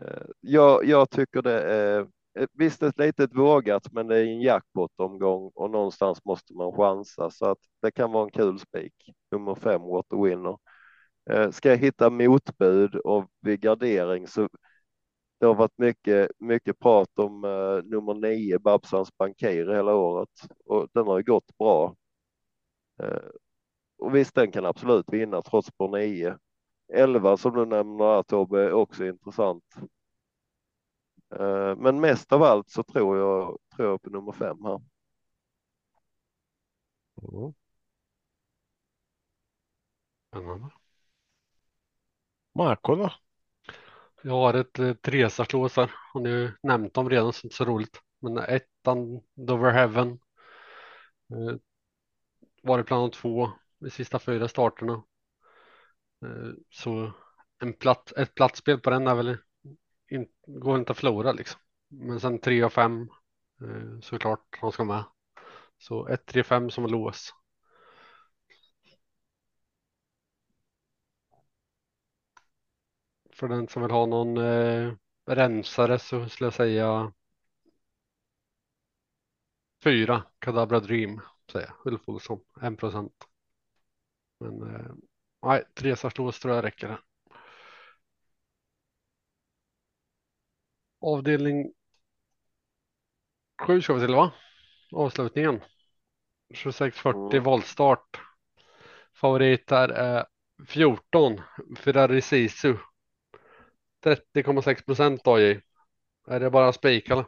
Eh, 0.00 0.26
jag, 0.40 0.84
jag 0.84 1.10
tycker 1.10 1.42
det 1.42 1.62
är 1.62 2.00
eh, 2.38 2.46
visst 2.52 2.82
ett 2.82 2.98
litet 2.98 3.34
vågat, 3.34 3.92
men 3.92 4.06
det 4.06 4.18
är 4.18 4.24
en 4.24 4.40
jackpot-omgång 4.40 5.50
och 5.54 5.70
någonstans 5.70 6.24
måste 6.24 6.54
man 6.54 6.72
chansa 6.72 7.30
så 7.30 7.46
att 7.46 7.58
det 7.82 7.90
kan 7.90 8.12
vara 8.12 8.24
en 8.24 8.30
kul 8.30 8.58
spik. 8.58 8.94
Nummer 9.30 9.54
fem, 9.54 9.82
Water 9.82 10.22
Winner. 10.22 10.58
Eh, 11.30 11.50
ska 11.50 11.68
jag 11.70 11.76
hitta 11.76 12.10
motbud 12.10 12.94
och 12.94 13.30
vid 13.40 13.60
gardering 13.60 14.26
så 14.26 14.48
det 15.38 15.46
har 15.46 15.54
varit 15.54 15.78
mycket, 15.78 16.30
mycket 16.38 16.78
prat 16.78 17.18
om 17.18 17.44
uh, 17.44 17.82
nummer 17.84 18.14
nio, 18.14 18.58
Babsans 18.58 19.16
Bankir 19.16 19.74
hela 19.74 19.94
året 19.94 20.30
och 20.64 20.88
den 20.92 21.06
har 21.06 21.18
ju 21.18 21.24
gått 21.24 21.58
bra. 21.58 21.96
Uh, 23.02 23.30
och 23.98 24.14
visst, 24.14 24.34
den 24.34 24.52
kan 24.52 24.64
absolut 24.66 25.06
vinna 25.12 25.42
trots 25.42 25.70
på 25.72 25.88
nio. 25.88 26.38
11 26.92 27.36
som 27.36 27.54
du 27.54 27.66
nämner 27.66 28.22
Tobbe 28.22 28.60
är 28.62 28.72
också 28.72 29.06
intressant. 29.06 29.64
Uh, 31.40 31.76
men 31.76 32.00
mest 32.00 32.32
av 32.32 32.42
allt 32.42 32.70
så 32.70 32.82
tror 32.82 33.18
jag, 33.18 33.58
tror 33.76 33.88
jag 33.88 34.02
på 34.02 34.10
nummer 34.10 34.32
fem 34.32 34.58
här. 34.64 34.80
Mm. 37.22 37.54
Spännande. 40.30 40.83
Marco 42.54 42.96
då? 42.96 43.12
Jag 44.22 44.32
har 44.32 44.54
ett 44.54 44.78
eh, 44.78 44.94
här. 45.76 45.90
Har 46.12 46.20
ni 46.20 46.52
nämnt 46.62 46.94
dem 46.94 47.10
redan, 47.10 47.32
så 47.32 47.46
inte 47.46 47.56
så 47.56 47.64
roligt. 47.64 48.00
Men 48.20 48.38
ettan, 48.38 49.20
Dover 49.34 49.70
Heaven. 49.70 50.08
Eh, 51.30 51.56
varit 52.62 52.86
bland 52.86 53.02
de 53.02 53.10
två 53.10 53.50
i 53.86 53.90
sista 53.90 54.18
fyra 54.18 54.48
starterna. 54.48 55.04
Eh, 56.24 56.52
så 56.70 57.12
en 57.58 57.72
platt, 57.72 58.12
ett 58.16 58.34
platsspel 58.34 58.80
på 58.80 58.90
den 58.90 59.06
är 59.06 59.14
väl 59.14 59.36
in, 60.10 60.26
går 60.46 60.78
inte 60.78 60.92
att 60.92 60.98
förlora 60.98 61.32
liksom. 61.32 61.60
Men 61.88 62.20
sen 62.20 62.38
3 62.38 62.64
och 62.64 62.72
5 62.72 63.08
eh, 63.60 64.00
såklart 64.00 64.58
han 64.60 64.72
ska 64.72 64.84
med. 64.84 65.04
Så 65.78 66.08
1, 66.08 66.26
3, 66.26 66.44
5 66.44 66.70
som 66.70 66.86
lås. 66.86 67.34
För 73.34 73.48
den 73.48 73.68
som 73.68 73.82
vill 73.82 73.90
ha 73.90 74.06
någon 74.06 74.36
eh, 74.36 74.94
rensare 75.26 75.98
så 75.98 76.28
skulle 76.28 76.46
jag 76.46 76.54
säga 76.54 77.12
fyra 79.84 80.22
Kadabra 80.38 80.80
Dream 80.80 81.20
säger 81.52 81.66
jag. 81.66 81.92
Ulf 81.92 82.08
Olsson, 82.08 82.40
en 82.60 82.76
procent. 82.76 83.28
Men 84.40 84.74
eh, 84.74 84.92
nej, 85.42 85.64
tre 85.74 85.96
Sarslås 85.96 86.40
tror 86.40 86.54
jag 86.54 86.64
räcker. 86.64 87.00
Avdelning 91.00 91.72
sju 93.62 93.82
ska 93.82 93.94
vi 93.94 94.00
till 94.06 94.14
va? 94.14 94.32
Avslutningen. 94.92 95.60
2640 96.48 97.32
mm. 97.32 97.44
voltstart. 97.44 98.20
Favorit 99.14 99.66
där 99.66 99.88
är 99.88 100.26
14 100.66 101.40
Ferrari 101.76 102.20
Sisu 102.20 102.76
30,6 104.04 104.84
procent 104.86 105.26
AJ. 105.26 105.60
Är 106.26 106.40
det 106.40 106.50
bara 106.50 106.72
spik 106.72 107.10
eller? 107.10 107.24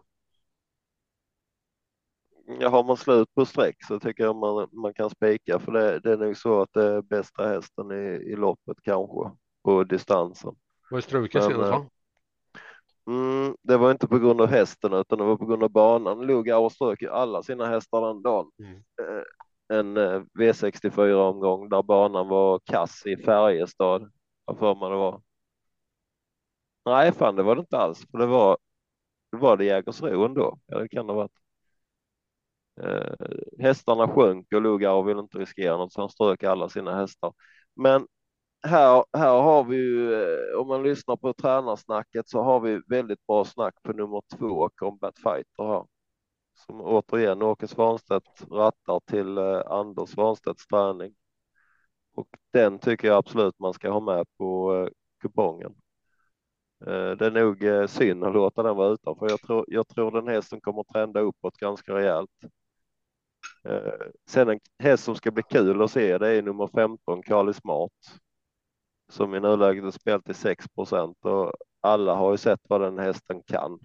Ja, 2.60 2.68
har 2.68 2.84
man 2.84 2.96
slut 2.96 3.34
på 3.34 3.46
streck 3.46 3.84
så 3.84 4.00
tycker 4.00 4.24
jag 4.24 4.36
man, 4.36 4.68
man 4.72 4.94
kan 4.94 5.10
spika 5.10 5.58
för 5.58 5.72
det, 5.72 6.00
det 6.00 6.12
är 6.12 6.16
nog 6.16 6.36
så 6.36 6.62
att 6.62 6.72
det 6.72 6.84
är 6.84 7.02
bästa 7.02 7.48
hästen 7.48 7.92
i, 7.92 8.32
i 8.32 8.36
loppet 8.36 8.76
kanske 8.82 9.30
på 9.64 9.84
distansen. 9.84 10.54
Var 10.90 11.00
struken 11.00 11.40
Men, 11.40 11.50
senast 11.50 11.72
eh, 11.72 11.78
va? 11.78 11.86
Mm, 13.06 13.56
det 13.62 13.76
var 13.76 13.90
inte 13.90 14.08
på 14.08 14.18
grund 14.18 14.40
av 14.40 14.48
hästen 14.48 14.92
utan 14.92 15.18
det 15.18 15.24
var 15.24 15.36
på 15.36 15.46
grund 15.46 15.62
av 15.62 15.70
banan. 15.70 16.26
Lugar 16.26 16.58
och 16.58 16.72
strök 16.72 17.02
alla 17.02 17.42
sina 17.42 17.66
hästar 17.66 18.06
den 18.06 18.22
dagen. 18.22 18.50
Mm. 18.58 18.74
Eh, 18.74 19.22
En 19.78 19.96
eh, 19.96 20.22
V64 20.38 21.12
omgång 21.12 21.68
där 21.68 21.82
banan 21.82 22.28
var 22.28 22.60
kass 22.64 23.06
i 23.06 23.16
Färjestad. 23.16 24.10
Vad 24.44 24.58
för 24.58 24.74
mig 24.74 24.90
det 24.90 24.96
var. 24.96 25.22
Nej, 26.86 27.12
fan 27.12 27.36
det 27.36 27.42
var 27.42 27.54
det 27.56 27.60
inte 27.60 27.78
alls. 27.78 28.06
För 28.10 28.18
det 28.18 28.26
var, 28.26 28.58
det 29.32 29.38
var 29.38 29.56
det 29.56 29.64
Jägersro 29.64 30.24
ändå. 30.26 30.58
Ja, 30.66 30.78
det 30.78 30.88
kan 30.88 31.06
det 31.08 31.14
ha 31.14 31.18
varit. 31.20 31.32
Eh, 32.82 33.14
hästarna 33.58 34.08
sjönk 34.08 34.52
och 34.54 34.62
Lugar 34.62 35.02
ville 35.02 35.20
inte 35.20 35.38
riskera 35.38 35.76
något 35.76 35.92
så 35.92 36.00
han 36.00 36.10
strök 36.10 36.42
alla 36.42 36.68
sina 36.68 36.96
hästar. 36.96 37.32
Men 37.74 38.06
här, 38.66 39.04
här 39.18 39.42
har 39.42 39.64
vi 39.64 39.76
ju, 39.76 40.14
eh, 40.14 40.58
om 40.60 40.68
man 40.68 40.82
lyssnar 40.82 41.16
på 41.16 41.32
tränarsnacket 41.34 42.28
så 42.28 42.42
har 42.42 42.60
vi 42.60 42.80
väldigt 42.88 43.26
bra 43.26 43.44
snack 43.44 43.74
på 43.82 43.92
nummer 43.92 44.22
två, 44.38 44.70
Combat 44.76 45.16
Fighter 45.18 45.64
här. 45.68 45.86
Som 46.66 46.82
återigen 46.82 47.42
Åke 47.42 47.68
Svanstedt 47.68 48.42
rattar 48.52 49.00
till 49.00 49.38
eh, 49.38 49.62
Anders 49.66 50.10
Svanstedts 50.10 50.66
träning. 50.66 51.14
Och 52.14 52.28
den 52.52 52.78
tycker 52.78 53.08
jag 53.08 53.16
absolut 53.16 53.58
man 53.58 53.72
ska 53.74 53.90
ha 53.90 54.00
med 54.00 54.26
på 54.38 54.74
eh, 54.76 54.88
kupongen. 55.22 55.74
Eh, 56.80 57.10
det 57.10 57.26
är 57.26 57.30
nog 57.30 57.62
eh, 57.62 57.86
synd 57.86 58.24
att 58.24 58.34
låta 58.34 58.62
den 58.62 58.76
vara 58.76 58.92
utanför. 58.92 59.28
Jag 59.30 59.40
tror, 59.42 59.64
jag 59.68 59.88
tror 59.88 60.10
den 60.10 60.28
hästen 60.28 60.60
kommer 60.60 60.80
att 60.80 60.88
trenda 60.88 61.20
uppåt 61.20 61.56
ganska 61.56 61.94
rejält. 61.94 62.30
Eh, 63.64 64.06
sen 64.26 64.48
en 64.48 64.60
häst 64.78 65.04
som 65.04 65.14
ska 65.16 65.30
bli 65.30 65.42
kul 65.42 65.82
att 65.82 65.90
se 65.90 66.18
det 66.18 66.28
är 66.28 66.42
nummer 66.42 66.66
15, 66.66 67.22
Kali 67.22 67.54
Smart 67.54 67.92
som 69.08 69.34
i 69.34 69.40
nuläget 69.40 69.84
är 69.84 69.90
spelat 69.90 70.24
till 70.24 70.34
6 70.34 70.68
procent 70.68 71.24
och 71.24 71.52
alla 71.80 72.14
har 72.14 72.30
ju 72.32 72.36
sett 72.36 72.60
vad 72.68 72.80
den 72.80 72.98
hästen 72.98 73.42
kan. 73.42 73.78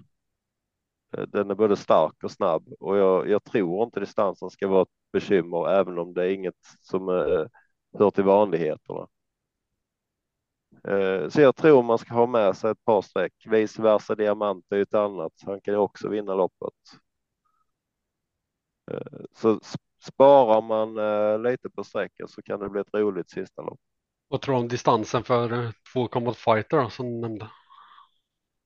Den 1.28 1.52
är 1.52 1.56
både 1.56 1.78
stark 1.78 2.24
och 2.24 2.32
snabb 2.32 2.74
och 2.80 2.98
jag, 2.98 3.30
jag 3.30 3.44
tror 3.44 3.84
inte 3.84 4.00
distansen 4.00 4.50
ska 4.50 4.68
vara 4.68 4.82
ett 4.82 4.88
bekymmer, 5.14 5.70
även 5.70 6.00
om 6.00 6.14
det 6.14 6.24
är 6.26 6.30
inget 6.30 6.56
som 6.82 7.08
hör 8.00 8.12
till 8.12 8.24
vanligheterna. 8.24 9.08
Eh, 10.88 11.30
Så 11.30 11.42
jag 11.42 11.56
tror 11.56 11.84
man 11.84 11.98
ska 11.98 12.14
ha 12.14 12.26
med 12.26 12.58
sig 12.58 12.72
ett 12.72 12.86
par 12.86 13.02
streck. 13.02 13.34
Vice 13.46 13.82
versa 13.82 14.16
diamant 14.16 14.66
är 14.70 14.76
ju 14.76 14.82
ett 14.82 14.94
annat. 14.94 15.34
Han 15.46 15.62
kan 15.62 15.74
ju 15.74 15.80
också 15.80 16.10
vinna 16.10 16.36
loppet. 16.36 16.74
Eh, 18.92 19.22
Så 19.32 19.60
sparar 20.00 20.62
man 20.62 20.98
eh, 20.98 21.52
lite 21.52 21.70
på 21.70 21.84
strecken 21.84 22.28
så 22.28 22.42
kan 22.42 22.60
det 22.60 22.70
bli 22.70 22.82
ett 22.82 22.94
roligt 22.94 23.30
sista 23.30 23.62
lopp. 23.62 23.80
Vad 24.28 24.42
tror 24.42 24.56
du 24.56 24.62
om 24.62 24.68
distansen 24.68 25.24
för 25.24 25.54
eh, 25.66 25.72
två 25.94 26.08
combat 26.08 26.38
fighter 26.38 26.78
då, 26.84 26.90
som 26.90 27.06
du 27.12 27.18
nämnde? 27.22 27.50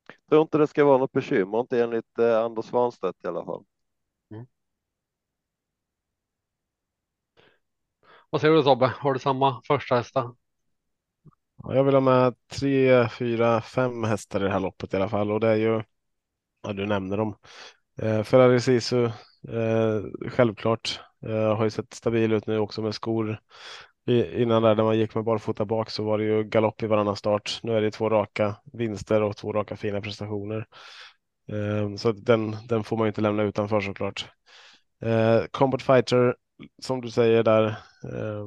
Jag 0.07 0.29
tror 0.29 0.41
inte 0.41 0.57
det 0.57 0.67
ska 0.67 0.85
vara 0.85 0.97
något 0.97 1.11
bekymmer, 1.11 1.59
inte 1.59 1.83
enligt 1.83 2.19
Anders 2.19 2.65
Svanstedt 2.65 3.23
i 3.23 3.27
alla 3.27 3.45
fall. 3.45 3.65
Vad 8.29 8.41
säger 8.41 8.53
du 8.53 8.63
Tobbe? 8.63 8.85
Har 8.87 9.13
du 9.13 9.19
samma 9.19 9.61
första 9.67 9.95
hästar? 9.95 10.35
Ja, 11.65 11.75
Jag 11.75 11.83
vill 11.83 11.93
ha 11.93 12.01
med 12.01 12.33
tre, 12.47 13.09
fyra, 13.09 13.61
fem 13.61 14.03
hästar 14.03 14.39
i 14.39 14.43
det 14.43 14.49
här 14.51 14.59
loppet 14.59 14.93
i 14.93 14.97
alla 14.97 15.09
fall 15.09 15.31
och 15.31 15.39
det 15.39 15.47
är 15.47 15.55
ju, 15.55 15.83
ja 16.63 16.73
du 16.73 16.85
nämner 16.85 17.17
dem. 17.17 17.35
Eh, 18.01 18.23
Ferrari 18.23 18.59
Sisu, 18.61 19.05
eh, 19.49 20.03
självklart, 20.29 21.01
eh, 21.27 21.57
har 21.57 21.63
ju 21.63 21.69
sett 21.69 21.93
stabil 21.93 22.33
ut 22.33 22.47
nu 22.47 22.59
också 22.59 22.81
med 22.81 22.95
skor. 22.95 23.39
I, 24.07 24.41
innan 24.43 24.63
där 24.63 24.75
när 24.75 24.83
man 24.83 24.97
gick 24.99 25.15
med 25.15 25.23
barfota 25.23 25.65
bak 25.65 25.89
så 25.89 26.03
var 26.03 26.17
det 26.17 26.23
ju 26.23 26.43
galopp 26.43 26.83
i 26.83 26.87
varannan 26.87 27.15
start. 27.15 27.59
Nu 27.63 27.73
är 27.77 27.81
det 27.81 27.91
två 27.91 28.09
raka 28.09 28.55
vinster 28.73 29.23
och 29.23 29.37
två 29.37 29.53
raka 29.53 29.75
fina 29.77 30.01
prestationer. 30.01 30.67
Eh, 31.51 31.95
så 31.95 32.11
den, 32.11 32.57
den 32.69 32.83
får 32.83 32.97
man 32.97 33.05
ju 33.05 33.09
inte 33.09 33.21
lämna 33.21 33.43
utanför 33.43 33.81
såklart. 33.81 34.29
Eh, 35.03 35.41
Combat 35.51 35.81
Fighter, 35.81 36.35
som 36.81 37.01
du 37.01 37.11
säger 37.11 37.43
där, 37.43 37.65
eh, 38.03 38.45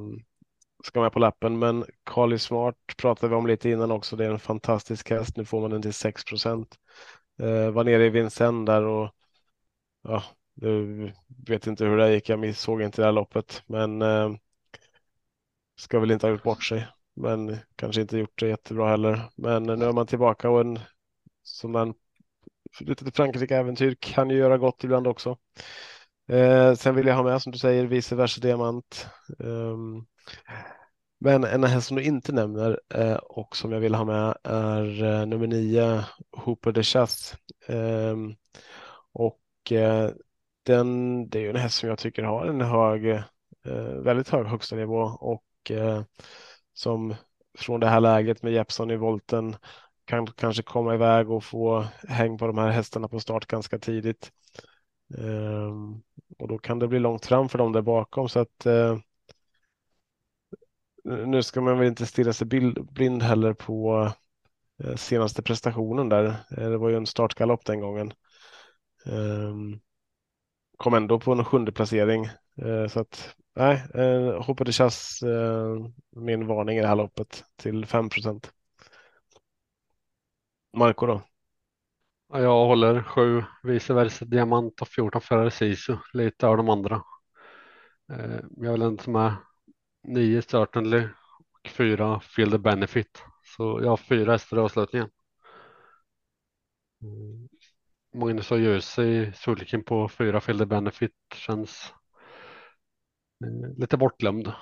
ska 0.83 1.01
med 1.01 1.11
på 1.11 1.19
lappen, 1.19 1.59
men 1.59 1.85
Carly 2.05 2.37
Smart 2.37 2.75
pratade 2.97 3.29
vi 3.29 3.35
om 3.35 3.47
lite 3.47 3.69
innan 3.69 3.91
också. 3.91 4.15
Det 4.15 4.25
är 4.25 4.31
en 4.31 4.39
fantastisk 4.39 5.09
häst. 5.09 5.37
Nu 5.37 5.45
får 5.45 5.61
man 5.61 5.71
den 5.71 5.81
till 5.81 5.93
6 5.93 6.25
procent. 6.25 6.75
Eh, 7.41 7.71
var 7.71 7.83
nere 7.83 8.05
i 8.05 8.09
Vincennes 8.09 8.65
där 8.65 8.83
och 8.83 9.11
ja, 10.03 10.23
jag 10.53 11.11
vet 11.47 11.67
inte 11.67 11.85
hur 11.85 11.97
det 11.97 12.13
gick. 12.13 12.29
Jag 12.29 12.55
såg 12.55 12.81
inte 12.81 13.01
det 13.01 13.05
här 13.05 13.11
loppet, 13.11 13.63
men 13.65 14.01
eh, 14.01 14.31
ska 15.79 15.99
väl 15.99 16.11
inte 16.11 16.25
ha 16.27 16.31
gjort 16.31 16.43
bort 16.43 16.63
sig. 16.63 16.87
Men 17.15 17.57
kanske 17.75 18.01
inte 18.01 18.17
gjort 18.17 18.39
det 18.39 18.47
jättebra 18.47 18.89
heller. 18.89 19.21
Men 19.35 19.63
nu 19.63 19.85
är 19.85 19.91
man 19.91 20.07
tillbaka 20.07 20.49
och 20.49 20.61
en 20.61 20.79
som 21.43 21.75
en 21.75 21.93
litet 22.79 23.15
Frankrike-äventyr 23.15 23.95
kan 23.99 24.29
ju 24.29 24.37
göra 24.37 24.57
gott 24.57 24.83
ibland 24.83 25.07
också. 25.07 25.37
Eh, 26.27 26.73
sen 26.73 26.95
vill 26.95 27.07
jag 27.07 27.15
ha 27.15 27.23
med 27.23 27.41
som 27.41 27.51
du 27.51 27.57
säger 27.57 27.85
vice 27.85 28.15
versa 28.15 28.41
diamant. 28.41 29.07
Um, 29.39 30.05
men 31.19 31.43
en 31.43 31.63
häst 31.63 31.87
som 31.87 31.97
du 31.97 32.03
inte 32.03 32.31
nämner 32.31 32.79
eh, 32.93 33.15
och 33.15 33.55
som 33.57 33.71
jag 33.71 33.79
vill 33.79 33.95
ha 33.95 34.05
med 34.05 34.37
är 34.43 35.03
eh, 35.03 35.25
nummer 35.25 35.47
nio, 35.47 36.05
Hooper 36.31 36.71
de 36.71 36.83
Chasse. 36.83 37.37
Ehm, 37.67 38.35
och 39.13 39.71
eh, 39.71 40.11
den, 40.63 41.29
det 41.29 41.39
är 41.39 41.41
ju 41.41 41.49
en 41.49 41.55
häst 41.55 41.77
som 41.77 41.89
jag 41.89 41.99
tycker 41.99 42.23
har 42.23 42.45
en 42.45 42.61
hög, 42.61 43.07
eh, 43.65 43.93
väldigt 44.03 44.29
hög 44.29 44.45
högsta 44.45 44.75
nivå 44.75 45.01
och 45.19 45.71
eh, 45.71 46.03
som 46.73 47.15
från 47.57 47.79
det 47.79 47.87
här 47.87 47.99
läget 47.99 48.43
med 48.43 48.53
Jeppson 48.53 48.91
i 48.91 48.95
volten 48.95 49.55
kan 50.05 50.27
kanske 50.27 50.63
komma 50.63 50.93
iväg 50.93 51.31
och 51.31 51.43
få 51.43 51.85
häng 52.07 52.37
på 52.37 52.47
de 52.47 52.57
här 52.57 52.69
hästarna 52.69 53.07
på 53.07 53.19
start 53.19 53.45
ganska 53.45 53.79
tidigt. 53.79 54.31
Ehm, 55.17 56.01
och 56.39 56.47
då 56.47 56.57
kan 56.57 56.79
det 56.79 56.87
bli 56.87 56.99
långt 56.99 57.25
fram 57.25 57.49
för 57.49 57.57
dem 57.57 57.71
där 57.71 57.81
bakom 57.81 58.29
så 58.29 58.39
att 58.39 58.65
eh, 58.65 58.97
nu 61.03 61.43
ska 61.43 61.61
man 61.61 61.79
väl 61.79 61.87
inte 61.87 62.05
stirra 62.05 62.33
sig 62.33 62.47
blind 62.91 63.23
heller 63.23 63.53
på 63.53 64.11
eh, 64.83 64.95
senaste 64.95 65.41
prestationen 65.43 66.09
där. 66.09 66.25
Eh, 66.25 66.69
det 66.69 66.77
var 66.77 66.89
ju 66.89 66.95
en 66.95 67.05
startgalopp 67.05 67.65
den 67.65 67.79
gången. 67.79 68.13
Ehm, 69.05 69.79
kom 70.77 70.93
ändå 70.93 71.19
på 71.19 71.31
en 71.31 71.45
sjunde 71.45 71.71
placering. 71.71 72.25
Eh, 72.61 72.87
så 72.87 72.99
att 72.99 73.35
nej, 73.55 73.83
hoppade 74.41 74.71
chass 74.71 75.19
min 76.15 76.47
varning 76.47 76.77
i 76.77 76.81
det 76.81 76.87
här 76.87 76.95
loppet 76.95 77.43
till 77.55 77.85
5 77.85 78.09
procent. 78.09 78.51
Marco 80.77 81.05
då? 81.05 81.21
Jag 82.33 82.65
håller 82.65 83.03
sju 83.03 83.43
vice 83.63 83.93
versa 83.93 84.25
diamant 84.25 84.81
och 84.81 84.87
14 84.87 85.21
Ferrari 85.21 85.51
Sisu, 85.51 85.97
lite 86.13 86.47
av 86.47 86.57
de 86.57 86.69
andra. 86.69 87.03
Jag 88.57 88.71
vill 88.71 88.81
inte 88.81 89.09
med 89.09 89.33
nio 90.01 90.41
Certainly 90.41 91.07
och 91.63 91.69
fyra 91.69 92.19
Feel 92.19 92.51
the 92.51 92.57
Benefit. 92.57 93.23
Så 93.43 93.79
jag 93.83 93.89
har 93.89 93.97
fyra 93.97 94.31
hästar 94.31 94.57
i 94.57 94.59
avslutningen. 94.59 95.09
Magnus 98.13 98.51
och 98.51 98.59
Jussi 98.59 99.01
i 99.01 99.33
sulken 99.33 99.83
på 99.83 100.09
fyra 100.09 100.41
Feel 100.41 100.59
the 100.59 100.65
Benefit 100.65 101.15
känns 101.35 101.93
eh, 103.45 103.77
lite 103.77 103.97
bortglömd. 103.97 104.53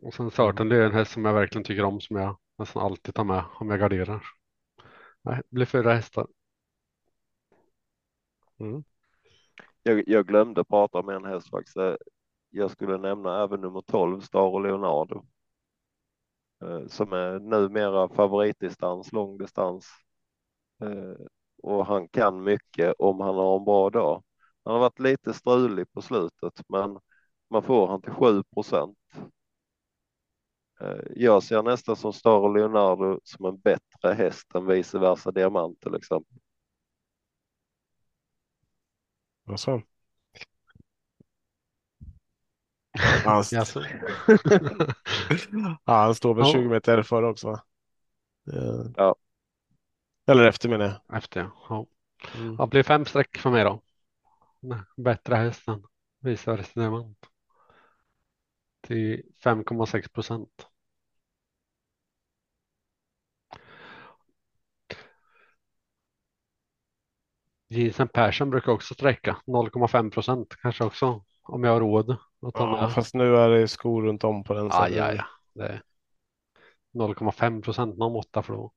Och 0.00 0.14
sen 0.14 0.30
Certainly 0.30 0.76
är 0.76 0.82
en 0.86 0.92
häst 0.92 1.12
som 1.12 1.24
jag 1.24 1.34
verkligen 1.34 1.64
tycker 1.64 1.84
om 1.84 2.00
som 2.00 2.16
jag 2.16 2.38
nästan 2.58 2.82
alltid 2.82 3.14
tar 3.14 3.24
med 3.24 3.44
om 3.54 3.70
jag 3.70 3.80
garderar. 3.80 4.22
Nej, 5.22 5.36
det 5.36 5.54
blir 5.54 5.66
fyra 5.66 5.94
hästar. 5.94 6.26
Mm. 8.58 8.84
Jag, 9.82 10.08
jag 10.08 10.26
glömde 10.26 10.64
prata 10.64 10.98
om 10.98 11.08
en 11.08 11.24
häst 11.24 11.50
faktiskt. 11.50 11.76
Jag 12.54 12.70
skulle 12.70 12.98
nämna 12.98 13.42
även 13.44 13.60
nummer 13.60 13.80
12, 13.80 14.20
Star 14.20 14.40
och 14.40 14.60
Leonardo. 14.62 15.26
Eh, 16.62 16.86
som 16.86 17.12
är 17.12 17.38
numera 17.40 18.08
favoritdistans, 18.08 19.12
långdistans. 19.12 19.86
Eh, 20.82 21.26
och 21.62 21.86
han 21.86 22.08
kan 22.08 22.44
mycket 22.44 22.94
om 22.98 23.20
han 23.20 23.34
har 23.34 23.58
en 23.58 23.64
bra 23.64 23.90
dag. 23.90 24.24
Han 24.64 24.74
har 24.74 24.80
varit 24.80 24.98
lite 24.98 25.34
strulig 25.34 25.92
på 25.92 26.02
slutet, 26.02 26.62
men 26.68 26.98
man 27.50 27.62
får 27.62 27.88
han 27.88 28.02
till 28.02 28.12
7 28.12 28.42
procent. 28.42 28.98
Eh, 30.80 31.00
jag 31.16 31.42
ser 31.42 31.62
nästan 31.62 31.96
som 31.96 32.12
Star 32.12 32.38
och 32.38 32.54
Leonardo 32.54 33.20
som 33.24 33.46
en 33.46 33.58
bättre 33.58 34.12
häst 34.14 34.54
än 34.54 34.66
vice 34.66 34.98
versa 34.98 35.30
diamant 35.30 35.80
till 35.80 35.94
exempel. 35.94 36.38
Alltså. 39.46 39.82
Han, 43.24 43.44
Jaså? 43.52 43.80
ja, 45.84 46.02
han 46.02 46.14
står 46.14 46.34
väl 46.34 46.44
Ja. 46.46 46.52
20 46.52 46.68
meter 46.68 47.02
före 47.02 47.26
också 47.26 47.50
va? 47.50 47.62
Eh, 48.52 49.12
Eller 50.26 50.44
efter 50.44 50.68
menar 50.68 50.84
jag. 51.08 51.16
efter. 51.18 51.50
Ja. 51.68 51.86
Mm. 52.36 52.56
Ja, 52.58 52.66
blir 52.66 52.82
fem 52.82 53.04
streck 53.04 53.38
för 53.38 53.50
mig 53.50 53.64
då. 53.64 53.82
Bättre 54.96 55.34
hästen 55.34 55.82
visar 56.20 56.56
resonemang. 56.56 57.14
Till 58.80 59.22
5,6 59.44 60.12
procent. 60.12 60.66
Jensen 67.68 68.08
Persson 68.08 68.50
brukar 68.50 68.72
också 68.72 68.94
sträcka 68.94 69.36
0,5 69.46 70.10
procent 70.10 70.56
kanske 70.62 70.84
också 70.84 71.24
om 71.42 71.64
jag 71.64 71.72
har 71.72 71.80
råd 71.80 72.16
Ja, 72.42 72.88
fast 72.94 73.14
nu 73.14 73.36
är 73.36 73.48
det 73.48 73.68
skor 73.68 74.02
runt 74.02 74.24
om 74.24 74.44
på 74.44 74.54
den. 74.54 74.66
Ja, 74.66 74.88
ja, 74.88 75.12
ja. 75.12 75.24
Det 75.54 75.62
är 75.64 75.82
0,5 76.92 77.62
procent 77.62 77.98
någon 77.98 78.12
måtta 78.12 78.42
för 78.42 78.52
då. 78.54 78.72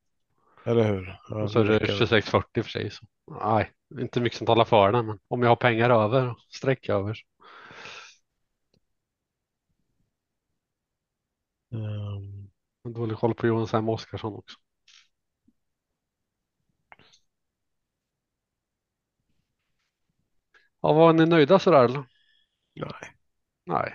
Eller 0.66 0.84
hur? 0.84 1.20
Ja, 1.30 1.43
Och 1.43 1.51
så 1.51 1.59
är 1.59 1.63
det 1.63 1.80
räcker. 1.80 1.93
26,40 1.93 2.63
för 2.63 2.70
sig. 2.70 2.91
Så. 2.91 3.05
Nej, 3.43 3.72
inte 3.99 4.22
mycket 4.22 4.38
som 4.38 4.47
talar 4.47 4.66
för 4.66 4.91
den. 4.91 5.05
Men 5.05 5.20
om 5.28 5.41
jag 5.41 5.49
har 5.49 5.55
pengar 5.55 5.89
över, 5.89 6.36
streck 6.49 6.89
över. 6.89 7.18
Har 12.84 12.91
Dålig 12.91 13.18
koll 13.18 13.34
på 13.36 13.47
Jonas 13.47 13.74
M. 13.74 13.89
Oskarsson 13.89 14.34
också. 14.36 14.57
Ja, 20.82 20.93
var 20.93 21.13
ni 21.13 21.26
nöjda 21.26 21.59
sådär 21.59 21.86
eller? 21.86 22.03
nej. 22.76 23.14
Nej. 23.66 23.93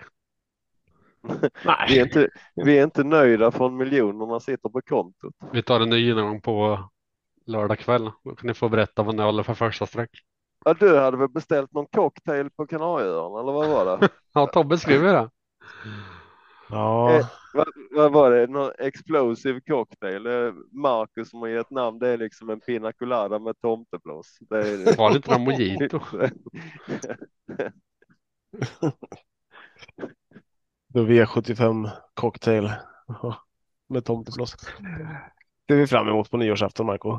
Nej. 1.64 1.86
Vi 1.88 1.98
är, 1.98 2.02
inte, 2.02 2.28
vi 2.54 2.78
är 2.78 2.84
inte 2.84 3.04
nöjda 3.04 3.50
från 3.50 3.76
miljonerna 3.76 4.40
sitter 4.40 4.68
på 4.68 4.82
kontot. 4.82 5.34
Vi 5.52 5.62
tar 5.62 5.80
en 5.80 5.90
ny 5.90 5.98
genomgång 5.98 6.40
på 6.40 6.88
lördag 7.46 7.78
kväll. 7.78 8.10
Då 8.24 8.34
kan 8.34 8.46
ni 8.46 8.54
få 8.54 8.68
berätta 8.68 9.02
vad 9.02 9.14
ni 9.14 9.22
håller 9.22 9.42
för 9.42 9.54
första 9.54 9.86
streck. 9.86 10.10
Ja, 10.64 10.74
du 10.74 10.98
hade 10.98 11.16
väl 11.16 11.28
beställt 11.28 11.72
någon 11.72 11.86
cocktail 11.86 12.50
på 12.50 12.66
Kanarieöarna 12.66 13.40
eller 13.40 13.52
vad 13.52 13.68
var 13.68 13.98
det? 13.98 14.08
Ja, 14.34 14.46
Tobbe 14.46 14.78
skriver 14.78 15.12
det. 15.12 15.30
Ja, 16.70 17.12
Eh, 17.12 17.26
vad, 17.54 17.68
vad 17.90 18.12
var 18.12 18.30
det? 18.30 18.46
Någon 18.46 18.72
explosive 18.78 19.60
cocktail? 19.60 20.26
Eh, 20.26 20.52
Marcus 20.72 21.30
som 21.30 21.40
har 21.40 21.48
gett 21.48 21.70
namn, 21.70 21.98
det 21.98 22.08
är 22.08 22.16
liksom 22.16 22.50
en 22.50 22.60
pina 22.60 22.92
colada 22.92 23.38
med 23.38 23.60
tomteblås. 23.60 24.38
Det 24.40 24.56
är... 24.56 24.96
Var 24.96 25.10
det 25.10 25.16
inte 25.16 25.30
någon 25.30 25.44
mojito? 25.44 26.00
då 30.92 31.04
V75 31.04 31.90
cocktail 32.14 32.72
med 33.88 34.04
tomtefloss. 34.04 34.56
Det 35.66 35.74
är 35.74 35.78
vi 35.78 35.86
fram 35.86 36.08
emot 36.08 36.30
på 36.30 36.36
nyårsafton, 36.36 36.86
Marco. 36.86 37.18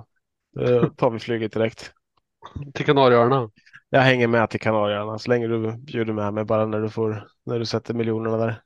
Då 0.51 0.89
tar 0.89 1.09
vi 1.09 1.19
flyget 1.19 1.53
direkt. 1.53 1.93
Till 2.73 2.85
Kanarieöarna. 2.85 3.49
Jag 3.89 4.01
hänger 4.01 4.27
med 4.27 4.49
till 4.49 4.59
Kanarieöarna 4.59 5.19
så 5.19 5.29
länge 5.29 5.47
du 5.47 5.77
bjuder 5.77 6.13
med 6.13 6.33
mig 6.33 6.45
bara 6.45 6.65
när 6.65 6.81
du 6.81 6.89
får 6.89 7.27
när 7.45 7.59
du 7.59 7.65
sätter 7.65 7.93
miljonerna 7.93 8.37
där. 8.37 8.61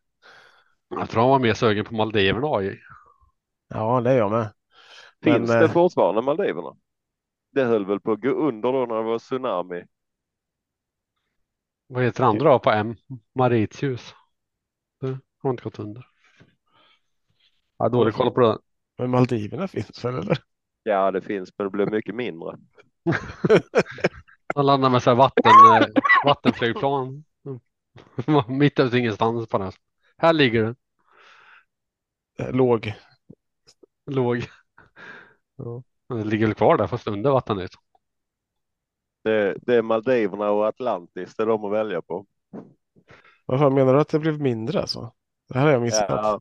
Jag 0.90 1.10
tror 1.10 1.22
han 1.22 1.32
var 1.32 1.40
mer 1.40 1.54
sugen 1.54 1.86
på 1.86 1.96
Maldiverna 1.96 2.48
AJ. 2.48 2.80
Ja, 3.68 4.02
det 4.02 4.12
är 4.12 4.18
jag 4.18 4.32
med. 4.32 4.54
Finns 5.24 5.50
Men, 5.50 5.60
det 5.60 5.66
eh, 5.66 5.72
fortfarande 5.72 6.22
Maldiverna? 6.22 6.76
Det 7.52 7.64
höll 7.64 7.86
väl 7.86 8.00
på 8.00 8.12
att 8.12 8.22
gå 8.22 8.30
under 8.30 8.72
då 8.72 8.86
när 8.86 8.96
det 8.96 9.04
var 9.04 9.20
tsunami? 9.20 9.84
Vad 11.88 12.04
heter 12.04 12.24
det 12.24 12.30
andra 12.30 12.60
på 12.60 12.72
M? 12.72 12.96
Mauritius. 13.36 14.16
Har 15.46 15.52
inte 15.52 15.64
gått 15.64 15.80
under. 15.80 16.08
Jag 17.78 17.86
har 17.86 17.90
dålig 17.90 18.14
koll 18.14 18.32
på 18.32 18.40
det. 18.42 18.58
Men 18.98 19.10
Maldiverna 19.12 19.68
finns 19.68 20.06
väl 20.06 20.16
eller? 20.16 20.38
Ja, 20.84 21.12
det 21.12 21.22
finns, 21.22 21.54
men 21.58 21.66
det 21.66 21.72
blev 21.72 21.92
mycket 21.92 22.16
mindre. 22.16 22.58
Han 24.56 24.66
landar 24.66 24.90
med 24.90 25.04
så 25.04 25.10
här 25.10 25.18
vatten, 25.18 25.52
eh, 25.82 26.04
vattenflygplan. 26.26 27.24
Mitt 28.48 28.80
ute 28.80 28.98
ingenstans 28.98 29.48
på 29.48 29.58
den. 29.58 29.72
Här 30.18 30.34
ligger 30.34 30.64
den. 30.64 30.76
Eh, 32.40 32.52
Låg. 32.52 32.94
Låg. 34.12 34.48
Ja. 35.56 35.84
Det 36.08 36.24
ligger 36.24 36.46
väl 36.46 36.56
kvar 36.56 36.78
där 36.78 36.88
fast 36.88 37.08
under 37.08 37.32
vattenytan. 37.32 37.82
Det, 39.24 39.58
det 39.62 39.76
är 39.76 39.82
Maldiverna 39.82 40.52
och 40.52 40.68
Atlantis, 40.68 41.36
det 41.36 41.44
är 41.44 41.48
de 41.48 41.66
att 41.66 41.72
välja 41.72 42.02
på. 42.02 42.26
Vad 43.46 43.60
fan 43.60 43.74
menar 43.74 43.94
du 43.94 44.00
att 44.00 44.10
det 44.10 44.20
blev 44.20 44.42
mindre 44.42 44.82
alltså? 44.82 45.14
Det 45.48 45.60
här 45.60 45.66
har 45.66 45.72
jag 45.72 45.82
missat. 45.82 46.10
Ja, 46.10 46.40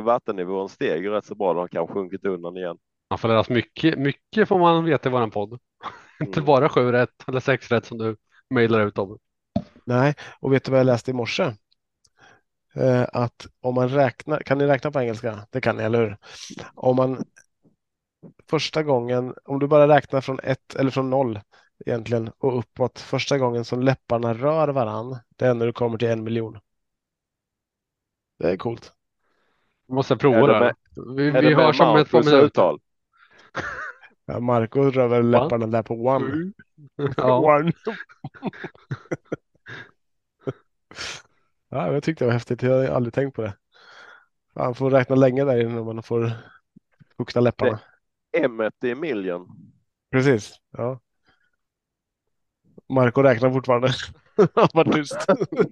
vattennivån 0.00 0.68
steg 0.68 1.08
rätt 1.08 1.24
så 1.24 1.34
bra, 1.34 1.48
den 1.52 1.60
har 1.60 1.68
kanske 1.68 1.94
sjunkit 1.94 2.24
undan 2.24 2.56
igen. 2.56 2.78
Man 3.10 3.18
får 3.18 3.28
lära 3.28 3.44
sig 3.44 3.54
mycket, 3.54 3.98
mycket 3.98 4.48
får 4.48 4.58
man 4.58 4.84
veta 4.84 5.08
i 5.08 5.12
våran 5.12 5.30
podd. 5.30 5.58
Inte 6.20 6.40
Mm. 6.40 6.46
bara 6.46 6.68
sju 6.68 6.92
rätt 6.92 7.28
eller 7.28 7.40
sex 7.40 7.70
rätt 7.70 7.86
som 7.86 7.98
du 7.98 8.16
mejlar 8.50 8.86
ut 8.86 8.94
Tobbe. 8.94 9.18
Nej, 9.84 10.14
och 10.40 10.52
vet 10.52 10.64
du 10.64 10.70
vad 10.70 10.80
jag 10.80 10.86
läste 10.86 11.10
i 11.10 11.14
morse? 11.14 11.52
Eh, 12.74 13.06
att 13.12 13.46
om 13.60 13.74
man 13.74 13.88
räknar, 13.88 14.40
kan 14.40 14.58
ni 14.58 14.66
räkna 14.66 14.90
på 14.90 15.00
engelska? 15.00 15.46
Det 15.50 15.60
kan 15.60 15.76
ni, 15.76 15.82
eller 15.82 15.98
hur? 16.00 16.16
Om 16.74 16.96
man 16.96 17.24
första 18.50 18.82
gången, 18.82 19.34
om 19.44 19.58
du 19.58 19.66
bara 19.66 19.88
räknar 19.88 20.20
från 20.20 20.40
ett 20.40 20.74
eller 20.74 20.90
från 20.90 21.10
noll 21.10 21.40
egentligen 21.86 22.30
och 22.38 22.58
uppåt, 22.58 23.00
första 23.00 23.38
gången 23.38 23.64
som 23.64 23.82
läpparna 23.82 24.34
rör 24.34 24.68
varann, 24.68 25.18
det 25.36 25.46
är 25.46 25.54
när 25.54 25.66
du 25.66 25.72
kommer 25.72 25.98
till 25.98 26.08
en 26.08 26.24
miljon. 26.24 26.58
Det 28.38 28.50
är 28.50 28.56
coolt. 28.56 28.92
Vi 29.88 29.94
måste 29.94 30.16
prova 30.16 30.36
Är 30.38 30.46
det 30.48 30.54
det. 30.54 30.60
med- 30.60 30.74
Vi, 31.16 31.28
Är 31.28 31.42
vi 31.42 31.54
hörs 31.54 31.80
om 31.80 31.96
ett 31.96 32.10
par 32.10 32.24
minuter. 32.24 32.46
uttal? 32.46 32.80
Ja, 34.26 34.40
Marco 34.40 34.80
rör 34.90 35.08
väl 35.08 35.30
läpparna 35.30 35.66
där 35.66 35.82
på 35.82 35.94
one. 36.06 36.52
Ja. 37.16 37.38
one. 37.58 37.72
ja, 41.68 41.92
jag 41.92 42.02
tyckte 42.02 42.24
det 42.24 42.26
var 42.26 42.32
häftigt. 42.32 42.62
Jag 42.62 42.74
har 42.78 42.86
aldrig 42.86 43.14
tänkt 43.14 43.34
på 43.36 43.42
det. 43.42 43.56
Man 44.54 44.74
får 44.74 44.90
räkna 44.90 45.16
länge 45.16 45.44
där 45.44 45.60
innan 45.60 45.84
man 45.84 46.02
får 46.02 46.30
fukta 47.16 47.40
läpparna. 47.40 47.80
M 48.32 48.60
i 48.82 48.94
million. 48.94 49.48
Precis. 50.10 50.56
Ja. 50.70 51.00
Marco 52.88 53.22
räknar 53.22 53.50
fortfarande. 53.50 53.88
Han 54.54 54.68
var 54.74 54.84
tyst. 54.92 55.26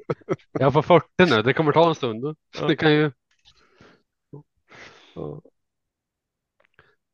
Jag 0.52 0.72
får 0.72 0.82
40 0.82 1.06
nu. 1.18 1.42
Det 1.42 1.52
kommer 1.52 1.72
ta 1.72 1.88
en 1.88 1.94
stund. 1.94 2.36
Ja. 2.60 2.66
det 2.66 2.76
kan 2.76 2.92
ju. 2.92 3.12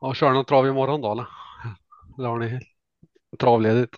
Ja, 0.00 0.14
kör 0.14 0.32
någon 0.32 0.44
trav 0.44 0.66
imorgon 0.66 1.00
då 1.00 1.12
eller? 1.12 1.26
Eller 2.18 2.28
har 2.28 2.38
ni 2.38 2.60
travledigt? 3.38 3.96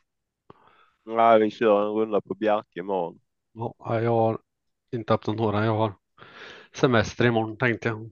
Nej, 1.05 1.41
vi 1.41 1.51
kör 1.51 1.83
en 1.87 1.95
runda 1.95 2.21
på 2.21 2.35
Bjerke 2.35 2.79
imorgon. 2.81 3.21
Ja, 3.53 4.01
jag 4.01 4.11
har 4.11 4.39
inte 4.93 5.15
öppnat 5.15 5.37
några. 5.37 5.65
Jag 5.65 5.77
har 5.77 5.95
semester 6.75 7.25
imorgon 7.27 7.57
tänkte 7.57 7.89
jag. 7.89 8.11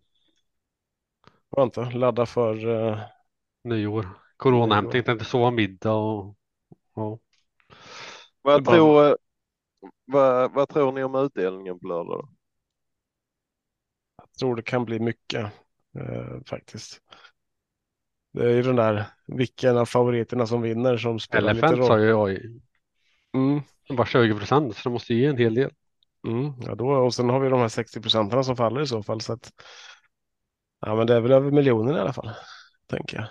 Skönt 1.57 1.79
att 1.79 1.95
ladda 1.95 2.27
för 2.27 2.67
uh, 2.67 2.99
Nyår. 3.65 4.09
Coronahämtning, 4.37 5.03
tänkte 5.03 5.25
sova 5.25 5.51
middag 5.51 5.93
och 5.93 6.37
ja. 6.95 7.19
Det 8.43 8.61
bara- 8.63 8.75
tror, 8.77 9.19
vad, 10.05 10.53
vad 10.53 10.69
tror 10.69 10.93
ni 10.93 11.05
om 11.05 11.15
utdelningen 11.15 11.79
på 11.81 11.87
lördag? 11.87 12.19
Då? 12.23 12.29
Jag 14.17 14.33
tror 14.39 14.57
det 14.57 14.63
kan 14.63 14.85
bli 14.85 15.01
mycket 15.01 15.45
eh, 15.99 16.43
faktiskt. 16.47 17.01
Det 18.33 18.45
är 18.45 18.49
ju 18.51 18.63
den 18.63 18.77
där 18.77 19.05
vilken 19.27 19.77
av 19.77 19.87
favoriterna 19.87 20.47
som 20.47 20.63
vinner 20.63 20.97
som 20.97 21.19
spelar 21.21 21.51
lite 21.53 21.75
Elephant 21.75 21.85
sa 21.85 21.99
roll. 21.99 21.99
ju 21.99 22.07
jag 22.09 22.33
i- 22.33 22.61
Mm, 23.35 23.61
bara 23.97 24.07
20 24.07 24.35
procent 24.39 24.77
så 24.77 24.89
det 24.89 24.93
måste 24.93 25.15
ge 25.15 25.27
en 25.27 25.37
hel 25.37 25.55
del. 25.55 25.71
mm, 26.27 26.53
ja 26.67 26.75
då, 26.75 26.89
och 26.91 27.15
sen 27.15 27.29
har 27.29 27.41
vi 27.41 27.49
de 27.49 27.61
här 27.61 27.69
60 27.69 28.01
procenten 28.01 28.45
som 28.45 28.57
faller 28.57 28.81
i 28.81 28.87
så 28.87 29.03
fall. 29.03 29.21
Så 29.21 29.33
att, 29.33 29.53
ja, 30.81 30.95
men 30.95 31.07
det 31.07 31.15
är 31.15 31.21
väl 31.21 31.33
över 31.33 31.51
miljonen 31.51 31.97
i 31.97 31.99
alla 32.01 32.13
fall, 32.13 32.31
tänker 32.87 33.17
jag. 33.17 33.27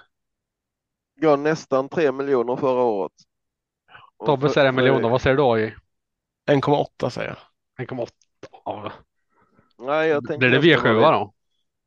Jag 1.15 1.39
nästan 1.39 1.89
tre 1.89 2.11
miljoner 2.11 2.55
förra 2.55 2.81
året. 2.83 3.13
Tobbe 4.23 4.49
säger 4.49 4.67
en 4.67 4.75
miljon. 4.75 5.01
Vad 5.01 5.21
säger 5.21 5.35
du 5.37 5.43
AJ? 5.43 5.75
1,8 6.49 7.09
säger 7.09 7.37
jag. 7.77 7.87
1,8. 7.87 8.07
Ja. 8.65 8.91
Nej, 9.77 10.09
jag 10.09 10.27
tänkte 10.27 10.37
Blir 10.37 10.49
det 10.59 10.67
jag 10.67 10.79
ska 10.79 10.89
V7 10.89 10.93
vara 10.93 11.11
lite- 11.11 11.19
då? 11.25 11.33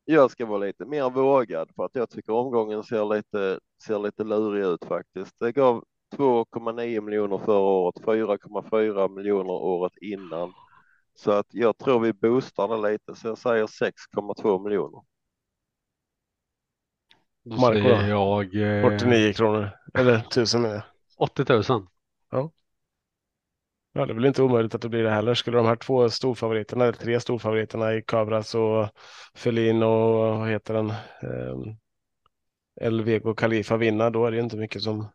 Jag 0.04 0.30
ska 0.30 0.46
vara 0.46 0.58
lite 0.58 0.84
mer 0.84 1.10
vågad 1.10 1.70
för 1.76 1.84
att 1.84 1.94
jag 1.94 2.10
tycker 2.10 2.32
omgången 2.32 2.82
ser 2.82 3.04
lite, 3.16 3.60
ser 3.86 3.98
lite 3.98 4.24
lurig 4.24 4.64
ut 4.64 4.84
faktiskt. 4.84 5.38
Det 5.38 5.52
gav 5.52 5.84
2,9 6.16 7.00
miljoner 7.00 7.38
förra 7.38 7.58
året, 7.58 8.04
4,4 8.04 9.08
miljoner 9.08 9.52
året 9.52 9.92
innan. 10.00 10.52
Så 11.14 11.30
att 11.32 11.46
jag 11.50 11.78
tror 11.78 12.00
vi 12.00 12.12
boostar 12.12 12.68
det 12.68 12.90
lite, 12.90 13.14
så 13.14 13.28
jag 13.28 13.38
säger 13.38 13.66
6,2 13.66 14.64
miljoner. 14.64 15.02
Då 17.44 17.56
Marco 17.56 17.72
säger 17.72 18.08
jag 18.08 18.44
eh, 18.44 18.90
49 18.90 19.32
kronor. 19.32 19.70
Eller 19.94 20.14
1000 20.18 20.62
menar 20.62 20.74
jag. 20.74 20.84
80 21.16 21.72
000. 21.72 21.86
Ja, 22.30 22.50
det 23.94 24.00
är 24.12 24.14
väl 24.14 24.24
inte 24.24 24.42
omöjligt 24.42 24.74
att 24.74 24.80
det 24.82 24.88
blir 24.88 25.02
det 25.02 25.10
heller. 25.10 25.34
Skulle 25.34 25.56
de 25.56 25.66
här 25.66 25.76
två 25.76 26.10
storfavoriterna, 26.10 26.84
eller 26.84 26.92
tre 26.92 27.20
storfavoriterna 27.20 27.94
i 27.94 28.02
Cabras 28.02 28.54
och 28.54 28.88
Felin 29.34 29.82
och 29.82 29.90
vad 30.38 30.48
heter 30.50 30.74
den? 30.74 30.90
Ehm, 31.22 31.76
Elvego 32.80 33.34
Khalifa 33.34 33.76
vinna, 33.76 34.10
då 34.10 34.26
är 34.26 34.30
det 34.30 34.40
inte 34.40 34.56
mycket 34.56 34.82
som 34.82 35.06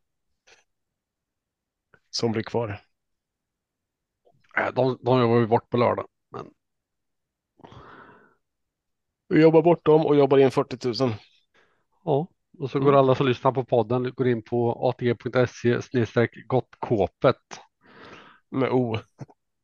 som 2.10 2.32
blir 2.32 2.44
kvar. 2.44 2.82
De, 4.76 4.98
de 5.02 5.20
jobbar 5.20 5.40
ju 5.40 5.48
bort 5.48 5.70
på 5.70 5.78
lördag. 5.78 6.08
Men 6.32 6.46
Vi 9.30 9.42
jobbar 9.42 9.62
bort 9.62 9.86
dem 9.86 10.06
och 10.06 10.16
jobbar 10.16 10.38
in 10.38 10.52
40 10.52 10.88
000. 11.04 11.16
ja, 12.06 12.28
och 12.60 12.72
så 12.72 12.80
går 12.80 12.90
Mm. 12.90 13.00
alla 13.00 13.16
som 13.16 13.28
lyssnar 13.28 13.52
på 13.52 13.64
podden 13.66 14.12
går 14.16 14.28
in 14.28 14.42
på 14.42 14.88
atg.se 14.90 15.82
snedstreck 15.82 16.48
gottkåpet. 16.48 17.38
Med 18.50 18.72
O. 18.72 18.97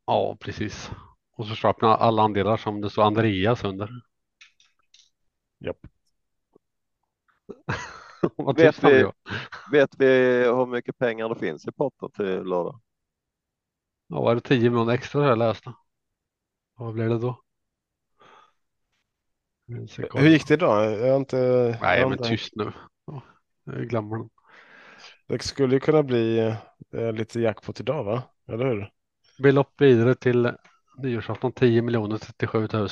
Ja, 0.05 0.37
precis. 0.39 0.91
Och 1.37 1.47
så 1.47 1.55
köper 1.55 1.87
man 1.87 1.99
alla 1.99 2.23
andelar 2.23 2.57
som 2.57 2.81
det 2.81 2.89
står 2.89 3.03
Andreas 3.03 3.63
under. 3.63 3.89
Japp. 5.59 5.87
Vad 8.35 8.57
Vet 8.57 8.83
vi-. 8.83 9.11
Vet 9.71 9.95
vi 9.97 10.07
hur 10.43 10.65
mycket 10.65 10.97
pengar 10.97 11.29
det 11.29 11.35
finns 11.35 11.67
i 11.67 11.71
potten 11.71 12.11
till 12.11 12.43
lördag? 12.43 12.81
Ja, 14.07 14.21
var 14.21 14.35
det 14.35 14.41
10 14.41 14.69
miljoner 14.69 14.93
extra 14.93 15.27
jag 15.27 15.37
läste. 15.37 15.73
Vad 16.77 16.93
blev 16.93 17.09
det 17.09 17.19
då? 17.19 17.41
Hur 19.67 20.27
gick 20.27 20.47
det 20.47 20.53
idag? 20.53 20.91
Jag 20.99 21.11
har 21.11 21.17
inte... 21.17 21.37
Nej, 21.81 22.03
men 22.03 22.11
inte- 22.11 22.29
tyst 22.29 22.55
nu. 22.55 22.71
Ja, 23.05 23.21
jag 23.63 23.89
glömmer 23.89 24.17
den. 24.17 24.29
Det 25.27 25.43
skulle 25.43 25.75
ju 25.75 25.79
kunna 25.79 26.03
bli 26.03 26.39
eh, 26.91 27.11
lite 27.13 27.39
jackpot 27.39 27.79
idag, 27.79 28.03
va? 28.03 28.23
Eller 28.47 28.65
hur? 28.65 28.91
Belopp 29.39 29.81
vidare 29.81 30.15
till 30.15 30.51
nyårsafton 30.97 31.51
10 31.51 31.81
miljoner 31.81 32.17
37 32.17 32.67
000. 32.73 32.89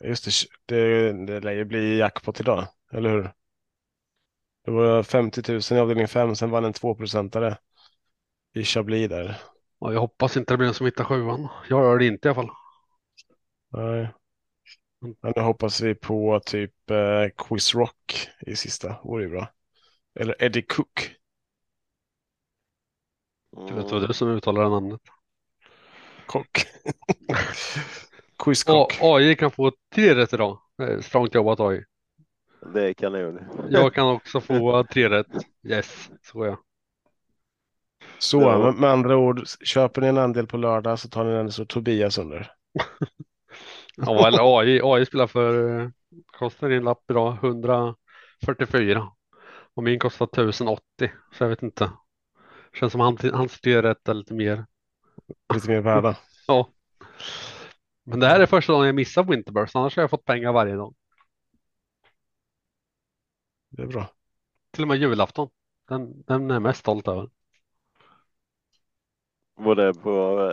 Just 0.00 0.24
det, 0.66 0.74
det, 0.76 1.12
det 1.26 1.40
lär 1.40 1.52
ju 1.52 1.64
bli 1.64 1.98
jackpot 1.98 2.40
idag, 2.40 2.68
eller 2.92 3.10
hur? 3.10 3.32
Det 4.64 4.70
var 4.70 5.02
50 5.02 5.52
000 5.52 5.60
i 5.70 5.78
avdelning 5.78 6.08
5, 6.08 6.36
sen 6.36 6.50
vann 6.50 6.64
en 6.64 6.72
2-procentare 6.72 7.56
i 8.54 8.64
Chablis 8.64 9.08
där. 9.08 9.40
Ja, 9.78 9.92
jag 9.92 10.00
hoppas 10.00 10.36
inte 10.36 10.52
det 10.52 10.58
blir 10.58 10.68
en 10.68 10.74
som 10.74 10.86
hittar 10.86 11.04
sjuan. 11.04 11.48
Jag 11.68 11.84
gör 11.84 11.98
det 11.98 12.06
inte 12.06 12.28
i 12.28 12.30
alla 12.30 12.34
fall. 12.34 12.50
Nej. 13.72 14.08
Men 15.00 15.32
nu 15.36 15.42
hoppas 15.42 15.80
vi 15.80 15.94
på 15.94 16.40
typ 16.46 16.90
eh, 16.90 17.28
Quiz 17.36 17.74
Rock 17.74 18.28
i 18.40 18.56
sista, 18.56 18.96
vore 19.04 19.22
ju 19.22 19.30
bra. 19.30 19.48
Eller 20.14 20.42
Eddie 20.42 20.62
Cook. 20.62 21.16
Jag 23.56 23.74
vet 23.76 23.92
vad 23.92 24.08
du 24.08 24.14
som 24.14 24.28
uttalar 24.28 24.62
det 24.62 24.68
namnet. 24.70 25.00
Kock. 26.26 26.66
Quiz 28.38 28.68
A- 28.68 28.72
Cook. 28.72 28.98
AI 29.00 29.34
kan 29.36 29.50
få 29.50 29.72
tre 29.94 30.14
rätt 30.14 30.32
idag. 30.32 30.58
Strångt 31.00 31.34
jobbat 31.34 31.60
AI. 31.60 31.84
Det 32.74 32.88
är 32.88 32.92
kanon. 32.92 33.38
Jag 33.70 33.94
kan 33.94 34.06
också 34.08 34.40
få 34.40 34.84
tre 34.84 35.08
rätt. 35.10 35.26
Yes, 35.68 36.10
så 36.22 36.42
är 36.42 36.46
jag. 36.46 36.58
Så 38.18 38.40
Ja. 38.40 38.58
med, 38.58 38.74
med 38.74 38.90
andra 38.90 39.16
ord, 39.16 39.42
köper 39.64 40.00
ni 40.00 40.06
en 40.06 40.18
andel 40.18 40.46
på 40.46 40.56
lördag 40.56 40.98
så 40.98 41.08
tar 41.08 41.24
ni 41.24 41.30
den 41.32 41.52
så 41.52 41.64
Tobias 41.64 42.18
under. 42.18 42.52
Ja, 43.96 44.26
eller 44.28 44.58
AI. 44.58 44.80
AI 44.82 45.06
spelar 45.06 45.26
för, 45.26 45.80
eh, 45.80 45.88
kostar 46.26 46.68
din 46.68 46.84
lapp 46.84 47.10
idag 47.10 47.38
144. 47.42 49.08
Och 49.74 49.82
min 49.82 49.98
kostar 49.98 50.26
1080. 50.26 51.12
Så 51.38 51.44
jag 51.44 51.48
vet 51.48 51.62
inte. 51.62 51.90
Känns 52.74 52.92
som 52.92 53.00
han, 53.00 53.18
hans 53.32 53.60
tre 53.60 53.82
rätt 53.82 54.08
är 54.08 54.14
lite 54.14 54.34
mer. 54.34 54.66
Lite 55.54 55.68
mer 55.70 55.80
värda. 55.80 56.16
Ja. 56.46 56.68
Men 58.04 58.20
det 58.20 58.26
här 58.26 58.40
är 58.40 58.46
första 58.46 58.72
dagen 58.72 58.86
jag 58.86 58.94
missar 58.94 59.24
Winterburst. 59.24 59.76
Annars 59.76 59.96
har 59.96 60.02
jag 60.02 60.10
fått 60.10 60.24
pengar 60.24 60.52
varje 60.52 60.76
dag. 60.76 60.94
Det 63.68 63.82
är 63.82 63.86
bra. 63.86 64.08
Till 64.70 64.82
och 64.84 64.88
med 64.88 64.96
julafton. 64.98 65.48
Den, 65.88 66.22
den 66.26 66.50
är 66.50 66.54
jag 66.54 66.62
mest 66.62 66.80
stolt 66.80 67.08
över. 67.08 67.28
Var 69.54 69.74
det 69.74 69.94
på 69.94 70.10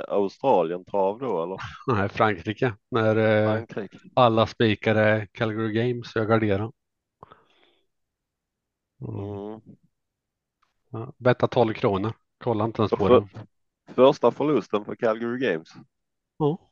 eh, 0.08 0.14
Australien 0.14 0.86
trav 0.86 1.20
då 1.20 1.44
eller? 1.44 1.58
Nej, 1.88 2.10
Frankrike. 2.10 2.74
När 2.92 3.16
eh, 3.16 3.66
Frankrike? 3.68 4.00
alla 4.14 4.48
spikade 4.48 5.28
Calgary 5.32 5.74
Games. 5.74 6.16
Jag 6.16 6.28
garderar. 6.28 6.72
Mm. 9.02 9.62
Ja, 10.90 11.14
betta 11.18 11.48
12 11.48 11.74
kronor. 11.74 12.14
Kolla 12.38 12.66
inte 12.66 12.82
ens 12.82 12.92
på 12.92 12.98
för- 12.98 13.10
den. 13.10 13.30
Första 13.96 14.32
förlusten 14.32 14.86
för 14.86 14.96
Calgary 14.96 15.40
Games. 15.40 15.70
Ja. 16.38 16.70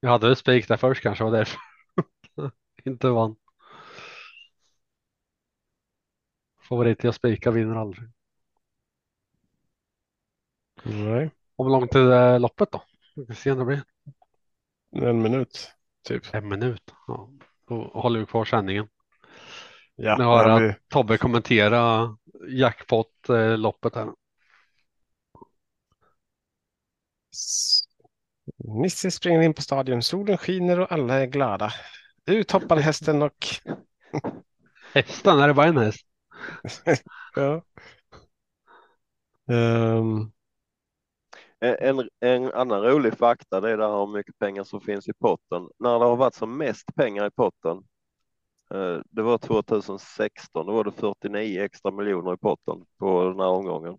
Jag 0.00 0.10
hade 0.10 0.26
väl 0.26 0.36
spik 0.36 0.68
där 0.68 0.76
först 0.76 1.02
kanske 1.02 1.24
var 1.24 1.30
därför. 1.32 1.58
inte 2.84 3.08
vann. 3.08 3.36
Favorit 6.68 7.04
jag 7.04 7.14
spikar 7.14 7.50
vinner 7.52 7.76
aldrig. 7.76 8.08
Nej, 10.84 11.30
Om 11.56 11.68
långt 11.68 11.90
till 11.90 12.10
eh, 12.12 12.40
loppet 12.40 12.72
då? 12.72 12.84
Vi 13.16 13.26
får 13.26 13.34
se 13.34 13.54
när 13.54 13.58
det 13.58 13.64
blir. 13.64 13.82
en 15.08 15.22
minut 15.22 15.72
typ. 16.02 16.34
En 16.34 16.48
minut. 16.48 16.94
Ja. 17.06 17.30
Då 17.66 17.90
håller 17.94 18.20
vi 18.20 18.26
kvar 18.26 18.44
sändningen. 18.44 18.88
Ja, 19.96 20.16
Nu 20.18 20.24
har 20.24 20.48
jag 20.48 20.60
vi, 20.60 20.74
Tobbe 20.88 21.18
kommentera 21.18 22.08
jackpot-loppet 22.48 23.94
här. 23.94 24.08
Nisse 28.64 29.10
springer 29.10 29.40
in 29.40 29.54
på 29.54 29.62
stadion, 29.62 30.02
solen 30.02 30.38
skiner 30.38 30.80
och 30.80 30.92
alla 30.92 31.14
är 31.14 31.26
glada. 31.26 31.72
Ut 32.26 32.50
hoppar 32.50 32.76
hästen 32.76 33.22
och... 33.22 33.46
Hästen, 34.94 35.38
är 35.38 35.48
det 35.48 35.54
bara 35.54 35.66
en 35.66 35.76
häst? 35.76 36.06
Ja. 37.36 37.62
Ehm, 39.48 40.32
En, 41.60 42.08
en, 42.20 42.52
annan 42.52 42.82
rolig 42.82 43.18
fakta 43.18 43.60
det 43.60 43.70
är 43.70 43.76
där 43.76 43.88
hur 43.88 44.06
mycket 44.12 44.38
pengar 44.38 44.64
som 44.64 44.80
finns 44.80 45.08
i 45.08 45.12
potten. 45.12 45.68
När 45.78 45.98
det 45.98 46.04
har 46.04 46.16
varit 46.16 46.34
som 46.34 46.58
mest 46.58 46.94
pengar 46.94 47.26
i 47.26 47.30
potten. 47.30 47.82
Eh, 48.74 49.00
Det 49.10 49.22
var 49.22 49.38
2016, 49.38 50.66
då 50.66 50.72
var 50.72 50.84
det 50.84 50.92
49 50.92 51.62
extra 51.62 51.90
miljoner 51.90 52.34
i 52.34 52.36
potten 52.36 52.84
på 52.98 53.24
den 53.24 53.40
här 53.40 53.48
omgången. 53.48 53.98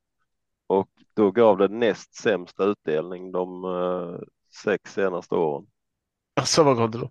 Och 0.68 0.90
då 1.14 1.32
gav 1.32 1.58
det 1.58 1.68
näst 1.68 2.16
sämst 2.16 2.60
utdelning 2.60 3.32
de 3.32 3.66
eh, 3.66 4.20
sex 4.64 4.94
senaste 4.94 5.36
åren. 5.36 5.68
alltså 6.36 6.64
vad 6.64 6.78
gott 6.78 6.92
då? 6.92 7.10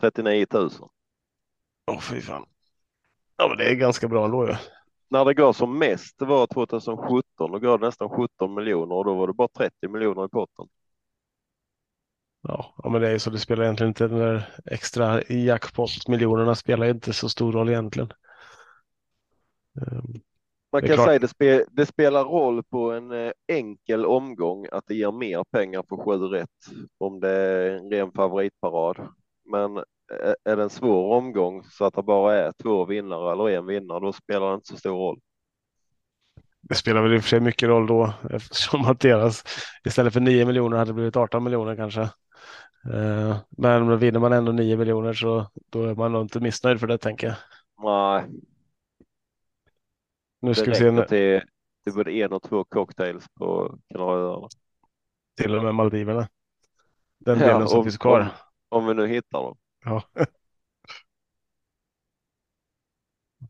39 0.00 0.46
000. 0.52 0.70
Åh 1.90 2.00
fy 2.00 2.20
fan. 2.20 2.46
Ja 3.36 3.48
men 3.48 3.56
det 3.58 3.70
är 3.70 3.74
ganska 3.74 4.08
bra 4.08 4.24
ändå 4.24 4.48
ju. 4.48 4.54
När 5.10 5.24
det 5.24 5.34
gav 5.34 5.52
som 5.52 5.78
mest 5.78 6.18
det 6.18 6.24
var 6.24 6.46
2017, 6.46 7.52
då 7.52 7.58
gav 7.58 7.80
det 7.80 7.86
nästan 7.86 8.08
17 8.10 8.54
miljoner 8.54 8.94
och 8.94 9.04
då 9.04 9.14
var 9.14 9.26
det 9.26 9.32
bara 9.32 9.48
30 9.48 9.88
miljoner 9.88 10.24
i 10.24 10.28
potten. 10.28 10.68
Ja. 12.42 12.74
men 12.90 13.00
det 13.00 13.08
är 13.08 13.12
ju 13.12 13.18
så 13.18 13.30
det 13.30 13.38
spelar 13.38 13.64
egentligen 13.64 13.88
inte 13.88 14.08
den 14.08 14.18
där 14.18 14.48
extra 14.64 15.22
jackpot 15.22 16.08
miljonerna 16.08 16.54
spelar 16.54 16.86
ju 16.86 16.92
inte 16.92 17.12
så 17.12 17.28
stor 17.28 17.52
roll 17.52 17.68
egentligen. 17.68 18.12
Ehm, 19.80 20.20
Man 20.72 20.82
kan 20.82 20.94
klart. 20.94 21.06
säga 21.06 21.18
det, 21.18 21.28
spe, 21.28 21.64
det 21.70 21.86
spelar 21.86 22.24
roll 22.24 22.62
på 22.62 22.92
en 22.92 23.12
eh, 23.12 23.32
enkel 23.48 24.06
omgång 24.06 24.66
att 24.72 24.84
det 24.86 24.94
ger 24.94 25.12
mer 25.12 25.44
pengar 25.50 25.82
på 25.82 25.96
sju 25.96 26.18
rätt 26.18 26.48
om 26.98 27.20
det 27.20 27.30
är 27.30 27.70
en 27.70 27.90
ren 27.90 28.12
favoritparad. 28.12 29.08
Men 29.50 29.76
eh, 29.76 30.34
är 30.44 30.56
det 30.56 30.62
en 30.62 30.70
svår 30.70 31.16
omgång 31.16 31.64
så 31.64 31.84
att 31.84 31.94
det 31.94 32.02
bara 32.02 32.34
är 32.34 32.52
två 32.62 32.84
vinnare 32.84 33.32
eller 33.32 33.48
en 33.48 33.66
vinnare, 33.66 34.00
då 34.00 34.12
spelar 34.12 34.48
det 34.48 34.54
inte 34.54 34.68
så 34.68 34.76
stor 34.76 34.98
roll. 34.98 35.20
Det 36.60 36.74
spelar 36.74 37.02
väl 37.02 37.14
i 37.14 37.18
och 37.18 37.22
för 37.22 37.28
sig 37.28 37.40
mycket 37.40 37.68
roll 37.68 37.86
då 37.86 38.12
eftersom 38.30 38.84
att 38.84 39.00
deras 39.00 39.44
istället 39.84 40.12
för 40.12 40.20
9 40.20 40.46
miljoner 40.46 40.76
hade 40.76 40.90
det 40.90 40.94
blivit 40.94 41.16
18 41.16 41.44
miljoner 41.44 41.76
kanske. 41.76 42.08
Eh, 42.84 43.36
Men 43.50 43.98
vinner 43.98 44.20
man 44.20 44.32
ändå 44.32 44.52
9 44.52 44.76
miljoner 44.76 45.12
så 45.12 45.50
då 45.70 45.84
är 45.84 45.94
man 45.94 46.12
nog 46.12 46.22
inte 46.22 46.40
missnöjd 46.40 46.80
för 46.80 46.86
det 46.86 46.98
tänker 46.98 47.26
jag. 47.26 47.36
Nej, 47.82 48.24
Nu 50.40 50.48
det 50.48 50.54
ska 50.54 50.70
vi 50.70 50.74
se 50.76 50.90
nu, 50.90 51.04
till, 51.04 51.40
till 51.84 51.94
både 51.94 52.12
en 52.12 52.32
och 52.32 52.42
två 52.42 52.64
cocktails 52.64 53.26
på 53.34 53.78
Kanarieöarna. 53.88 54.48
till 55.36 55.54
och 55.54 55.64
med 55.64 55.74
Maldiverna. 55.74 56.28
Den 57.18 57.38
delen 57.38 57.68
som 57.68 57.78
om, 57.78 57.84
finns 57.84 57.98
kvar. 57.98 58.20
Om, 58.20 58.28
om 58.68 58.86
vi 58.86 58.94
nu 58.94 59.06
hittar 59.06 59.38
dem. 59.42 59.56
Ja. 59.84 60.02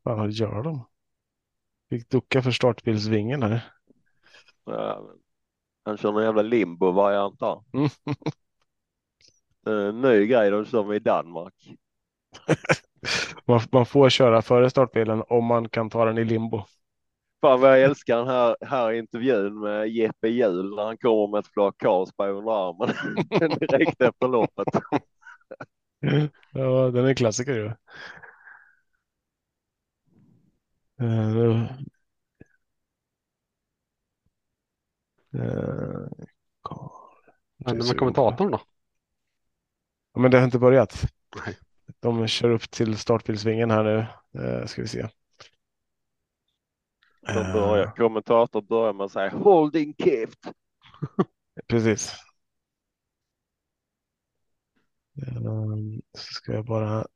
Vad 0.03 0.31
gör 0.31 0.63
de? 0.63 0.85
Fick 1.91 2.09
ducka 2.11 2.43
för 2.43 2.51
startbilsvingen 2.51 3.43
här. 3.43 3.73
Ja, 4.65 5.11
han 5.85 5.97
kör 5.97 6.13
någon 6.13 6.23
jävla 6.23 6.43
limbo-variant 6.43 7.41
här. 7.41 7.63
En 9.67 10.01
ny 10.03 10.27
grej 10.27 10.51
de 10.51 10.65
kör 10.65 10.85
med 10.85 10.97
i 10.97 10.99
Danmark. 10.99 11.55
Man, 13.47 13.61
man 13.73 13.87
får 13.87 14.11
köra 14.11 14.43
före 14.43 14.71
startbilen 14.71 15.23
om 15.29 15.45
man 15.45 15.69
kan 15.69 15.91
ta 15.91 16.05
den 16.05 16.19
i 16.19 16.25
limbo. 16.25 16.65
Fan 17.41 17.61
vad 17.61 17.71
jag 17.71 17.83
älskar 17.83 18.17
den 18.17 18.27
här, 18.29 18.57
här 18.61 18.93
intervjun 18.93 19.61
med 19.61 19.89
Jeppe 19.89 20.29
Hjul 20.29 20.75
när 20.77 20.85
han 20.85 20.99
kommer 20.99 21.27
med 21.33 21.39
ett 21.39 21.47
flak 21.53 21.75
Carlsberg 21.79 22.31
under 22.31 22.53
armen 22.69 22.95
direkt 23.61 24.01
efter 24.01 24.29
loppet. 24.29 24.69
Ja, 26.53 26.91
den 26.91 27.07
är 27.07 27.15
klassiker 27.15 27.53
ju. 27.55 27.73
Eh, 31.01 31.29
nu- 31.35 31.69
eh, 35.35 36.09
Carl- 36.63 37.23
Vad 37.59 37.69
hände 37.69 37.85
med 37.85 37.97
kommentatorn 37.99 38.51
då? 38.51 38.61
Men 40.19 40.31
det 40.31 40.39
har 40.39 40.45
inte 40.45 40.59
börjat. 40.59 41.05
Nej. 41.47 41.59
De 42.01 42.27
kör 42.29 42.51
upp 42.51 42.71
till 42.71 42.99
startbilsvingen 42.99 43.71
här 43.71 43.85
nu. 43.85 44.07
Eh, 44.45 44.67
ska 44.67 44.83
vi 44.83 44.89
se. 44.89 45.09
De 47.27 47.53
börjar, 47.53 47.85
Eh, 47.87 47.93
kommentator 47.93 48.63
börjar 48.63 48.93
med 48.93 49.05
att 49.05 49.13
säga 49.13 49.31
holding 49.31 49.95
kift. 49.95 50.39
precis. 51.69 52.15
Eh, 55.17 55.43
så 56.19 56.33
ska 56.35 56.53
jag 56.53 56.65
bara 56.65 57.07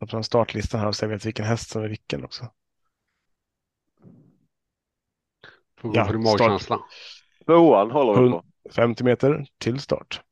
ta 0.00 0.06
fram 0.06 0.22
startlistan 0.22 0.80
här 0.80 0.88
och 0.88 0.96
se 0.96 1.06
vet 1.06 1.26
vilken 1.26 1.44
häst 1.46 1.70
som 1.70 1.82
är 1.82 1.88
vilken 1.88 2.24
också. 2.24 2.50
Får 5.80 5.88
gå 5.88 5.94
Ja, 5.94 6.04
för 6.06 6.12
din 6.12 6.26
start. 6.26 6.40
magkänsla. 6.40 6.80
Tvåan 7.46 7.90
håller 7.90 8.22
vi 8.22 8.30
på. 8.30 8.44
50 8.70 9.04
meter 9.04 9.46
till 9.58 9.80
start. 9.80 10.22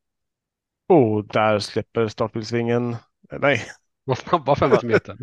Och 0.93 1.24
där 1.26 1.59
släpper 1.59 2.09
startbilsvingen. 2.09 2.90
Eh, 2.93 3.38
Nej, 3.40 3.61
Var 4.05 4.14
snabba 4.14 4.57
50 4.57 4.86
meter. 4.86 5.18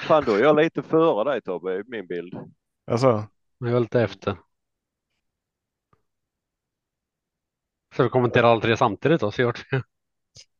Fan, 0.00 0.24
då 0.24 0.32
är 0.32 0.38
jag 0.42 0.56
lite 0.56 0.82
före 0.82 1.30
dig 1.30 1.40
Tobbe 1.42 1.74
i 1.74 1.82
min 1.86 2.06
bild. 2.06 2.34
alltså. 2.86 3.26
Jag 3.58 3.72
är 3.72 3.80
lite 3.80 4.02
efter. 4.02 4.36
Ska 7.94 8.02
vi 8.02 8.08
kommentera 8.08 8.46
alla 8.48 8.60
tre 8.60 8.76
samtidigt 8.76 9.20
då? 9.20 9.30
Så 9.30 9.42
gör 9.42 9.52
det. 9.70 9.82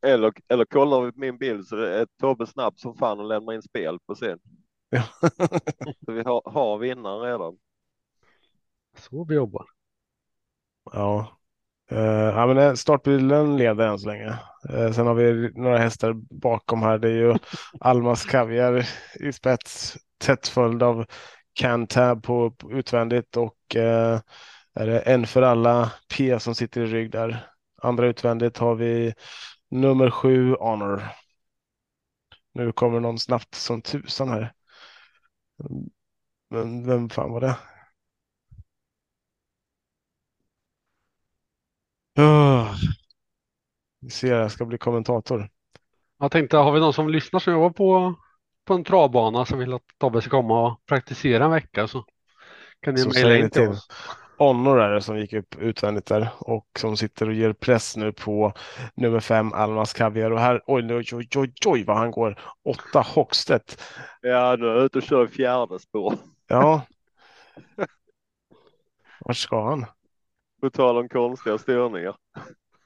Eller, 0.02 0.32
eller 0.48 0.64
kollar 0.64 1.00
vi 1.00 1.12
på 1.12 1.18
min 1.20 1.38
bild 1.38 1.66
så 1.66 1.76
är 1.76 2.06
Tobbe 2.20 2.46
snabb 2.46 2.78
som 2.78 2.94
fan 2.96 3.20
och 3.20 3.26
lämnar 3.28 3.52
in 3.52 3.62
spel 3.62 3.98
på 4.06 4.14
sin. 4.14 4.38
Ja. 4.90 5.02
Så 6.06 6.12
vi 6.12 6.22
har, 6.22 6.50
har 6.50 6.78
vinnaren 6.78 7.20
redan. 7.20 7.58
Så 8.96 9.24
vi 9.24 9.34
jobbar. 9.34 9.66
Ja. 10.92 11.37
Uh, 11.92 11.98
ja, 12.36 12.46
men 12.46 12.58
eh, 12.58 12.74
startbilen 12.74 13.56
leder 13.56 13.86
än 13.86 13.98
så 13.98 14.08
länge. 14.08 14.38
Uh, 14.70 14.92
sen 14.92 15.06
har 15.06 15.14
vi 15.14 15.52
några 15.54 15.78
hästar 15.78 16.12
bakom 16.40 16.82
här. 16.82 16.98
Det 16.98 17.08
är 17.08 17.12
ju 17.12 17.34
Almas 17.80 18.24
Kaviar 18.24 18.86
i 19.20 19.32
spets, 19.32 19.96
tätt 20.18 20.48
följd 20.48 20.82
av 20.82 21.06
Cantab 21.54 22.22
på, 22.22 22.50
på 22.50 22.72
utvändigt 22.72 23.36
och 23.36 23.76
uh, 23.76 24.20
är 24.74 24.86
det 24.86 25.00
en 25.00 25.26
för 25.26 25.42
alla 25.42 25.92
P 26.16 26.40
som 26.40 26.54
sitter 26.54 26.80
i 26.80 26.86
rygg 26.86 27.10
där. 27.10 27.46
Andra 27.82 28.06
utvändigt 28.06 28.58
har 28.58 28.74
vi 28.74 29.14
nummer 29.70 30.10
sju 30.10 30.54
Honor. 30.54 31.02
Nu 32.54 32.72
kommer 32.72 33.00
någon 33.00 33.18
snabbt 33.18 33.54
som 33.54 33.82
tusan 33.82 34.28
här. 34.28 34.52
Men 36.50 36.86
vem 36.86 37.10
fan 37.10 37.32
var 37.32 37.40
det? 37.40 37.56
Oh. 42.18 42.74
Vi 44.00 44.10
ser, 44.10 44.34
jag 44.34 44.50
ska 44.50 44.64
bli 44.64 44.78
kommentator. 44.78 45.48
Jag 46.18 46.30
tänkte, 46.30 46.56
har 46.56 46.72
vi 46.72 46.80
någon 46.80 46.92
som 46.92 47.08
lyssnar 47.08 47.40
som 47.40 47.52
jobbar 47.52 47.70
på, 47.70 48.14
på 48.64 48.74
en 48.74 48.84
travbana 48.84 49.44
som 49.44 49.58
vill 49.58 49.74
att 49.74 49.82
Tobbe 49.98 50.20
ska 50.20 50.30
komma 50.30 50.66
och 50.66 50.86
praktisera 50.86 51.44
en 51.44 51.50
vecka 51.50 51.86
så 51.88 52.04
kan 52.80 52.94
ni 52.94 53.06
mejla 53.14 53.36
in 53.36 53.50
till 53.50 53.68
oss. 53.68 53.88
Honor 54.38 54.80
är 54.80 54.94
det 54.94 55.02
som 55.02 55.18
gick 55.18 55.32
upp 55.32 55.54
utvändigt 55.58 56.06
där 56.06 56.28
och 56.38 56.66
som 56.78 56.96
sitter 56.96 57.28
och 57.28 57.34
ger 57.34 57.52
press 57.52 57.96
nu 57.96 58.12
på 58.12 58.52
nummer 58.94 59.20
fem 59.20 59.52
Almas 59.52 59.92
Kaviar 59.92 60.30
och 60.30 60.40
här, 60.40 60.62
oj, 60.66 60.94
oj, 60.94 61.06
oj, 61.12 61.28
oj, 61.36 61.52
oj 61.66 61.84
vad 61.84 61.96
han 61.96 62.10
går. 62.10 62.40
Åtta 62.64 63.00
Hockstedt. 63.00 63.82
Ja, 64.20 64.56
nu 64.58 64.66
är 64.66 64.84
ute 64.84 64.98
och 64.98 65.04
kör 65.04 65.24
i 65.24 65.28
fjärde 65.28 65.78
spår. 65.78 66.14
Ja. 66.46 66.82
Vart 69.20 69.36
ska 69.36 69.68
han? 69.68 69.86
På 70.60 70.70
tal 70.70 70.96
om 70.96 71.08
konstiga 71.08 71.58
störningar. 71.58 72.16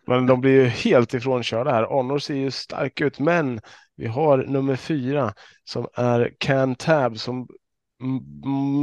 Men 0.07 0.27
de 0.27 0.41
blir 0.41 0.53
ju 0.53 0.67
helt 0.67 1.15
ifrånkörda 1.15 1.71
här. 1.71 1.83
Honor 1.83 2.19
ser 2.19 2.35
ju 2.35 2.51
stark 2.51 3.01
ut, 3.01 3.19
men 3.19 3.61
vi 3.97 4.07
har 4.07 4.39
nummer 4.39 4.77
fyra 4.77 5.35
som 5.65 5.87
är 5.95 6.35
Can 6.39 6.75
Tab 6.75 7.19
som 7.19 7.49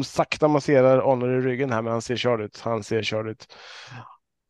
sakta 0.06 0.48
masserar 0.48 1.02
Honor 1.02 1.40
i 1.40 1.42
ryggen 1.42 1.72
här, 1.72 1.82
men 1.82 1.92
han 1.92 2.02
ser 2.02 2.16
körd 2.16 2.42
ut. 2.42 2.60
Han 2.60 2.84
ser 2.84 3.04
körd 3.04 3.28
ut. 3.28 3.56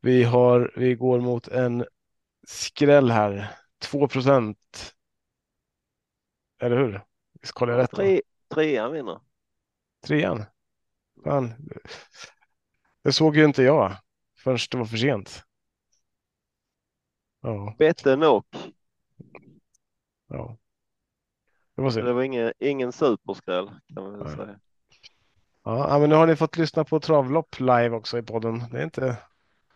Vi 0.01 0.23
har, 0.23 0.73
vi 0.75 0.95
går 0.95 1.19
mot 1.19 1.47
en 1.47 1.85
skräll 2.47 3.11
här. 3.11 3.51
2 3.81 4.07
procent. 4.07 4.93
Eller 6.61 6.77
hur? 6.77 7.01
Visst 7.41 7.53
kollar 7.53 7.73
jag 7.73 7.79
rätt? 7.79 7.91
Tre, 7.91 8.21
trean 8.53 8.91
vinner. 8.91 9.19
Trean. 10.07 10.45
Fan. 11.23 11.53
Det 13.03 13.11
såg 13.11 13.37
ju 13.37 13.45
inte 13.45 13.63
jag 13.63 13.95
förrän 14.43 14.57
det 14.71 14.77
var 14.77 14.85
för 14.85 14.97
sent. 14.97 15.43
Ja, 17.41 17.75
Bette 17.77 18.15
knock. 18.15 18.45
ja. 20.27 20.57
Det 21.75 21.81
var 21.81 21.91
det 21.91 22.13
var 22.13 22.21
ingen, 22.23 22.53
ingen 22.59 22.91
superskräll 22.91 23.71
kan 23.93 24.03
man 24.03 24.29
säga. 24.35 24.59
Ja, 25.63 25.97
men 25.99 26.09
nu 26.09 26.15
har 26.15 26.27
ni 26.27 26.35
fått 26.35 26.57
lyssna 26.57 26.83
på 26.83 26.99
travlopp 26.99 27.59
live 27.59 27.89
också 27.89 28.17
i 28.17 28.23
podden. 28.23 28.63
Det 28.71 28.79
är 28.79 28.83
inte... 28.83 29.17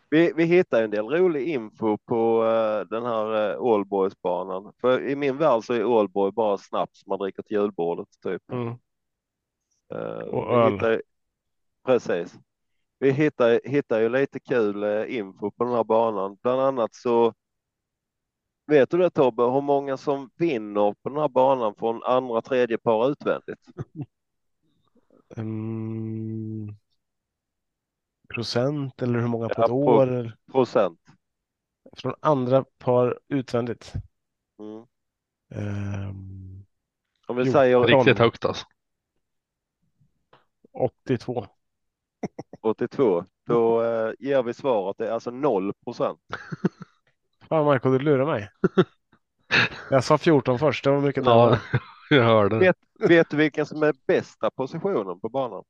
Vi, 0.09 0.33
vi 0.35 0.43
hittar 0.43 0.83
en 0.83 0.91
del 0.91 1.05
rolig 1.05 1.47
info 1.47 1.97
på 1.97 2.45
eh, 2.45 2.87
den 2.87 3.05
här 3.05 3.55
uh, 3.55 3.73
Allboys-banan. 3.73 4.73
För 4.81 5.07
i 5.07 5.15
min 5.15 5.37
värld 5.37 5.63
så 5.63 5.73
är 5.73 5.99
Allboy 5.99 6.31
bara 6.31 6.57
snaps 6.57 7.07
man 7.07 7.19
dricker 7.19 7.43
till 7.43 7.57
julbordet 7.57 8.07
typ. 8.23 8.51
Mm. 8.51 8.67
Eh, 9.93 10.27
Och 10.27 10.53
öl. 10.53 10.73
hittar, 10.73 11.01
precis. 11.85 12.35
Vi 12.99 13.11
hittar, 13.11 13.61
hittar 13.63 13.99
ju 13.99 14.09
lite 14.09 14.39
kul 14.39 14.83
eh, 14.83 15.17
info 15.17 15.51
på 15.51 15.63
den 15.63 15.73
här 15.73 15.83
banan. 15.83 16.37
Bland 16.41 16.61
annat 16.61 16.95
så 16.95 17.33
vet 18.67 18.89
du 18.89 18.97
det 18.97 19.09
Tobbe, 19.09 19.43
hur 19.43 19.61
många 19.61 19.97
som 19.97 20.29
vinner 20.35 20.93
på 21.03 21.09
den 21.09 21.17
här 21.17 21.27
banan 21.27 21.75
från 21.75 22.03
andra, 22.03 22.41
tredje 22.41 22.77
par 22.77 23.09
utvändigt? 23.11 23.59
Mm. 25.37 26.75
Procent 28.33 29.01
eller 29.01 29.19
hur 29.19 29.27
många 29.27 29.47
på 29.49 29.53
Ja, 29.57 29.63
ett 29.63 29.69
på- 29.69 29.75
år? 29.85 30.03
eller- 30.07 30.37
Procent. 30.51 30.99
Från 31.97 32.13
andra 32.19 32.65
par 32.77 33.19
utvändigt. 33.27 33.93
Mm. 34.59 34.85
Ehm, 35.51 36.65
Om 37.27 37.35
vi 37.35 37.43
Jo, 37.45 37.51
säger 37.51 37.79
Riktigt 37.79 38.19
högt 38.19 38.45
alltså. 38.45 38.65
82. 40.71 41.47
82, 42.63 43.25
då 43.47 43.83
eh, 43.83 44.11
ger 44.19 44.43
vi 44.43 44.53
svaret. 44.53 44.97
Det 44.97 45.07
är 45.07 45.11
alltså 45.11 45.31
0 45.31 45.73
procent. 45.83 46.19
Fan 47.49 47.65
Marco, 47.65 47.91
du 47.91 47.99
lurar 47.99 48.25
mig. 48.25 48.49
Jag 49.89 50.03
sa 50.03 50.17
14 50.17 50.59
först, 50.59 50.83
det 50.83 50.89
var 50.91 51.01
mycket 51.01 51.25
Ja, 51.25 51.49
nära. 51.49 51.59
jag 52.09 52.23
hörde. 52.23 52.59
Vet, 52.59 52.75
vet 52.99 53.29
du 53.29 53.37
vilken 53.37 53.65
som 53.65 53.83
är 53.83 53.93
bästa 54.07 54.51
positionen 54.51 55.19
på 55.19 55.29
banan? 55.29 55.63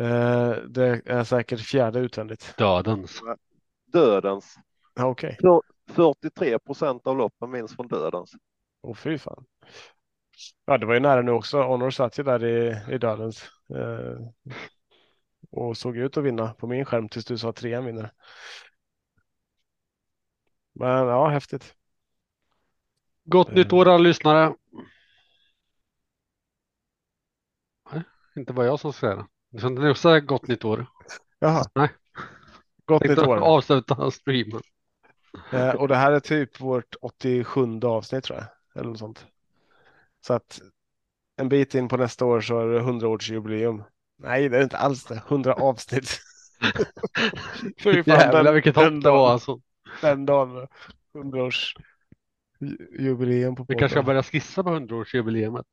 Eh, 0.00 0.50
det 0.68 1.02
är 1.06 1.24
säkert 1.24 1.60
fjärde 1.60 1.98
utvändigt. 1.98 2.54
Dödens. 2.58 3.20
Dödens. 3.92 4.56
Ja, 4.94 5.06
Okej, 5.06 5.38
43 5.90 6.58
procent 6.58 7.06
av 7.06 7.16
loppen 7.16 7.52
vinns 7.52 7.76
från 7.76 7.88
dödens. 7.88 8.32
åh 8.82 8.94
fy 8.94 9.18
fan. 9.18 9.44
Ja, 10.64 10.78
det 10.78 10.86
var 10.86 10.94
ju 10.94 11.00
nära 11.00 11.22
nu 11.22 11.30
också. 11.32 11.62
Honor 11.62 11.90
satt 11.90 12.18
ju 12.18 12.22
där 12.22 12.44
i, 12.44 12.76
i 12.94 12.98
dödens. 12.98 13.42
Eh, 13.74 14.54
och 15.50 15.76
såg 15.76 15.96
ut 15.96 16.16
att 16.16 16.24
vinna 16.24 16.54
på 16.54 16.66
min 16.66 16.84
skärm 16.84 17.08
tills 17.08 17.24
du 17.24 17.38
sa 17.38 17.52
trean 17.52 17.84
vinner. 17.84 18.12
Men 20.72 21.06
ja, 21.06 21.28
häftigt. 21.28 21.74
Gott 23.24 23.54
nytt 23.54 23.72
år 23.72 23.88
alla 23.88 23.98
lyssnare. 23.98 24.54
Nej, 27.92 28.02
inte 28.36 28.52
bara 28.52 28.66
jag 28.66 28.80
som 28.80 28.92
säga 28.92 29.16
det. 29.16 29.26
Du 29.50 29.58
ska 29.58 29.68
inte 29.68 29.94
säga 29.94 30.20
gott 30.20 30.46
nytt 30.46 30.64
år. 30.64 30.86
Jaha. 31.38 31.64
Nej. 31.74 31.88
Gott 32.84 33.04
nytt 33.04 33.18
år. 33.18 33.36
avsluta 33.36 34.10
streamen. 34.10 34.62
Eh, 35.52 35.70
och 35.70 35.88
det 35.88 35.96
här 35.96 36.12
är 36.12 36.20
typ 36.20 36.60
vårt 36.60 36.94
87 37.00 37.80
avsnitt 37.84 38.24
tror 38.24 38.38
jag. 38.38 38.46
Eller 38.74 38.90
något 38.90 38.98
sånt. 38.98 39.26
Så 40.20 40.34
att 40.34 40.60
en 41.36 41.48
bit 41.48 41.74
in 41.74 41.88
på 41.88 41.96
nästa 41.96 42.24
år 42.24 42.40
så 42.40 42.60
är 42.60 42.66
det 42.66 42.80
100-årsjubileum. 42.80 43.84
Nej, 44.22 44.48
det 44.48 44.58
är 44.58 44.62
inte 44.62 44.78
alls 44.78 45.04
det. 45.04 45.22
100 45.28 45.54
avsnitt. 45.54 46.20
Fy 47.82 48.02
fan, 48.02 48.20
Jävlar 48.20 48.44
den, 48.44 48.54
vilket 48.54 48.76
hopp 48.76 49.02
det 49.02 49.10
var 49.10 49.32
alltså. 49.32 49.60
den 50.00 50.26
dagen. 50.26 50.66
100-års 51.14 51.74
ju- 52.60 52.88
jubileum 53.00 53.54
på 53.56 53.64
Vi 53.68 53.74
kanske 53.74 53.94
ska 53.94 54.02
börja 54.02 54.22
skissa 54.22 54.62
på 54.62 54.70
100-årsjubileet. 54.70 55.64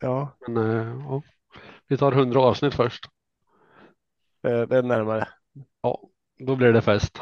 Ja, 0.00 0.36
Men 0.46 0.56
eh, 0.56 1.02
ja, 1.08 1.22
vi 1.88 1.96
tar 1.96 2.12
100 2.12 2.40
avsnitt 2.40 2.74
först. 2.74 3.06
det, 4.42 4.66
det 4.66 4.76
är 4.78 4.82
närmare. 4.82 5.28
Ja, 5.82 6.00
då 6.38 6.56
blir 6.56 6.72
det 6.72 6.82
fest. 6.82 7.20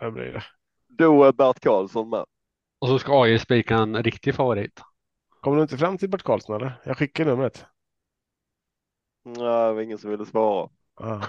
Det 0.00 0.10
blir 0.10 0.32
det. 0.32 0.44
Då 0.88 1.24
är 1.24 1.32
Bert 1.32 1.60
Karlsson 1.60 2.10
med. 2.10 2.24
Och 2.78 2.88
så 2.88 2.98
ska 2.98 3.22
AI 3.22 3.38
spika 3.38 3.76
en 3.76 4.02
riktig 4.02 4.34
favorit. 4.34 4.80
Kommer 5.40 5.56
du 5.56 5.62
inte 5.62 5.78
fram 5.78 5.98
till 5.98 6.10
Bert 6.10 6.22
Karlsson 6.22 6.56
eller? 6.56 6.80
Jag 6.84 6.96
skickar 6.96 7.24
numret. 7.24 7.66
Nej, 9.36 9.68
det 9.68 9.72
var 9.74 9.80
ingen 9.80 9.98
som 9.98 10.10
ville 10.10 10.26
svara. 10.26 10.68
Ah. 10.94 11.20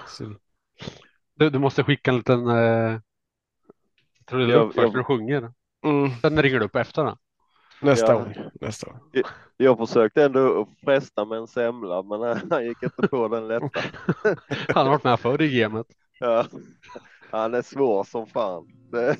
Du, 1.35 1.49
du 1.49 1.59
måste 1.59 1.83
skicka 1.83 2.11
en 2.11 2.17
liten 2.17 2.47
eh, 2.47 2.99
tror 4.29 4.39
du 4.39 4.49
Jag- 4.51 4.61
upp 4.61 4.67
först 4.67 4.77
jag- 4.77 4.91
när 4.91 4.97
du 4.97 5.03
sjunger. 5.03 5.51
mm, 5.85 6.09
Sen 6.21 6.41
ringer 6.41 6.59
du 6.59 6.65
upp 6.65 6.75
efter 6.75 7.03
det. 7.03 7.17
nästa 7.81 8.11
Ja. 8.13 8.19
gång. 8.19 8.33
Nästa 8.61 8.91
gång. 8.91 8.99
Jag 9.57 9.77
försökte 9.77 10.23
ändå 10.23 10.67
fresta 10.85 11.25
med 11.25 11.37
en 11.37 11.47
semla, 11.47 12.03
men 12.03 12.21
han 12.51 12.65
gick 12.65 12.83
inte 12.83 13.07
på 13.07 13.27
den 13.27 13.47
lätta. 13.47 13.69
Han 14.73 14.85
har 14.85 14.89
varit 14.89 15.03
med 15.03 15.19
förr 15.19 15.41
i 15.41 15.59
gamet. 15.59 15.87
Ja. 16.19 16.45
Han 17.31 17.53
är 17.53 17.61
svår 17.61 18.03
som 18.03 18.27
fan. 18.27 18.67
Det... 18.91 19.17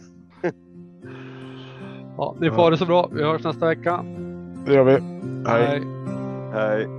Ja, 2.18 2.36
ni 2.40 2.50
får 2.50 2.56
ha 2.56 2.70
det 2.70 2.78
så 2.78 2.86
bra. 2.86 3.08
Vi 3.14 3.24
hörs 3.24 3.44
nästa 3.44 3.66
vecka. 3.68 4.04
Det 4.66 4.74
gör 4.74 4.84
vi. 4.84 4.92
Hej. 5.50 5.66
Hej. 5.66 5.82
Hej. 6.54 6.99